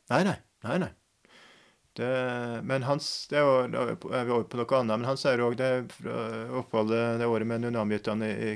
[0.09, 0.37] Nei, nei.
[0.65, 0.89] nei, nei.
[1.99, 5.41] Det, men hans, det er, da er vi over på noe annet, men han sier
[5.43, 6.19] òg det fra
[6.61, 8.53] oppholdet det året med Nunamgyttene i,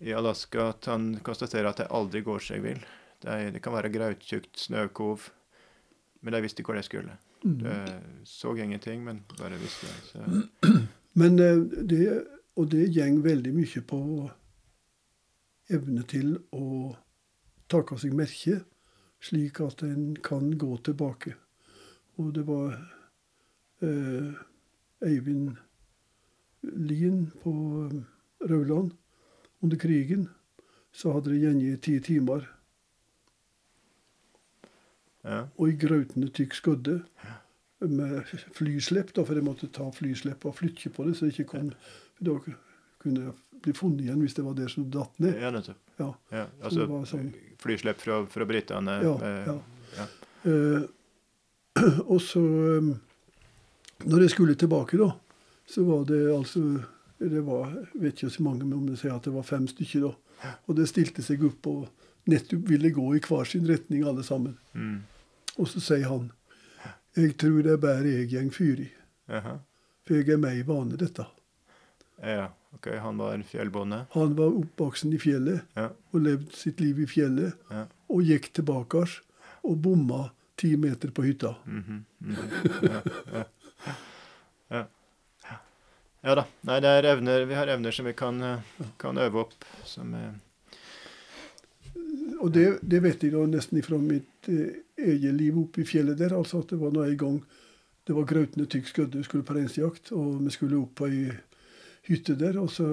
[0.00, 2.80] i Alaska, at han konstaterer at det aldri går seg vill.
[3.20, 5.28] Det, det kan være grautjukt snøkov,
[6.24, 7.18] men de visste hvor de skulle.
[7.44, 7.58] Mm.
[7.60, 7.76] De
[8.32, 10.00] så ingenting, men bare visste det.
[10.08, 10.72] Så,
[11.20, 12.06] Men eh, det,
[12.56, 14.00] og det gjeng veldig mye på
[15.72, 16.94] evne til å
[17.68, 18.62] take seg merke,
[19.20, 21.36] slik at en kan gå tilbake.
[22.22, 22.76] Og det var
[23.82, 24.32] eh,
[25.08, 25.56] Eivind
[26.62, 27.52] Lien på
[27.90, 28.92] eh, Rauland
[29.62, 30.28] under krigen.
[30.92, 32.44] Så hadde det gjengitt ti timer,
[35.24, 35.46] ja.
[35.56, 36.98] og i grautende tykk skodde.
[37.82, 41.48] Med flyslepp, da, for jeg måtte ta flyslepp og flytte på det, så det ikke
[41.56, 41.72] kom
[42.22, 42.36] Da
[43.02, 43.32] kunne
[43.64, 45.34] bli funnet igjen hvis det var det som datt ned.
[45.42, 45.80] ja, nettopp.
[45.98, 46.10] Ja.
[46.30, 47.32] Ja, altså sånn-
[47.62, 48.94] flyslepp fra, fra britene.
[49.02, 49.56] Ja, eh, ja.
[49.98, 50.06] ja.
[50.52, 50.86] Eh,
[52.12, 52.88] og så eh,
[54.04, 55.10] Når jeg skulle tilbake, da,
[55.66, 56.60] så var det altså
[57.22, 59.66] det var, Jeg vet ikke så mange, men om jeg sier at det var fem
[59.70, 60.12] stykker da.
[60.66, 61.84] Og det stilte seg opp og
[62.26, 64.56] nettopp ville gå i hver sin retning, alle sammen.
[64.74, 65.04] Mm.
[65.58, 66.30] Og så sier han
[67.16, 68.88] Jeg tror det er bare jeg gjeng fyr i,
[69.28, 69.58] Jaha.
[70.06, 71.26] for jeg er med i vane dette.
[72.22, 72.88] Ja, ok.
[73.04, 74.06] Han var en fjellbonde.
[74.14, 75.90] Han var oppvoksen i fjellet Ja.
[76.12, 77.52] og levde sitt liv i fjellet.
[77.70, 77.84] Ja.
[78.08, 79.04] Og gikk tilbake
[79.62, 80.30] og bomma
[80.62, 81.56] ti meter på hytta.
[81.66, 82.36] Mhm, mhm.
[82.82, 83.02] Ja,
[83.32, 83.44] ja.
[84.70, 85.56] Ja.
[86.22, 86.44] ja da.
[86.68, 89.66] Nei, det er evner, vi har evner som vi kan, eh, kan øve opp.
[89.84, 90.32] Som, eh,
[92.42, 96.18] Og det, det vet jeg da nesten ifra mitt eh, eget liv oppe i fjellet
[96.18, 96.34] der.
[96.34, 97.42] altså at Det var nå en gang
[98.06, 101.28] det var grautende tykk skødde, vi skulle på reinsjakt, og vi skulle opp på ei
[102.08, 102.58] hytte der.
[102.58, 102.88] og så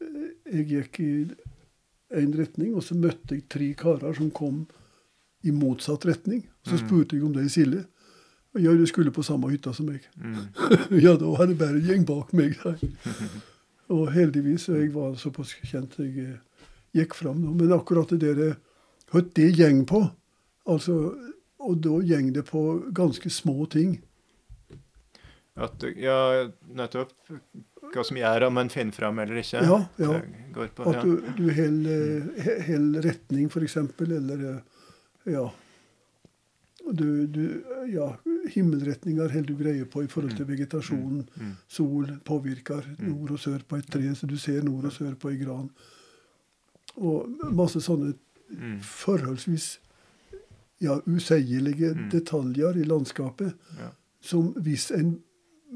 [0.00, 1.12] eh, Jeg gikk i
[2.20, 4.66] én retning, og så møtte jeg tre karer som kom
[5.42, 6.42] i motsatt retning.
[6.66, 6.82] Så Mm.
[6.86, 7.84] spurte jeg om det i Silje.
[8.58, 10.00] Ja, du skulle på samme hytta som meg.
[10.18, 10.36] mm.
[11.04, 12.56] ja, da var det bare en gjeng bak meg.
[12.64, 12.74] Da.
[13.94, 16.36] Og heldigvis, og jeg var såpass kjent, jeg eh,
[16.94, 17.40] gikk fram.
[17.42, 17.54] nå.
[17.58, 18.56] Men akkurat det der
[19.10, 20.04] Hva det gjeng på?
[20.70, 21.16] Altså,
[21.58, 22.60] og da gjeng det på
[22.94, 23.96] ganske små ting.
[25.56, 27.10] At, ja, nettopp.
[27.90, 29.64] Hva som gjør om en finner fram eller ikke.
[29.66, 30.20] Ja, ja.
[30.54, 30.92] På, ja.
[30.92, 33.76] At du, du holder hel retning, f.eks.,
[34.06, 34.60] eller eh,
[35.26, 35.50] Ja.
[36.92, 37.42] Du, du,
[37.92, 38.06] ja,
[38.54, 41.26] himmelretninger holder du greie på i forhold til vegetasjonen.
[41.36, 41.50] Mm.
[41.68, 43.10] Sol påvirker Mm.
[43.12, 45.70] nord og sør på et tre, så du ser nord og sør på ei gran.
[46.96, 48.14] Og masse sånne
[48.50, 48.80] Mm.
[48.82, 49.78] forholdsvis
[50.80, 52.10] ja, useielige Mm.
[52.10, 53.90] detaljer i landskapet Ja.
[54.20, 55.20] som hvis en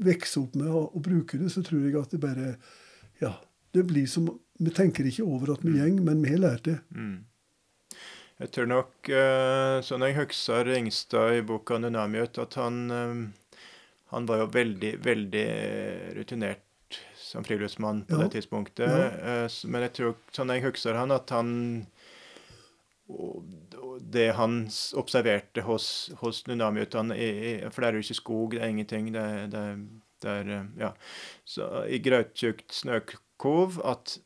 [0.01, 2.55] vokser opp med å, å bruke det, så tror jeg at det bare
[3.21, 3.33] Ja,
[3.73, 6.79] det blir som Vi tenker ikke over at vi gjeng, men vi har lært det.
[6.95, 7.25] Mm.
[8.39, 9.09] Jeg tror nok,
[9.85, 13.59] sånn jeg husker Ringstad i boka 'Nunamiut', at han, eh,
[14.11, 15.45] han var jo veldig, veldig
[16.17, 16.59] rutinert
[17.15, 18.27] som friluftsmann på Ja.
[18.27, 18.87] det tidspunktet.
[18.87, 19.45] Ja.
[19.45, 21.87] Eh, Men jeg tror, sånn jeg husker han, at han
[24.11, 24.65] det han
[24.97, 26.43] observerte hos, hos
[27.11, 29.11] i- For det er jo ikke skog, det er ingenting.
[29.13, 29.89] Det, er- det,
[30.21, 30.29] det
[30.79, 30.91] Ja.
[31.45, 34.17] Så i grautjukt snøkov at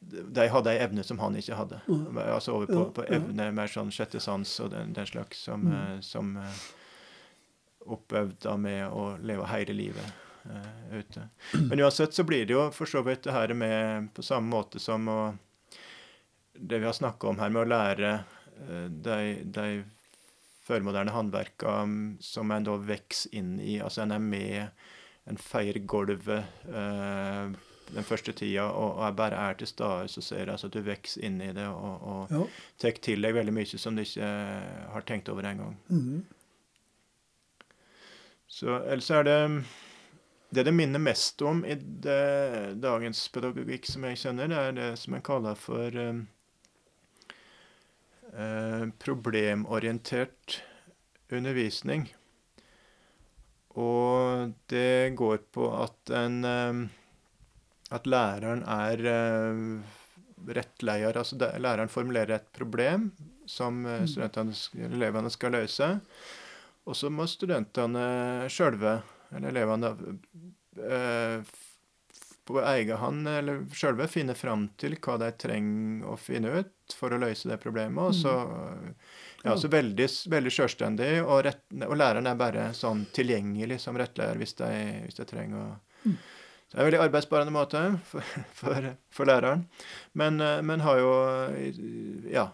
[0.00, 1.80] de hadde ei evne som han ikke hadde.
[2.24, 5.74] Altså over på, på evne, mer sånn sjette sans og den, den slags, som, Mm.
[5.76, 6.62] eh, som eh,
[7.96, 10.10] oppøvd med å leve hele livet
[10.46, 11.26] uh, ute.
[11.68, 14.78] Men uansett så blir det jo for så vidt det her med på samme måte
[14.80, 15.20] som å
[16.60, 18.08] Det vi har snakka om her med å lære
[18.68, 19.84] uh, de, de
[20.66, 23.78] førmoderne håndverka mm, som en da vokser inn i.
[23.80, 24.68] Altså en er med,
[25.26, 27.48] en feier gulvet eh,
[27.94, 30.80] den første tida og, og bare er til stede, så ser jeg altså at du
[30.86, 32.44] vokser inn i det og, og Ja.
[32.78, 34.30] tar til deg veldig mye som du ikke
[34.94, 35.76] har tenkt over engang.
[35.88, 36.24] Mhm.
[38.50, 39.64] Så ellers er det
[40.52, 44.98] Det det minner mest om i det, dagens pedagogikk som jeg kjenner, det er det
[44.98, 46.24] som en kaller for um,
[48.34, 50.62] eh, problemorientert
[51.30, 52.08] undervisning.
[53.78, 56.80] Og det går på at en eh,
[57.90, 61.16] At læreren er eh, rettleier.
[61.18, 63.10] Altså det, læreren formulerer et problem
[63.50, 64.92] som eh, Mm.
[64.92, 65.88] elevene skal løse.
[66.86, 69.00] Og så må studentene sjølve,
[69.36, 69.90] eller elevene,
[70.80, 71.42] eh,
[72.50, 77.12] på egen hånd eller sjølve finne fram til hva de trenger å finne ut for
[77.14, 78.00] å løse det problemet.
[78.00, 78.32] Og så,
[79.44, 81.46] ja, så veldig, veldig sjølstendig, og,
[81.86, 84.70] og læreren er bare sånn tilgjengelig som rettleier hvis de,
[85.06, 86.10] hvis de trenger å
[86.70, 89.64] det er en veldig arbeidsbarende måte for, for, for læreren.
[90.14, 91.10] Men, eh, men har jo
[91.50, 91.80] eh,
[92.30, 92.46] ja,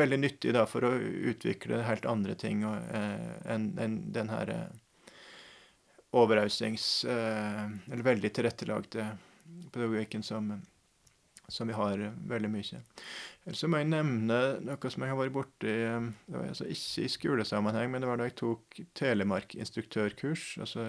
[0.00, 0.92] veldig nyttig da for å
[1.32, 4.52] utvikle helt andre ting eh, enn en, den her
[6.10, 7.06] overausings...
[7.06, 9.04] Eller veldig tilrettelagte
[9.70, 10.50] pedagogikken som,
[11.50, 12.00] som vi har
[12.30, 12.80] veldig mye.
[13.46, 17.04] Ellers må jeg nevne noe som jeg har vært borti eh, det var altså Ikke
[17.04, 20.44] i skolesammenheng, men det var da jeg tok telemarkinstruktørkurs.
[20.64, 20.86] Altså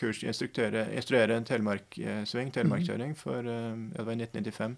[0.00, 4.76] kurs i å instruere en telemarksving, telemarkkjøring, for eh, ja, det var i 1995.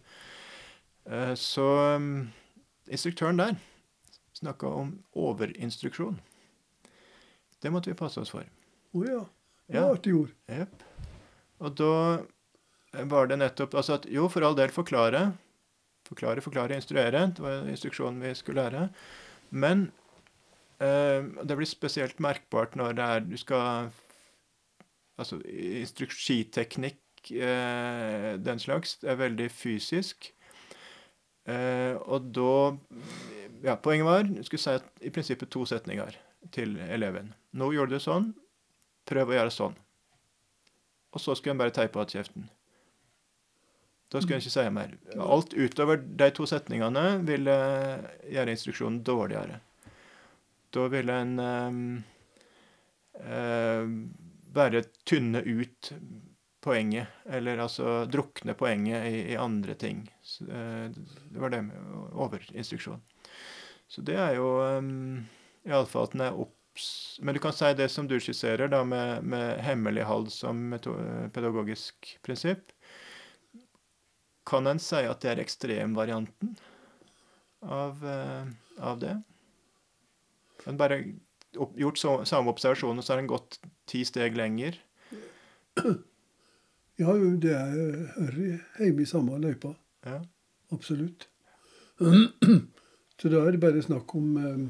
[1.10, 1.68] Eh, Så
[2.92, 3.56] instruktøren der
[4.36, 6.18] snakka om overinstruksjon.
[7.62, 8.42] Det måtte vi passe oss for.
[8.92, 9.20] Å ja.
[9.68, 9.86] Det Ja.
[9.86, 10.32] var artig ord.
[10.50, 10.82] Yep.
[11.62, 11.92] Og da
[12.92, 15.30] var det nettopp altså at jo, for all del forklare.
[16.08, 17.26] Forklare, forklare, instruere.
[17.32, 18.88] Det var instruksjonen vi skulle lære.
[19.50, 19.90] Men
[20.80, 23.92] eh, det blir spesielt merkbart når det er du skal
[25.20, 30.32] Altså instruksiteknikk, eh, den slags, er veldig fysisk.
[31.46, 32.76] Eh, og da
[33.62, 36.16] Ja, poenget var du skulle si at i prinsippet to setninger
[36.50, 37.34] til eleven.
[37.52, 38.32] Nå gjorde du sånn.
[39.06, 39.76] Prøv å gjøre sånn.
[41.12, 42.48] Og så skulle en bare teipe igjen kjeften.
[44.12, 44.96] Da skulle jeg ikke si mer.
[45.24, 47.54] Alt utover de to setningene ville
[48.28, 49.60] gjøre instruksjonen dårligere.
[50.72, 51.78] Da ville en eh,
[53.24, 53.86] eh,
[54.52, 55.92] bare tynne ut
[56.62, 60.04] poenget, eller altså drukne poenget i, i andre ting.
[60.22, 60.92] Så, eh,
[61.32, 63.00] det var det med overinstruksjon.
[63.88, 65.24] Så det er jo um,
[65.68, 67.18] iallfall at den er obs...
[67.20, 72.72] Men du kan si det som du skisserer, da, med, med hemmelighold som pedagogisk prinsipp.
[74.48, 76.56] Kan en si at det er ekstremvarianten
[77.62, 78.46] av, eh,
[78.82, 79.16] av det?
[80.66, 81.02] En bare
[81.58, 83.60] opp, gjort så, samme observasjon, og så har en gått
[83.90, 84.80] ti steg lenger.
[87.00, 88.34] Ja, det er
[88.78, 89.72] hjemme i samme løypa.
[90.04, 90.18] Ja.
[90.70, 91.24] Absolutt.
[93.18, 94.60] Så da er det bare snakk om eh,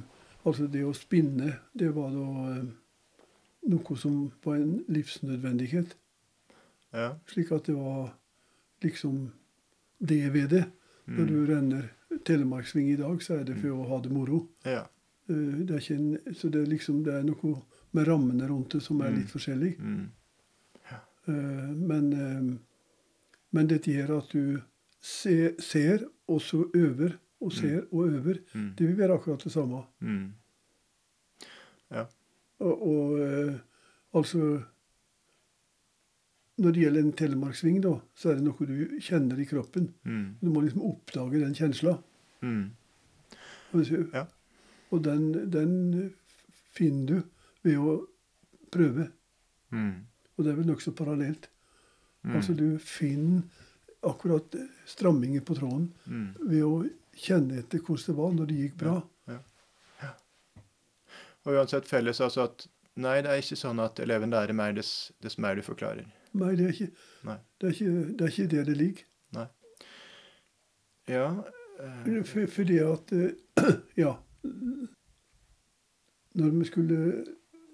[0.46, 2.64] Altså, det å spinne, det var da eh,
[3.70, 5.92] noe som var en livsnødvendighet.
[6.94, 7.12] ja.
[7.30, 8.14] Slik at det var
[8.82, 9.28] liksom
[10.08, 10.64] det ved det.
[11.06, 11.46] Når du Mm.
[11.48, 11.82] renner
[12.24, 14.48] telemarksving i dag, så er det for å ha det moro.
[14.64, 14.84] ja.
[15.28, 17.62] Eh, Det er en, så det er liksom det er noe
[17.92, 19.16] med rammene rundt det som er Mm.
[19.18, 19.78] litt forskjellig.
[19.78, 20.08] Mm.
[21.28, 22.58] Eh, Men, eh,
[23.52, 24.60] men dette gjør at du
[25.00, 25.98] se, ser,
[26.28, 28.38] og så øver, og ser og øver.
[28.76, 29.82] Det vil være akkurat det samme.
[30.00, 30.32] Mm.
[32.60, 33.58] Og, og
[34.14, 34.62] altså
[36.58, 39.88] når det gjelder en telemarksving, da, så er det noe du kjenner i kroppen.
[40.04, 40.36] Mm.
[40.40, 41.96] Du må liksom oppdage den kjensla.
[42.42, 42.70] Mm.
[43.72, 44.26] Og Ja.
[44.92, 46.12] og den, den
[46.76, 47.22] finner du
[47.64, 47.94] ved å
[48.70, 49.08] prøve.
[49.72, 50.04] Mm.
[50.36, 51.48] Og det er vel nokså parallelt.
[52.24, 52.36] Mm.
[52.36, 53.42] Altså du finner
[54.04, 54.54] akkurat
[54.86, 56.34] stramminger på tråden Mm.
[56.40, 59.02] ved å kjenne etter hvordan det var når det gikk bra.
[61.44, 62.66] Og uansett felles altså at
[63.02, 66.06] nei, det er ikke sånn at eleven lærer mer dess, dess mer du forklarer.
[66.34, 66.90] Nei, det er ikke
[67.28, 67.36] Nei.
[67.60, 69.08] det, er ikke, det, er ikke det det ligger.
[71.10, 71.26] Ja.
[71.82, 73.32] eh, For, fordi at eh,
[74.04, 74.12] Ja.
[76.34, 76.98] Når vi skulle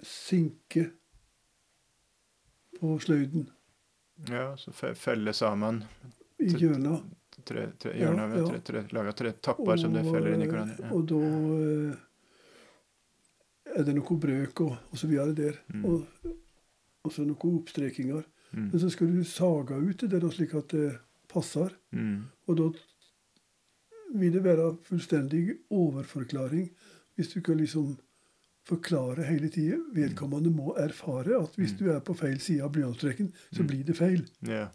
[0.02, 0.88] sinke
[2.80, 3.48] på sløyden
[4.30, 5.82] ja, så fe- felle sammen
[6.42, 6.96] i hjørna
[7.46, 8.46] tre, tre Ja, hjørner med ja.
[8.50, 10.88] tre, tre, laga tre tapper som det feller inn i hverandre.
[10.88, 10.90] Ja.
[10.94, 11.20] Og da
[11.58, 12.00] eh,
[13.78, 15.60] er det noe brøk og, og så videre der.
[15.70, 15.84] Mm.
[15.86, 16.32] Og,
[17.06, 18.24] og så noen oppstrekinger.
[18.52, 18.70] Mm.
[18.72, 20.98] Men så skal du saga ut det der slik at det
[21.28, 21.72] passer.
[21.92, 22.24] Mm.
[22.48, 22.68] Og da
[24.18, 26.68] vil det være fullstendig overforklaring
[27.18, 27.96] hvis du kan liksom
[28.68, 29.76] forklare hele tida.
[29.94, 31.78] Vedkommende må erfare at hvis Mm.
[31.78, 33.66] du er på feil side av blyantstreken, så Mm.
[33.66, 34.26] blir det feil.
[34.46, 34.68] Yeah.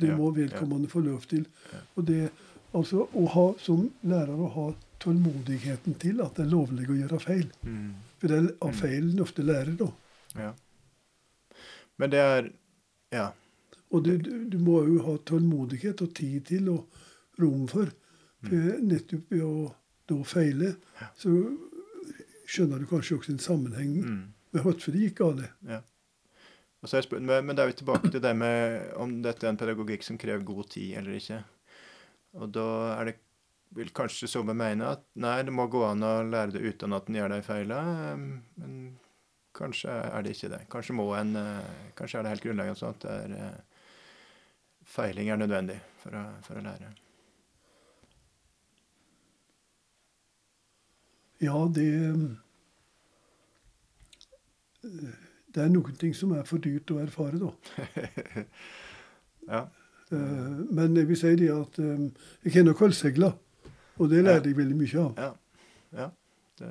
[0.00, 0.18] Det yeah.
[0.18, 1.46] må vedkommende få lov til.
[1.96, 2.30] Og det
[2.74, 7.20] altså å ha som lærer å ha tålmodigheten til at det er lovlig å gjøre
[7.20, 7.50] feil.
[7.64, 7.94] Mm.
[8.18, 8.80] For det er av Mm.
[8.80, 9.92] feilen ofte lærer, da.
[10.36, 10.52] ja.
[11.98, 12.52] Men det er
[13.14, 13.30] Ja.
[13.94, 17.02] Og du, du, må jo ha tålmodighet og tid til og
[17.40, 17.92] rom for.
[18.46, 19.74] For nettopp ved å
[20.06, 20.72] da feile,
[21.18, 21.32] så
[22.46, 24.24] skjønner du kanskje også en sammenheng Mm.
[24.54, 25.46] med hvorfor det gikk galt.
[25.66, 25.82] Ja.
[27.10, 30.44] Men da er vi tilbake til det med om dette er en pedagogikk som krever
[30.46, 31.40] god tid eller ikke.
[32.36, 32.66] Og da
[33.00, 33.16] er det
[33.76, 37.08] vil kanskje Somme mene at nei, det må gå an å lære det uten at
[37.10, 38.12] en gjør de feilene.
[38.14, 38.76] um, Men
[39.56, 40.60] kanskje er det ikke det.
[40.72, 43.58] Kanskje må en eh, Kanskje er det helt grunnleggende sånn at det er eh,
[44.86, 46.90] feiling er nødvendig for å, for å lære.
[51.44, 52.18] Ja, det eh,
[55.56, 57.50] Det er noen ting som er for dyrt å erfare, da.
[59.46, 59.60] Ja.
[60.10, 63.36] Men jeg vil si det at jeg kjenner kølsegler,
[63.98, 65.20] og det lærte jeg veldig mye av.
[65.22, 65.30] Ja.
[66.00, 66.08] ja.
[66.58, 66.70] Det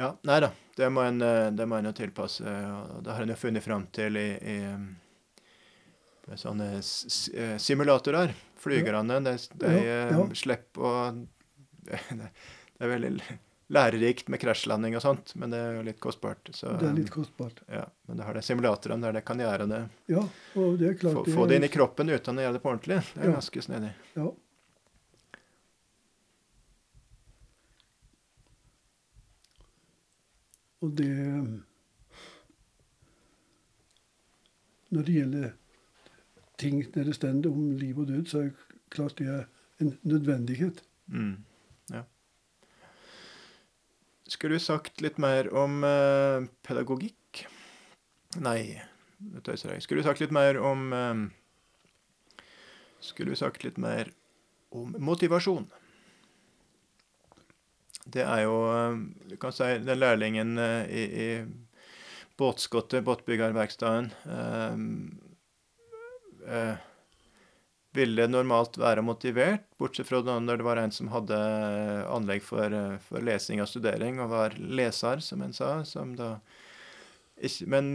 [0.00, 0.48] Ja, nei da.
[0.80, 2.40] Det må en, eh, det må en jo tilpasse.
[2.48, 8.32] og Det har en jo funnet fram til i, i sånne eh, simulatorer.
[8.60, 10.26] Flygerne, de, de Ja, eh, ja.
[10.36, 10.94] slipper å
[11.90, 13.14] det, det er veldig
[13.70, 16.48] lærerikt med krasjlanding og sånt, men det er jo litt kostbart.
[16.56, 17.60] Så, Det er litt kostbart.
[17.70, 19.80] ja, men det har de simulatorene der det kan gjøre det.
[20.10, 20.24] Ja,
[20.58, 22.62] og det er klart Få, det få det inn i kroppen uten å gjøre det
[22.64, 22.98] på ordentlig.
[23.14, 23.36] Det er Ja.
[23.38, 23.92] ganske snedig.
[24.18, 24.26] Ja.
[30.80, 31.10] Og det
[34.90, 35.50] Når det gjelder
[36.58, 39.44] ting der det står om liv og død, så er det klart det er
[39.80, 40.82] en nødvendighet.
[41.06, 41.36] Mm,
[41.90, 42.02] ja.
[44.28, 47.44] Skulle du sagt litt mer om eh, pedagogikk?
[48.42, 48.80] Nei,
[49.18, 49.82] det tøyser jeg.
[49.82, 51.22] Skulle du sagt litt mer om eh,
[53.00, 54.10] Skulle du sagt litt mer
[54.70, 55.70] om motivasjon?
[58.04, 61.28] Det er jo eh, Du kan si den lærlingen eh, i, i
[62.40, 64.78] båtskottet, båtbyggerverkstedet eh,
[66.48, 66.86] eh,
[67.92, 71.36] ville normalt være motivert, bortsett fra når det var en som hadde
[72.06, 72.70] anlegg for,
[73.02, 75.72] for lesing og studering, og var leser, som en sa.
[75.84, 76.36] som da
[77.42, 77.90] ikke, men,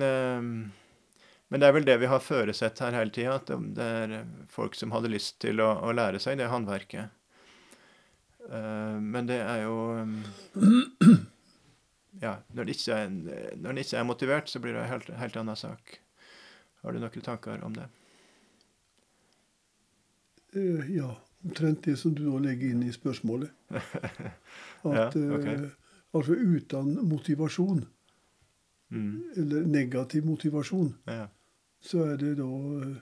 [1.48, 4.18] men det er vel det vi har føresett her hele tida, at det er
[4.52, 7.15] folk som hadde lyst til å, å lære seg det håndverket.
[8.52, 9.76] Eh, men det er jo
[12.22, 15.56] Ja, når det ikke en ikke er motivert, så blir det en helt, helt annen
[15.60, 16.00] sak.
[16.82, 17.88] Har du noen tanker om det?
[20.56, 23.52] Eh, Ja, omtrent det som du nå legger inn i spørsmålet.
[24.86, 25.56] At Ja, okay.
[25.56, 25.70] eh,
[26.14, 27.86] altså uten motivasjon,
[28.92, 29.24] Mm.
[29.36, 31.28] eller negativ motivasjon, Ja.
[31.82, 33.02] så er det da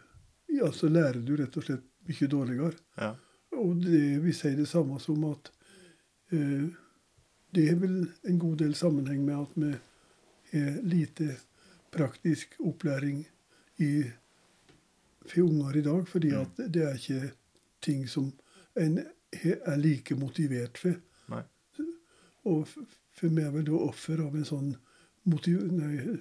[0.53, 2.73] Ja, så lærer du rett og slett mye dårligere.
[2.97, 3.15] Ja.
[3.57, 5.51] Og det vil si det samme som at
[6.31, 6.65] eh,
[7.53, 11.35] det er vel en god del sammenheng med at vi har lite
[11.93, 13.23] praktisk opplæring
[13.77, 14.03] i,
[15.25, 16.41] for unger i dag, fordi Mm.
[16.41, 17.31] at det er ikke
[17.81, 18.31] ting som
[18.77, 18.99] en
[19.31, 20.95] er like motivert for.
[21.29, 21.43] Nei.
[22.45, 24.75] Og for meg er vel da offer av en sånn
[25.25, 26.17] motiv nei,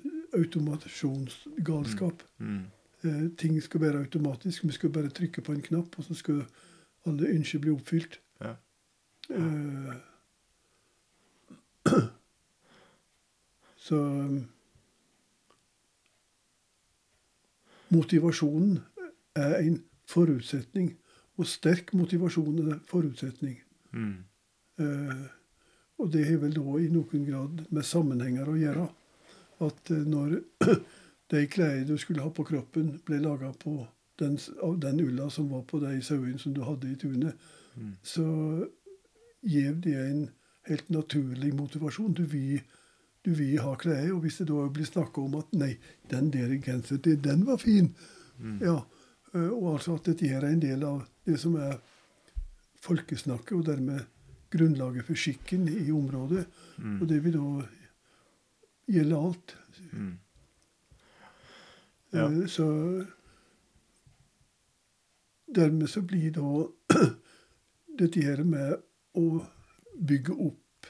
[1.03, 2.23] automasjonsgalskap.
[2.39, 2.65] Mm.
[3.05, 4.65] Eh, ting skal være automatisk.
[4.65, 6.45] Vi skal bare trykke på en knapp, og så skal
[7.09, 8.21] alle ønsker blir oppfylt.
[8.43, 8.55] Ja.
[9.31, 9.95] Uh,
[13.87, 14.01] så
[17.93, 18.81] motivasjonen
[19.35, 20.97] er en forutsetning.
[21.41, 23.63] Og sterk motivasjon er en forutsetning.
[23.93, 24.19] Mm.
[24.81, 25.27] Uh,
[26.03, 28.89] og det har vel da i noen grad med sammenhenger å gjøre.
[29.63, 30.41] At eh, når
[31.33, 33.53] de klærne du skulle ha på kroppen, ble laga
[34.63, 37.35] av den ulla som var på de sauene som du hadde i tunet,
[37.77, 37.93] Mm.
[38.05, 38.69] så
[39.43, 40.31] gir det en
[40.69, 42.13] helt naturlig motivasjon.
[42.15, 42.61] Du vil,
[43.25, 44.11] du vil ha klær.
[44.13, 45.79] Og hvis det da blir snakka om at 'nei,
[46.11, 47.95] den der genseren, den var fin',
[48.39, 48.59] Mm.
[48.61, 48.77] ja,
[49.35, 51.79] eh, og altså at dette er en del av det som er
[52.83, 54.05] folkesnakket, og dermed
[54.51, 56.47] grunnlaget for skikken i området.
[56.79, 57.01] Mm.
[57.03, 57.67] Og det vil da
[58.93, 59.57] gjelde alt.
[59.93, 60.19] Mm.
[62.13, 62.27] Ja.
[62.29, 63.07] Eh, Så
[65.55, 67.01] dermed så blir da
[68.01, 68.79] dette her med
[69.19, 69.43] å
[69.99, 70.89] bygge opp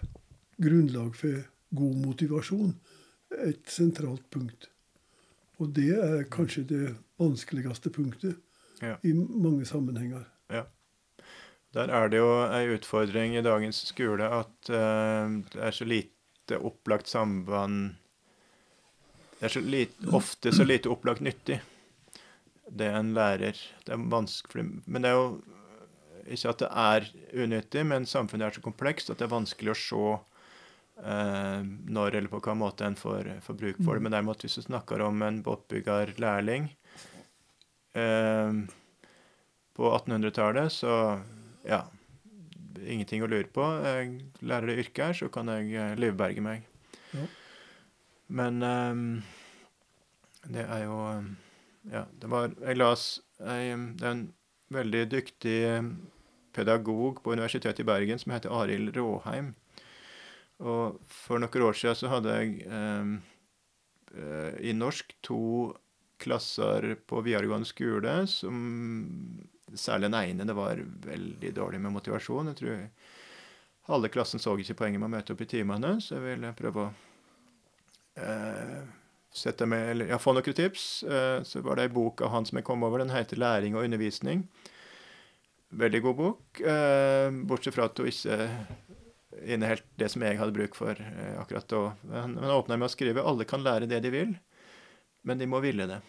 [0.62, 1.42] grunnlag for
[1.74, 2.74] god motivasjon
[3.42, 4.68] et sentralt punkt.
[5.60, 6.84] Og det er kanskje det
[7.20, 8.36] vanskeligste punktet
[8.82, 8.96] Ja.
[9.06, 10.24] i mange sammenhenger.
[10.50, 10.64] Ja.
[11.72, 16.58] Der er det jo ei utfordring i dagens skole at uh, det er så lite
[16.58, 17.94] opplagt samband
[19.38, 21.56] Det er så lite, ofte så lite opplagt nyttig,
[22.72, 23.58] det en lærer.
[23.84, 25.42] Det er vanskelig Men det er jo
[26.32, 27.08] ikke at det er
[27.44, 30.04] unyttig, men samfunnet er så komplekst at det er vanskelig å se
[31.02, 34.04] eh, når eller på hvilken måte en får, får bruk for det.
[34.06, 36.70] Men derimot hvis du snakker om en båtbyggerlærling
[37.98, 38.62] eh,
[39.76, 40.94] på 1800-tallet, så
[41.66, 41.84] ja
[42.82, 43.62] Ingenting å lure på.
[43.84, 44.08] Jeg
[44.42, 46.64] lærer det yrket her, så kan jeg eh, livberge meg.
[47.14, 47.26] Ja.
[48.34, 49.02] Men eh,
[50.50, 51.28] det er jo eh,
[51.90, 54.22] Ja, det var Jeg las er en
[54.72, 55.88] veldig dyktig eh,
[56.54, 59.52] pedagog på Universitetet i Bergen som heter Arild Råheim.
[60.62, 63.14] Og for noen år siden så hadde jeg eh,
[64.14, 65.42] eh, i norsk to
[66.22, 68.60] klasser på videregående skole som
[69.72, 72.50] Særlig den ene det var veldig dårlig med motivasjon.
[72.50, 72.80] Jeg tror
[73.88, 76.82] halve klassen så ikke poenget med å møte opp i timene, så jeg ville prøve
[76.82, 76.88] å
[78.20, 78.82] eh,
[79.32, 80.86] sette med, eller, Jeg får noen tips.
[81.02, 82.98] Eh, så var det ei bok av han som jeg kom over.
[83.02, 84.46] Den heter 'Læring og undervisning'.
[85.72, 88.50] Veldig god bok, eh, bortsett fra at hun ikke
[89.48, 91.94] inneholdt det som jeg hadde bruk for eh, akkurat da.
[92.12, 94.38] Han, han åpna med å skrive 'Alle kan lære det de vil,
[95.22, 96.02] men de må ville det'.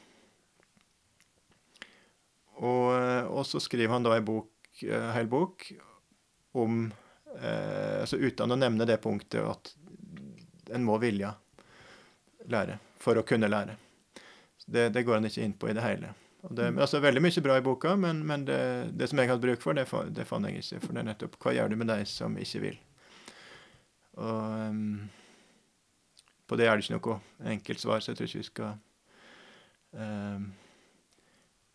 [2.59, 2.91] Og,
[3.31, 4.51] og så skriver han da ei bok,
[4.81, 5.71] hel bok
[6.53, 6.91] om
[7.39, 9.75] eh, altså Uten å nevne det punktet at
[10.73, 11.31] en må vilje
[12.51, 13.75] lære for å kunne lære.
[14.63, 16.13] Det, det går han ikke inn på i det hele.
[16.43, 18.59] Og det, altså Veldig mye bra i boka, men, men det,
[18.99, 19.85] det, som jeg hadde bruk for, det,
[20.15, 20.81] det fant jeg ikke.
[20.83, 22.79] For det er nettopp hva gjør du med de som ikke vil?
[24.19, 24.81] Og um,
[26.47, 28.73] på det er det ikke noe enkelt svar, så jeg tror ikke vi skal
[29.97, 30.49] um,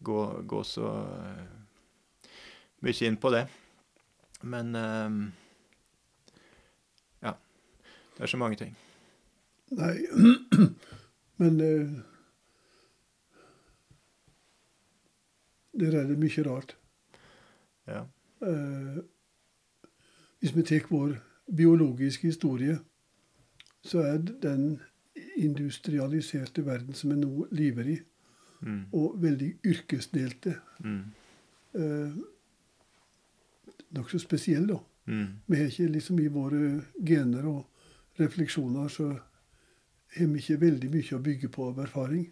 [0.04, 0.20] gå,
[0.52, 2.28] gå så uh,
[2.84, 3.46] mye inn på det.
[4.42, 5.22] Men um,
[7.24, 7.34] ja.
[8.16, 8.76] Det er så mange ting.
[9.76, 9.96] Nei,
[11.38, 11.88] men eh,
[15.78, 16.72] Der er det mye rart.
[17.86, 18.00] Ja.
[18.42, 18.96] Eh,
[20.40, 21.12] hvis vi tar vår
[21.56, 22.78] biologiske historie,
[23.82, 24.80] så er den
[25.36, 27.98] industrialiserte verden som vi nå lever i,
[28.60, 28.84] Mm.
[28.92, 31.04] og veldig yrkesdelte, Mm.
[31.74, 32.12] eh,
[33.90, 34.78] nokså spesiell, da.
[35.06, 35.26] Mm.
[35.46, 37.66] Vi har ikke liksom i våre gener og
[38.20, 39.18] refleksjoner så
[40.16, 42.26] har vi ikke veldig mye å bygge på av erfaring.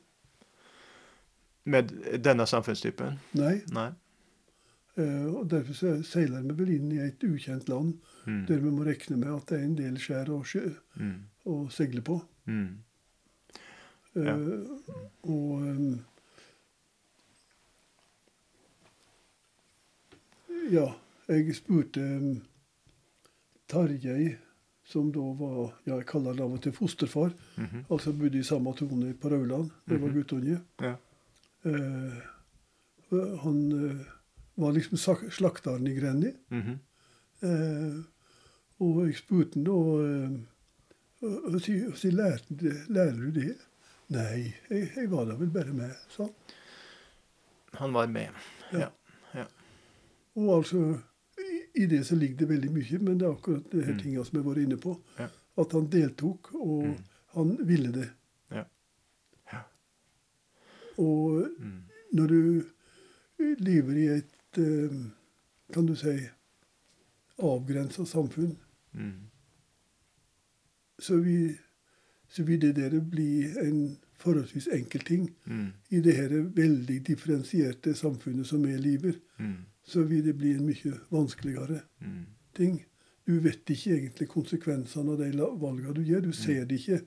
[1.67, 1.91] Med
[2.23, 3.19] denne samfunnstypen?
[3.35, 3.61] Nei.
[3.75, 3.91] Nei.
[4.97, 8.47] Uh, og Derfor seiler vi vel inn i et ukjent land Mm.
[8.49, 11.19] der vi må regne med at det er en del skjær å, sjø, Mm.
[11.47, 12.17] å seile på.
[12.47, 12.79] Mm.
[14.17, 14.35] Eh, Ja.
[15.23, 16.01] Og um,
[20.71, 20.87] Ja,
[21.29, 22.43] jeg spurte um,
[23.69, 24.37] Tarjei,
[24.87, 27.33] som da var ja, Jeg kaller han av og til fosterfar.
[27.57, 27.85] Mhm.
[27.91, 29.71] Altså bodde i samme trone på Rauland.
[29.89, 30.17] Det var Mhm.
[30.17, 30.61] guttunge.
[30.81, 30.95] Ja.
[31.65, 32.19] Eh,
[33.43, 33.59] han
[33.91, 34.07] eh,
[34.55, 34.99] var liksom
[35.31, 36.33] slakteren i Grenny.
[36.51, 36.79] -hmm.
[37.43, 38.03] Eh,
[38.81, 39.73] og jeg spurte han da
[40.05, 40.31] eh,
[41.55, 43.57] og- si, lærte, du- Lærer du det?
[44.09, 46.33] Nei, jeg, jeg var da vel bare med, sa han.
[47.75, 48.29] Han var med.
[48.73, 48.89] Ja.
[49.35, 49.45] Ja.
[50.37, 50.99] Og altså,
[51.77, 54.25] i, det så ligger det veldig mye, men det er akkurat de her tinga tingene
[54.25, 54.95] som jeg var inne på.
[55.19, 55.29] Ja.
[55.59, 56.97] At han deltok, og Mm.
[57.35, 58.09] han ville det.
[58.51, 58.65] Ja.
[59.53, 59.61] Ja.
[60.99, 61.83] Og Mm.
[62.13, 62.63] når du
[63.59, 64.91] lever i et, eh,
[65.73, 66.17] kan du si,
[67.39, 68.57] avgrensa samfunn,
[68.93, 69.13] Mm.
[70.99, 71.57] så vil,
[72.29, 75.31] så vil det der bli en forholdsvis enkel ting.
[75.47, 75.67] Mm.
[75.91, 79.55] I det her veldig differensierte samfunnet som vi lever, Mm.
[79.87, 82.27] Så vil det bli en mye vanskeligere Mm.
[82.55, 82.85] ting.
[83.27, 85.31] Du vet ikke egentlig konsekvensene av de
[85.61, 86.21] valgene du gjør.
[86.23, 87.01] Du ser det ikke.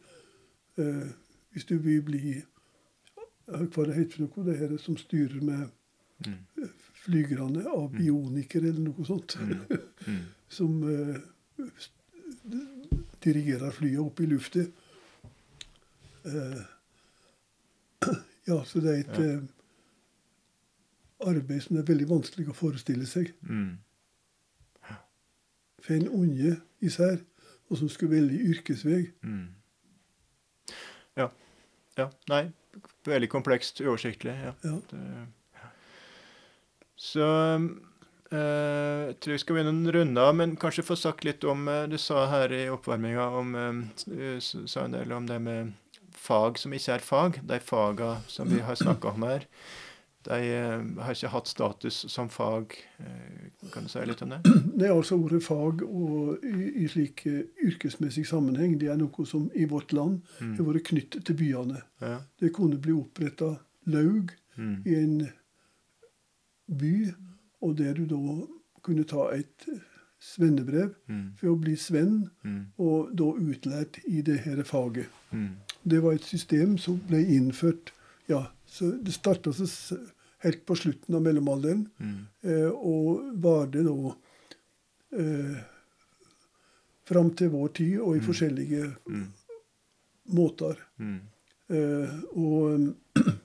[0.78, 1.08] Eh,
[1.52, 2.44] hvis du vil bli eh,
[3.66, 5.70] Hva det heter noe, det her som styrer med
[6.26, 6.70] Mm.
[7.06, 9.38] flygerne av bioniker eller noe sånt.
[9.40, 9.60] Mm.
[10.08, 10.26] Mm.
[10.50, 11.18] som eh,
[13.24, 14.60] dirigerer flyet opp i lufta.
[16.26, 16.62] Eh,
[18.50, 19.40] ja, så det er et Ja.
[21.28, 23.34] Arbeid som er veldig vanskelig å forestille seg.
[23.44, 23.78] Mm.
[25.80, 26.56] For en unge
[26.86, 27.20] især,
[27.70, 29.02] og som skulle velge yrkesvei.
[29.24, 29.48] Mm.
[31.20, 31.30] Ja.
[31.98, 32.08] ja.
[32.32, 32.46] Nei,
[33.08, 34.36] veldig komplekst, uoversiktlig.
[34.44, 34.56] Ja.
[34.64, 34.78] Ja.
[34.92, 35.28] Det.
[37.00, 37.26] Så
[38.36, 41.68] eh, jeg tror vi skal begynne å runde av, men kanskje få sagt litt om
[41.72, 45.72] eh, Du sa her i oppvarminga om eh, sa en del om det med
[46.20, 47.40] fag som ikke er fag.
[47.48, 49.48] De faga som vi har snakka om her,
[50.28, 52.74] de eh, har ikke hatt status som fag.
[53.00, 54.42] Eh, kan du si litt om det?
[54.80, 58.78] Det er altså ordet fag og i, i slik eh, yrkesmessig sammenheng.
[58.80, 60.66] Det er noe som i vårt land har Mm.
[60.68, 61.82] vært knyttet til byene.
[62.02, 62.20] Ja.
[62.40, 63.56] Det kunne bli oppretta
[63.88, 64.82] laug Mm.
[64.86, 65.30] i en
[66.68, 67.14] by,
[67.62, 68.20] og der du da
[68.84, 69.66] kunne ta et
[70.20, 71.32] svennebrev Mm.
[71.40, 72.66] for å bli svenn, Mm.
[72.78, 75.08] og da utlært i det her faget.
[75.32, 75.56] Mm.
[75.88, 77.92] Det var et system som ble innført
[78.28, 79.52] ja, så Det starta
[80.46, 82.28] helt på slutten av mellomalderen, Mm.
[82.44, 84.16] eh, og varte da
[85.18, 85.58] eh,
[87.10, 88.26] fram til vår tid, og i Mm.
[88.28, 89.28] forskjellige Mm.
[90.34, 90.76] måter.
[91.00, 91.20] Mm.
[91.70, 92.94] Eh, og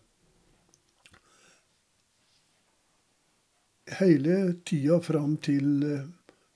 [3.99, 6.05] hele tida fram til eh,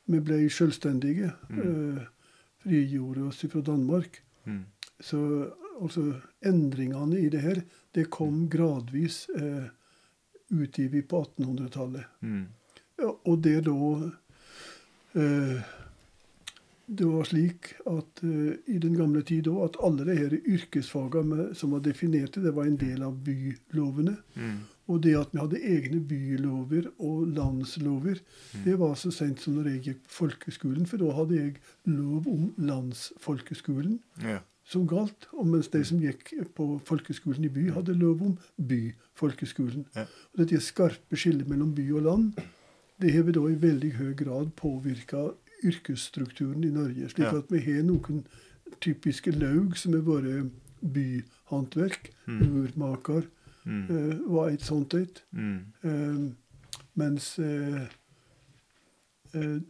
[0.08, 1.58] vi ble selvstendige, Mm.
[1.98, 2.06] eh,
[2.64, 4.64] frigjorde oss fra Danmark, Mm.
[5.00, 5.52] så
[5.82, 6.04] altså
[6.46, 7.62] endringene i det her,
[7.94, 9.68] det kom gradvis eh,
[10.50, 12.04] utover på 1800-tallet.
[12.22, 12.46] Mm.
[13.28, 13.74] Og det da
[15.14, 15.60] eh,
[16.88, 21.50] Det var slik at eh, i den gamle tid òg at alle de her yrkesfagene
[21.54, 24.14] som var definerte, det var en del av bylovene.
[24.40, 24.54] Mm.
[24.88, 28.22] Og det at vi hadde egne bylover og landslover,
[28.54, 28.62] Mm.
[28.64, 32.24] det var så sent som når jeg gikk på folkeskolen, for da hadde jeg lov
[32.26, 34.38] om landsfolkeskolen Ja.
[34.68, 38.34] Som galt, og mens de som gikk på folkeskolen i by, hadde lov om
[38.68, 39.86] byfolkeskolen.
[39.96, 40.04] Ja.
[40.32, 42.32] Og Dette skarpe skillet mellom by og land
[42.98, 45.28] det har vi da i veldig høy grad påvirka
[45.64, 47.08] yrkesstrukturen i Norge.
[47.12, 48.24] Slik at vi har noen
[48.82, 50.50] typiske laug som har vært
[50.82, 52.10] byhåndverk.
[52.26, 52.42] Mm.
[52.64, 53.22] Urmaker
[53.68, 53.84] Mm.
[53.90, 55.24] eh, var et sånt et.
[55.32, 55.58] Mm.
[55.84, 56.32] Eh,
[56.94, 57.82] mens eh,
[59.34, 59.60] eh,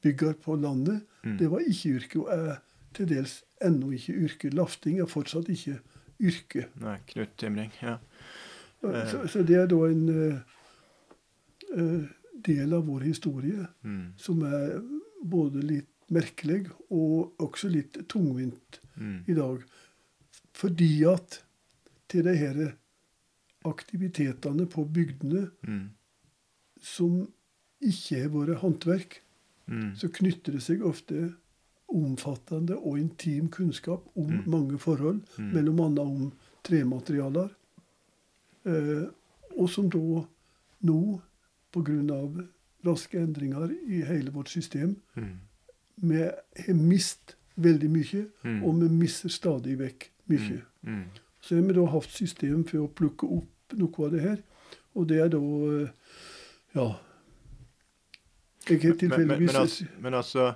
[0.00, 1.36] husbygger på landet, Mm.
[1.38, 2.56] det var ikke yrke, og er
[2.94, 4.50] til dels ennå ikke yrke.
[4.54, 5.78] Lafting er fortsatt ikke
[6.20, 6.66] yrke.
[6.80, 7.70] Nei, knuttimring.
[7.82, 7.98] Ja.
[8.82, 9.06] Eh.
[9.10, 10.08] Så, så det er da en
[11.76, 12.04] uh,
[12.44, 14.12] del av vår historie Mm.
[14.16, 14.80] som er
[15.22, 19.24] både litt merkelig og også litt tungvint Mm.
[19.28, 19.62] i dag.
[20.54, 21.42] Fordi at
[22.08, 22.72] til de her
[23.64, 25.90] aktivitetene på bygdene Mm.
[26.80, 27.28] som
[27.82, 29.20] ikke har vært håndverk,
[29.70, 29.94] Mm.
[29.96, 31.32] så knytter det seg ofte
[31.88, 34.42] omfattende og intim kunnskap om Mm.
[34.50, 35.52] mange forhold, Mm.
[35.54, 36.32] mellom annet om
[36.64, 37.48] trematerialer,
[38.66, 39.04] eh,
[39.58, 40.24] og som da
[40.82, 41.20] nå,
[41.72, 42.46] pga.
[42.86, 45.36] raske endringer i hele vårt system, Mm.
[45.96, 48.64] vi har mist veldig mye, Mm.
[48.64, 50.62] og vi mister stadig vekk mye.
[51.42, 54.38] Så har vi da hatt system for å plukke opp noe av det her.
[54.94, 55.88] Og det er da eh,
[56.74, 56.94] Ja.
[58.70, 60.54] Jeg tilfeldigvis Men, men, men, altså, men altså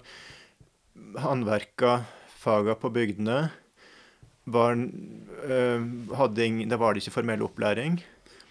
[1.24, 2.04] Håndverka,
[2.38, 3.50] faga på bygdene
[4.44, 5.86] var, øh,
[6.16, 8.02] hadde Da var det ikke formell opplæring.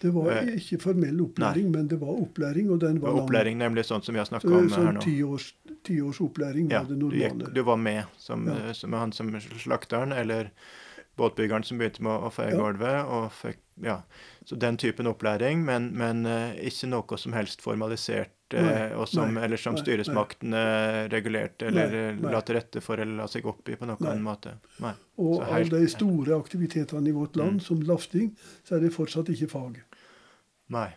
[0.02, 3.70] Det var eh, ikke formell opplæring, men det var opplæring, og den var Opplæring, lang.
[3.70, 5.04] nemlig sånn som vi har snakka om om her sånn nå.
[5.06, 5.46] ti års,
[5.86, 7.52] ti års opplæring Ja, var det du, normale.
[7.54, 8.54] du var med som, Ja.
[8.68, 10.50] eh, som han som slakteren, eller
[11.16, 12.58] båtbyggeren som begynte med å feie Ja.
[12.60, 13.06] gulvet.
[13.06, 14.02] Og fikk, ja.
[14.44, 19.08] Så den typen opplæring, men, men eh, ikke noe som helst formalisert, eh, Nei, og
[19.10, 20.62] som, nei, eller som nei, styresmaktene
[21.12, 24.00] regulerte eller Nei, eh, la til rette for eller la seg opp i på noen
[24.06, 24.16] Nei.
[24.24, 24.56] måte.
[24.84, 24.94] Nei.
[25.18, 27.60] Og av de store aktivitetene i vårt land, Mm.
[27.60, 28.32] som lafting,
[28.64, 29.82] så er det fortsatt ikke fag.
[30.70, 30.88] Nei.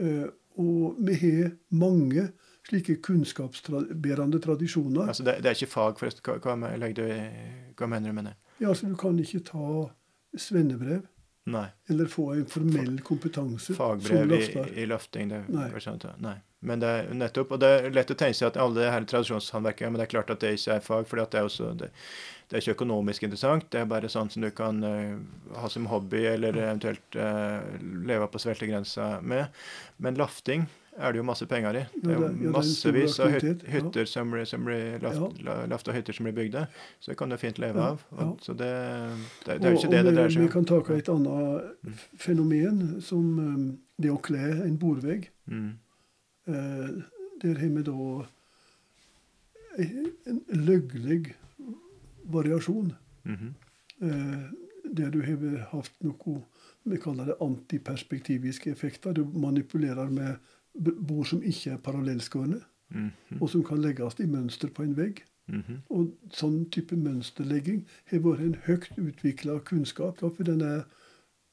[0.00, 0.26] Eh,
[0.58, 2.30] og vi har mange
[2.68, 5.08] slike kunnskapsbærende tradisjoner.
[5.08, 6.22] Altså, det, det er ikke fag, forresten.
[6.24, 6.56] Hva, hva,
[7.78, 8.34] hva mener du med det?
[8.60, 9.90] Ja, altså Du kan ikke ta
[10.36, 11.06] svennebrev.
[11.48, 11.66] Nei.
[11.88, 14.42] eller få en formell kompetanse Fagbrev i,
[14.82, 15.32] i løfting.
[15.32, 15.70] Det, Nei.
[16.24, 16.36] nei.
[16.60, 19.04] Men det er nettopp, og det er lett å tenke seg at alle det her
[19.06, 21.44] tradisjonshåndverket, men det er klart at det ikke er fag, for det
[21.78, 21.90] det,
[22.48, 23.68] det er ikke økonomisk interessant.
[23.70, 25.14] Det er bare sånn som du kan uh,
[25.60, 27.62] ha som hobby, eller eventuelt uh,
[28.08, 29.54] leve på sveltegrensa med.
[30.02, 30.66] Men lafting
[30.98, 31.82] er det jo masse penger i.
[32.02, 35.92] Det er jo det- det massevis av hytter som blir, som blir laft, la- lafta
[35.92, 36.66] hytter som blir bygde.
[37.00, 38.02] Så det kan du fint leve av.
[38.18, 38.38] Og.
[38.42, 38.70] Så det,
[39.46, 40.80] det, det er jo Og- ikke det og det vi- dreier seg Vi kan ta
[40.94, 45.28] et annet fenomen, som eh, det å kle en bordvegg.
[45.48, 45.72] Mm.
[46.48, 47.02] Eh,
[47.40, 48.26] Der har vi da
[49.78, 51.34] en løglig
[52.26, 52.92] variasjon.
[53.24, 53.54] Mhm.
[54.02, 54.50] Eh,
[54.94, 56.42] Der du har hatt noe
[56.86, 59.12] vi kaller det antiperspektiviske effekter.
[59.12, 60.38] Du manipulerer med
[60.74, 63.40] bord som ikke er parallellskårne, -hmm.
[63.40, 65.24] og som kan legges i mønster på en vegg.
[65.48, 65.80] Mhm.
[65.96, 70.20] Og sånn type mønsterlegging har vært en høyt utvikla kunnskap.
[70.20, 70.84] For den er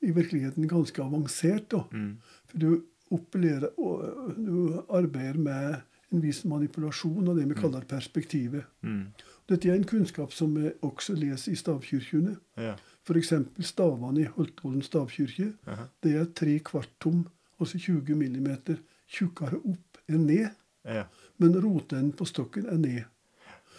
[0.04, 1.72] i virkeligheten ganske avansert.
[1.72, 1.86] da.
[1.92, 2.18] Mm.
[2.46, 2.84] For du,
[3.14, 5.76] opplever, og du arbeider med
[6.12, 8.66] en viss manipulasjon av det vi kaller perspektivet.
[8.82, 9.14] Mm.
[9.50, 12.36] Dette er en kunnskap som vi også leser i stavkirkene.
[12.58, 12.74] Ja.
[13.06, 13.32] F.eks.
[13.60, 15.52] stavene i Holtålen stavkirke.
[15.68, 15.88] Aha.
[16.04, 17.28] Det er tre kvart tom,
[17.60, 20.50] altså 20 millimeter tjukkere opp enn ned.
[20.84, 21.06] ja.
[21.38, 23.04] Men rotenden på stokken er ned.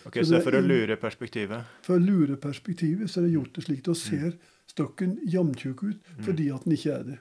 [0.07, 3.27] Ok, Så Så det er for å lure perspektivet For å lure perspektivet så er
[3.27, 3.83] det gjort det slik.
[3.87, 4.37] Da ser
[4.71, 7.19] stokken jamtjukk ut fordi at den ikke er det.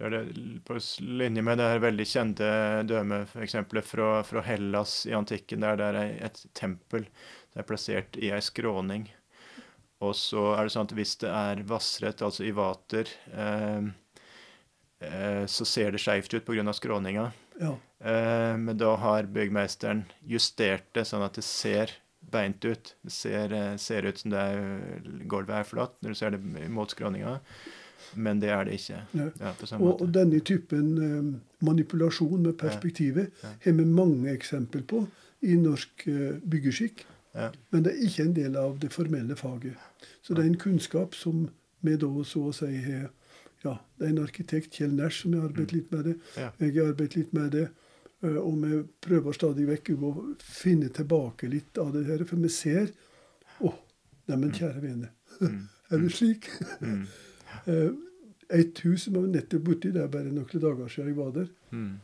[0.00, 2.50] Det er det på linje med det her veldig kjente
[2.88, 7.04] dømeeksempelet fra, fra Hellas i antikken, der det er et tempel
[7.52, 9.08] det er plassert i ei skråning.
[10.00, 13.90] Og så er det sånn at hvis det er vassrett, altså i vater, eh,
[15.46, 16.72] så ser det skeivt ut pga.
[16.76, 17.32] skråninga.
[17.60, 17.76] Ja.
[18.00, 21.92] Eh, men da har byggmesteren justert det sånn at det ser
[22.30, 22.94] beint ut.
[23.02, 26.68] Det ser, eh, ser ut som det er, gulvet er flatt når du ser det
[26.70, 27.38] mot skråninga,
[28.14, 29.02] men det er det ikke.
[29.12, 33.48] Ja, Og, og denne typen eh, manipulasjon med perspektivet Ja.
[33.64, 35.06] har vi mange eksempel på
[35.42, 37.04] i norsk eh, byggeskikk.
[37.34, 37.50] Ja.
[37.70, 39.76] Men det er ikke en del av det formelle faget.
[40.22, 41.48] Så det er en kunnskap som
[41.80, 43.10] vi da så å si har
[43.64, 46.14] Ja, det er en arkitekt, Kjell Næss, som har arbeidet litt med det.
[46.36, 46.50] Ja.
[46.58, 47.66] Jeg har arbeidet litt med det.
[48.22, 52.24] eh, Og vi prøver stadig vekk å finne tilbake litt av det her.
[52.24, 52.90] For vi ser
[53.60, 53.74] Å,
[54.28, 55.10] neimen, kjære vene.
[55.40, 55.68] Mm.
[55.90, 56.48] Er det slik?
[56.80, 57.06] Mm.
[57.66, 57.90] Eh,
[58.50, 61.30] Et hus som jeg var nettopp borti, det er bare noen dager siden jeg var
[61.32, 62.00] der, Mm.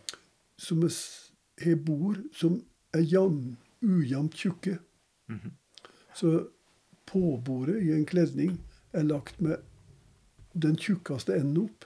[0.58, 2.60] som har bord som
[2.94, 4.78] er jam, ujevnt tjukke.
[5.28, 5.50] Mhm.
[6.14, 6.46] Så
[7.06, 8.58] påbordet i en kledning
[8.92, 9.58] er lagt med
[10.62, 11.84] den tjukkeste enden opp.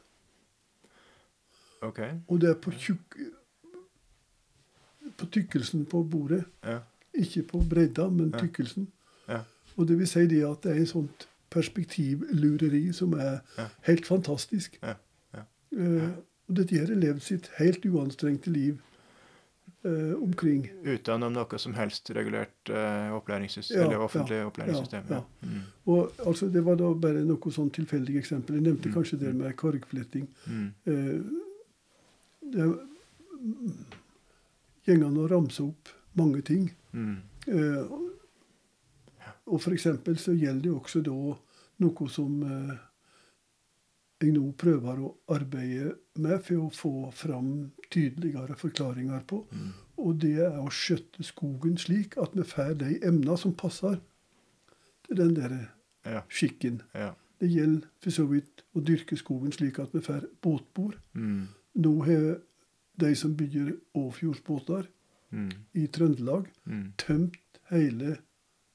[1.82, 2.00] OK.
[2.28, 3.16] Og det er på tjukk
[5.16, 6.44] På tykkelsen på bordet.
[6.64, 6.78] Ja.
[7.14, 8.86] Ikke på bredda, men tykkelsen.
[9.28, 9.40] Ja.
[9.76, 13.66] Og det vil si det at det er en sånt perspektivlureri som er Ja.
[13.82, 14.78] helt fantastisk.
[14.82, 14.94] Ja.
[15.34, 15.42] Ja.
[15.72, 16.10] Eh,
[16.48, 18.78] og dette her har levd sitt helt uanstrengte liv
[19.84, 20.66] eh, omkring.
[20.84, 25.04] Utenom noe som helst regulert eh, opplæringssystem, Ja, eller offentlig ja, opplæringssystem.
[25.08, 25.48] ja, Ja.
[25.48, 25.62] Mm.
[25.86, 28.54] Og altså, Det var da bare noe sånn tilfeldig eksempel.
[28.54, 29.38] Jeg nevnte Mm, kanskje det mm.
[29.38, 30.28] med kargfletting.
[30.46, 30.72] Mm.
[30.86, 31.20] Eh,
[32.52, 32.66] det
[34.86, 35.88] gjengende å ramse opp
[36.18, 36.70] mange ting.
[36.92, 37.16] Mm.
[37.46, 37.84] Eh,
[39.50, 41.16] og eksempel så gjelder det også da
[41.80, 42.76] noe som eh,
[44.20, 49.46] jeg nå prøver å arbeide med for å få fram tydeligere forklaringer på.
[49.52, 49.70] Mm.
[49.98, 53.98] Og det er å skjøtte skogen slik at vi får de emner som passer
[55.06, 55.56] til den der
[56.04, 56.22] Ja.
[56.28, 56.82] skikken.
[56.94, 57.14] Ja.
[57.40, 60.96] Det gjelder for så vidt å dyrke skogen slik at vi får båtbord.
[61.14, 61.48] Mm.
[61.76, 62.40] Nå har
[63.00, 64.86] de som bygger Åfjordsbåter
[65.32, 65.50] Mm.
[65.74, 66.92] i Trøndelag, Mm.
[66.98, 67.36] tømt
[67.70, 68.18] hele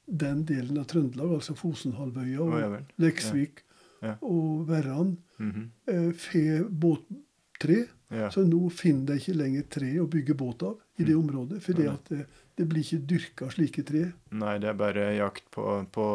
[0.07, 2.85] den delen av Trøndelag, altså Fosenhalvøya og vel.
[2.97, 3.61] Leksvik
[4.05, 4.15] Ja.
[4.21, 5.69] og Verran, Mhm.
[5.87, 7.87] eh, får båttre.
[8.11, 8.29] Ja.
[8.29, 11.23] Så nå finner de ikke lenger tre å bygge båt av i det Mm.
[11.23, 11.61] området.
[11.63, 12.25] For det, det,
[12.55, 14.11] det blir ikke dyrka slike tre.
[14.31, 16.05] Nei, det er bare jakt på, på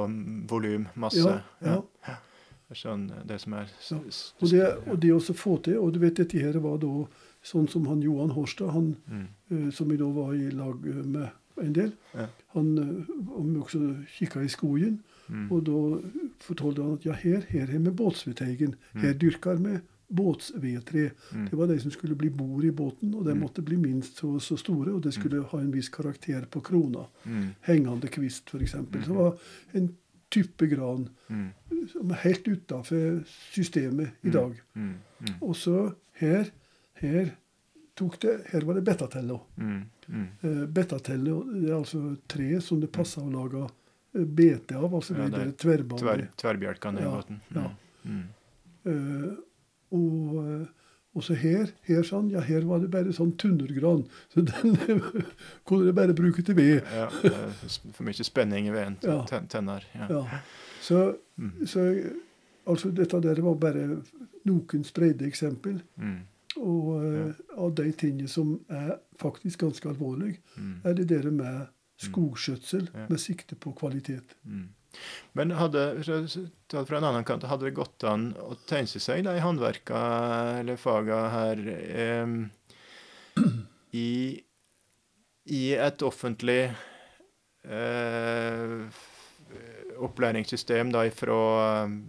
[0.49, 1.43] volum, masse.
[1.61, 2.17] Ja, ja.
[2.73, 3.67] Sånn det som er.
[4.41, 7.05] Og det, og det også få til Og du vet, dette her var da
[7.43, 9.27] sånn som han Johan Horstad, han Mm.
[9.51, 11.31] uh, som vi da var i lag eh, med
[11.61, 12.27] en del, Ja.
[12.55, 15.01] han eh, om vi også kikka i skogen.
[15.31, 15.47] Mm.
[15.52, 15.78] Og da
[16.43, 18.74] fortalte han at ja, her, har vi båtsvedteigen.
[18.98, 19.78] Her dyrker vi
[20.11, 21.11] båtsvedtre.
[21.32, 21.44] Mm.
[21.51, 23.40] Det var de som skulle bli bord i båten, og de Mm.
[23.40, 24.93] måtte bli minst så, så store.
[24.93, 27.07] Og det skulle ha en viss karakter på krona.
[27.24, 27.48] Mm.
[27.62, 28.70] Hengende kvist, f.eks.
[28.73, 29.36] Så det var
[29.73, 29.89] en
[30.31, 31.48] type gran Mm.
[31.93, 34.32] som er helt utafor systemet i Mm.
[34.32, 34.52] dag.
[34.74, 34.94] Mm.
[35.20, 35.35] Mm.
[35.43, 36.51] Og så her,
[36.94, 37.31] her
[38.01, 39.39] det Her var det betatello.
[39.59, 39.82] Mm.
[40.09, 40.27] Mm.
[40.43, 43.69] Eh, betatello det er altså tre som det passer å lage
[44.12, 44.95] bete av.
[44.95, 47.41] Altså Ja, det er der Tver, Tverr, tverrbjelkene i Ja, båten.
[47.55, 47.70] ja.
[48.05, 48.28] Mm.
[48.87, 49.37] Uh,
[49.93, 50.66] og eh,
[51.19, 54.05] også her, her, sånn, ja, her var det bare sånn tunnergran.
[54.32, 54.77] Så den
[55.66, 56.87] kunne du bare bruke til ved.
[56.95, 57.09] Ja,
[57.93, 58.97] for mye spenning i veden.
[59.03, 59.19] Ja.
[59.27, 59.87] Ten, tenner.
[59.95, 60.41] Ja.
[60.82, 61.66] Så, Mm.
[61.66, 61.81] så
[62.69, 64.03] altså dette der var bare
[64.45, 65.78] noen spredde eksempel.
[65.97, 66.19] Mm.
[66.61, 70.74] Og eh, av de tingene som er faktisk ganske alvorlige, Mm.
[70.85, 71.66] er det dere med
[72.06, 73.06] skogskjøtsel Ja.
[73.09, 74.36] med sikte på kvalitet.
[74.44, 74.68] Mm.
[75.39, 80.01] Men hadde, fra en annen kant, hadde det gått an å tenke seg de håndverka
[80.60, 82.27] eller faga her eh,
[83.94, 84.40] i,
[85.47, 86.72] i et offentlig
[87.62, 88.74] eh,
[90.01, 91.39] opplæringssystem da fra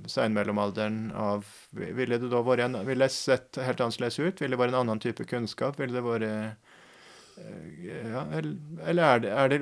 [0.09, 4.41] seinmellomalderen av Ville det da vært en, ville det sett helt annerledes ut?
[4.41, 5.77] Ville det vært en annen type kunnskap?
[5.79, 6.70] Ville det vært
[7.85, 9.59] ja, eller er det, er det,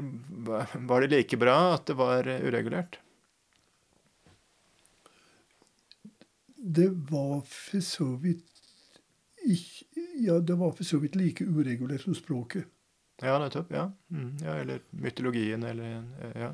[0.90, 3.00] var det like bra at det var uregulert?
[6.60, 8.46] Det var for så vidt
[9.48, 9.86] ikke
[10.20, 12.66] Ja, det var for så vidt like uregulert som språket.
[13.24, 13.70] Ja, nettopp.
[13.72, 13.86] Ja.
[14.12, 16.04] Mm, ja eller mytologien, eller
[16.36, 16.50] ja.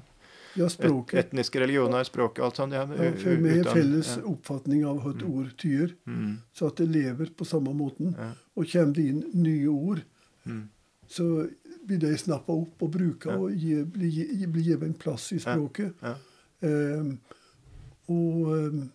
[0.55, 2.73] Ja, Et, etniske religioner, språket, alt sånt.
[2.73, 4.23] Ja, Ja, for vi har felles ja.
[4.29, 8.15] oppfatning av hva et ord tyder, Mm, så at det lever på samme måten.
[8.55, 10.01] Og kommer det inn nye ord,
[10.45, 10.69] mm,
[11.07, 11.47] så
[11.85, 15.93] blir de snappa opp og bruka og gi- blir gi- gitt en plass i språket.
[16.01, 16.15] ja.
[16.65, 17.17] Ehm,
[18.09, 18.91] og um,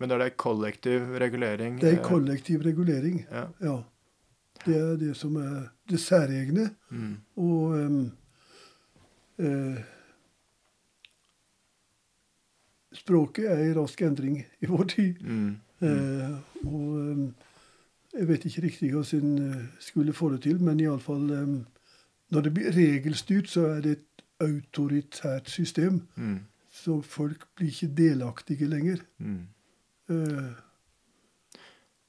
[0.00, 3.26] Men da er det kollektiv regulering det er eh, kollektiv regulering.
[3.30, 3.46] Ja.
[3.60, 3.82] Ja.
[4.64, 6.70] Det er det som er det særegne.
[6.90, 8.12] Mm, Og um,
[9.38, 9.82] eh,
[12.92, 15.20] Språket er i rask endring i vår tid.
[15.22, 16.34] mm, mm, Eh,
[16.66, 17.34] og ehm,
[18.14, 21.66] jeg vet ikke riktig hva sin eh, skulle få det til, men iallfall um,
[22.30, 26.02] Når det blir regelstyrt, så er det et autoritært system.
[26.16, 26.38] mm,
[26.70, 28.96] Så folk blir ikke delaktige lenger.
[29.18, 29.40] mm.
[30.10, 30.52] Uh,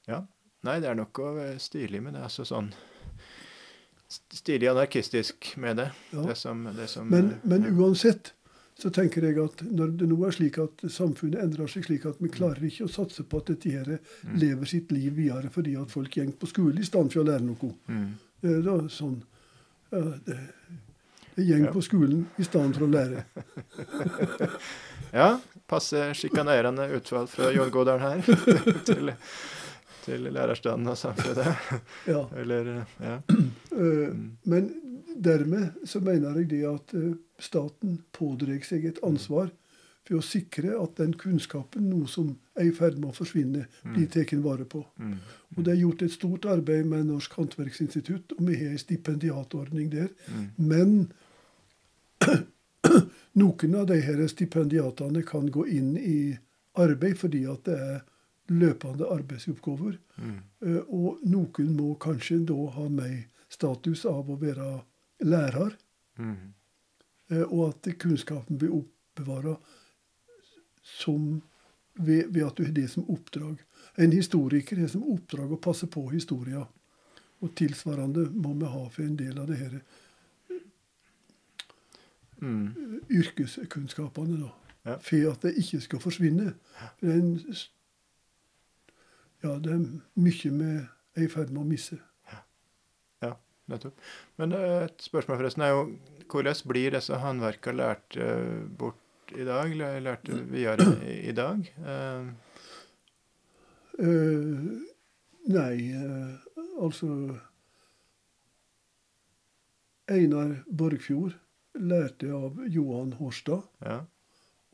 [0.08, 0.20] Ja.
[0.62, 2.22] Nei, det er noe eh, stilig med det.
[2.22, 2.72] altså sånn
[4.32, 5.90] Stilig anarkistisk med det.
[6.12, 6.22] Ja.
[6.28, 8.34] Det som, det som men, eh, men uansett
[8.82, 12.18] så tenker jeg at når det nå er slik at samfunnet endrer seg slik at
[12.22, 13.92] vi klarer ikke å satse på at dette her
[14.22, 14.34] Mm.
[14.42, 17.46] lever sitt liv videre fordi at folk går på skole i stedet for å lære
[17.46, 17.70] noe.
[17.88, 18.08] Mm.
[18.42, 19.20] Det er da sånn
[20.26, 20.38] det,
[21.36, 23.24] det går på skolen i stedet for å lære.
[25.12, 25.34] Ja,
[25.68, 27.68] passe sjikanerende utvalg fra Jon
[28.00, 28.22] her
[28.88, 29.10] til,
[30.06, 31.82] til lærerstanden og samfunnet.
[32.08, 32.22] Ja.
[32.40, 33.18] Eller ja.
[33.18, 34.36] Eh, Mm.
[34.44, 34.66] Men
[35.16, 39.50] dermed så mener jeg det at eh, staten pådrar seg et ansvar
[40.02, 44.08] for å sikre at den kunnskapen, noe som er i ferd med å forsvinne, blir
[44.10, 44.82] tatt vare på.
[44.98, 45.18] Mm.
[45.56, 49.92] Og Det er gjort et stort arbeid med Norsk håndverksinstitutt, og vi har en stipendiatordning
[49.92, 50.08] der.
[50.26, 50.48] Mm.
[50.56, 51.12] Men
[53.42, 56.36] noen av de her stipendiatene kan gå inn i
[56.82, 58.00] arbeid fordi at det er
[58.52, 59.98] løpende arbeidsoppgaver.
[60.18, 60.38] Mm.
[60.66, 64.82] Eh, Og noen må kanskje da ha mer status av å være
[65.24, 65.76] lærer,
[66.18, 66.52] Mm.
[67.30, 69.56] eh, og at kunnskapen blir oppbevara
[71.94, 73.58] ved, ved at du har det som oppdrag.
[73.98, 76.64] En historiker har som oppdrag å passe på historia.
[77.40, 79.80] Og tilsvarende må vi ha for en del av det her
[82.42, 83.00] Mm.
[83.10, 84.40] yrkeskunnskapene.
[84.40, 84.50] da.
[84.84, 84.96] Ja.
[84.98, 86.54] For at det ikke skal forsvinne.
[87.00, 87.36] Det er, en,
[89.44, 90.70] ja, det er mye vi
[91.14, 91.98] er i ferd med å misse.
[93.70, 93.98] Nettopp.
[94.40, 95.84] Men eh, et spørsmål forresten er jo
[96.32, 99.70] hvordan blir disse håndverka lært eh, bort i dag?
[99.70, 101.68] Eller lært videre i, dag?
[104.02, 104.18] Eh,
[105.52, 106.32] nei, uh,
[106.80, 107.08] altså
[110.10, 111.36] Einar Borgfjord
[111.78, 114.02] lærte av Johan Horstad, ja.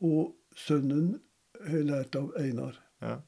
[0.03, 1.19] og sønnen
[1.67, 2.79] har lært av Einar.
[3.03, 3.19] Ja.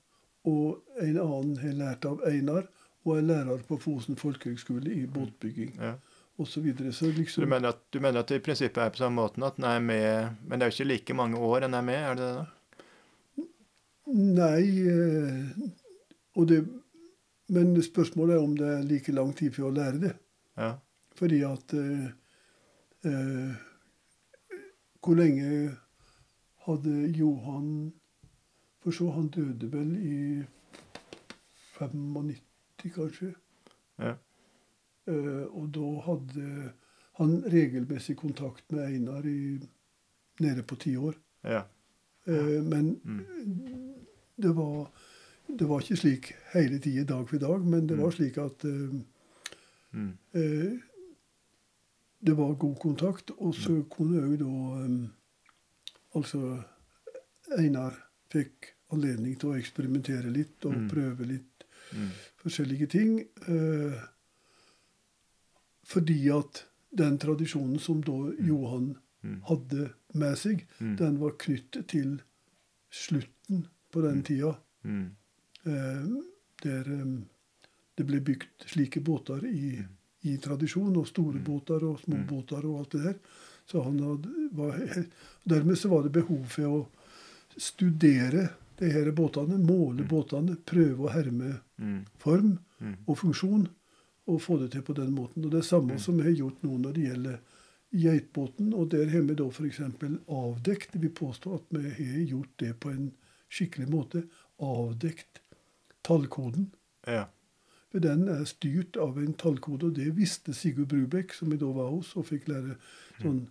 [0.47, 2.67] Og en annen har lært av Einar,
[3.05, 5.93] og er lærer på Fosen folkehøgskole i båtbygging ja.
[6.37, 6.93] Og Så, videre.
[6.93, 7.43] så liksom...
[7.43, 9.65] du mener, at, du mener at det i prinsippet er på samme måten at den
[9.67, 12.27] er med Men det er jo ikke like mange år en er med, er det
[12.27, 12.35] det?
[12.35, 12.45] da?
[14.11, 15.67] Nei eh,
[16.35, 16.67] og det,
[17.49, 20.13] Men spørsmålet er om det er like lang tid for å lære det.
[20.57, 20.73] Ja.
[21.15, 22.07] Fordi at eh,
[23.05, 23.53] eh,
[25.01, 25.71] Hvor lenge
[26.65, 27.91] hadde Johan
[28.81, 30.43] For så, han døde vel i
[31.77, 32.50] 95,
[32.89, 33.33] kanskje.
[33.99, 34.15] Ja.
[35.07, 36.73] Uh, og da hadde
[37.17, 39.59] han regelmessig kontakt med Einar i,
[40.39, 41.15] nede på ti år.
[41.43, 41.63] ja.
[42.27, 43.25] Uh, men Mm.
[44.37, 44.91] det var,
[45.57, 48.03] det var ikke slik hele tida, dag for dag, men det Mm.
[48.03, 48.93] var slik at uh,
[49.91, 50.17] Mm.
[52.21, 53.31] det var god kontakt.
[53.37, 54.45] Og så kunne òg da
[54.85, 55.13] um,
[56.15, 56.61] Altså
[57.57, 57.93] Einar
[58.31, 60.89] fikk anledning til å eksperimentere litt og Mm.
[60.89, 61.63] prøve litt
[61.93, 62.09] Mm.
[62.41, 63.19] Forskjellige ting.
[63.47, 64.01] Eh,
[65.87, 66.63] fordi at
[66.97, 69.41] den tradisjonen som da Johan Mm.
[69.45, 70.95] hadde med seg, Mm.
[70.97, 72.21] den var knyttet til
[72.91, 74.23] slutten på den Mm.
[74.23, 74.55] tida.
[74.83, 75.11] Mm.
[75.65, 76.23] Eh,
[76.63, 77.21] der eh,
[77.97, 79.87] det ble bygd slike båter i, Mm.
[80.23, 81.43] i tradisjon, og store Mm.
[81.43, 82.27] båter og små Mm.
[82.27, 83.15] båter og alt det der.
[83.67, 84.71] Så han hadde, var,
[85.47, 86.87] dermed så var det behov for å
[87.57, 88.49] studere
[88.81, 90.07] de her båtene, måle Mm.
[90.09, 92.05] båtene, prøve å herme Mm.
[92.17, 92.95] form Mm.
[93.07, 93.67] og funksjon,
[94.27, 95.45] og få det til på den måten.
[95.45, 95.99] Og det er samme Mm.
[95.99, 97.37] som vi har gjort nå når det gjelder
[97.93, 99.79] geitbåten, og der har vi da f.eks.
[100.27, 103.11] avdekt Vi påstår at vi har gjort det på en
[103.49, 104.23] skikkelig måte.
[104.59, 105.41] Avdekt
[106.03, 106.71] tallkoden.
[107.07, 107.25] Ja.
[107.93, 111.89] Den er styrt av en tallkode, og det visste Sigurd Brubekk, som vi da var
[111.91, 112.77] hos, og fikk lære
[113.21, 113.47] sånn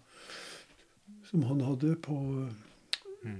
[1.24, 2.48] som han hadde på
[3.24, 3.36] Mm.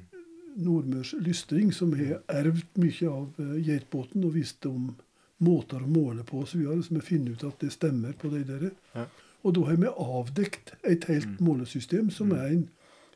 [0.56, 4.97] Nordmørs lystring, som har ervd mye av eh, geitbåten og visste om
[5.40, 6.64] måter å måle på osv.
[6.82, 8.70] Så, vi finner ut at det stemmer på de der.
[8.94, 9.06] Ja.
[9.43, 11.36] Og da har vi avdekt et helt Mm.
[11.40, 12.36] målesystem som Mm.
[12.39, 12.68] er en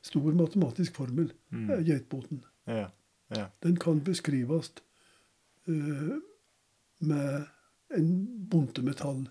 [0.02, 1.32] stor matematisk formel.
[1.50, 1.70] Mm.
[1.70, 2.44] eh, Geitbåten.
[2.66, 2.86] Ja.
[3.30, 3.46] Ja.
[3.62, 4.72] Den kan beskrives
[5.68, 6.18] uh,
[7.00, 7.44] med
[7.96, 9.28] en bunte metall.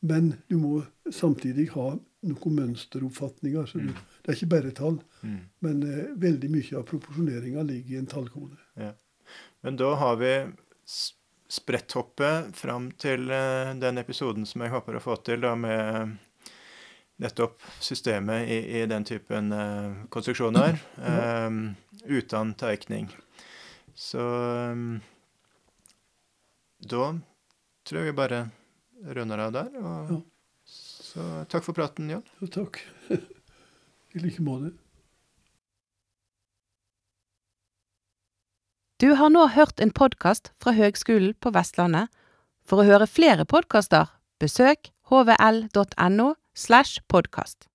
[0.00, 1.98] Men du må samtidig ha
[2.30, 3.66] noen mønsteroppfatninger.
[3.70, 3.94] Så du, Mm.
[4.22, 4.98] det er ikke bare tall.
[5.22, 5.40] Mm.
[5.60, 8.56] Men eh, veldig mye av proporsjoneringa ligger i en tallkode.
[9.64, 10.32] Men da har vi
[11.48, 16.16] spretthoppet fram til eh, den episoden som jeg håper å få til, da med
[17.22, 21.46] nettopp systemet i, i den typen eh, konstruksjoner, Ja.
[21.46, 21.74] eh,
[22.10, 23.08] uten teikning.
[23.94, 25.00] Så eh,
[26.84, 27.04] da
[27.86, 28.42] tror jeg vi bare
[29.14, 29.70] runder av der.
[29.80, 30.20] Og, Ja.
[31.14, 32.24] Så takk for praten, Jan.
[32.40, 32.80] Så takk.
[34.14, 34.72] I like måte.
[38.98, 42.10] Du har nå hørt en podkast fra Høgskolen på Vestlandet.
[42.66, 44.10] For å høre flere podkaster,
[44.42, 47.68] besøk hvl.no slash podkast.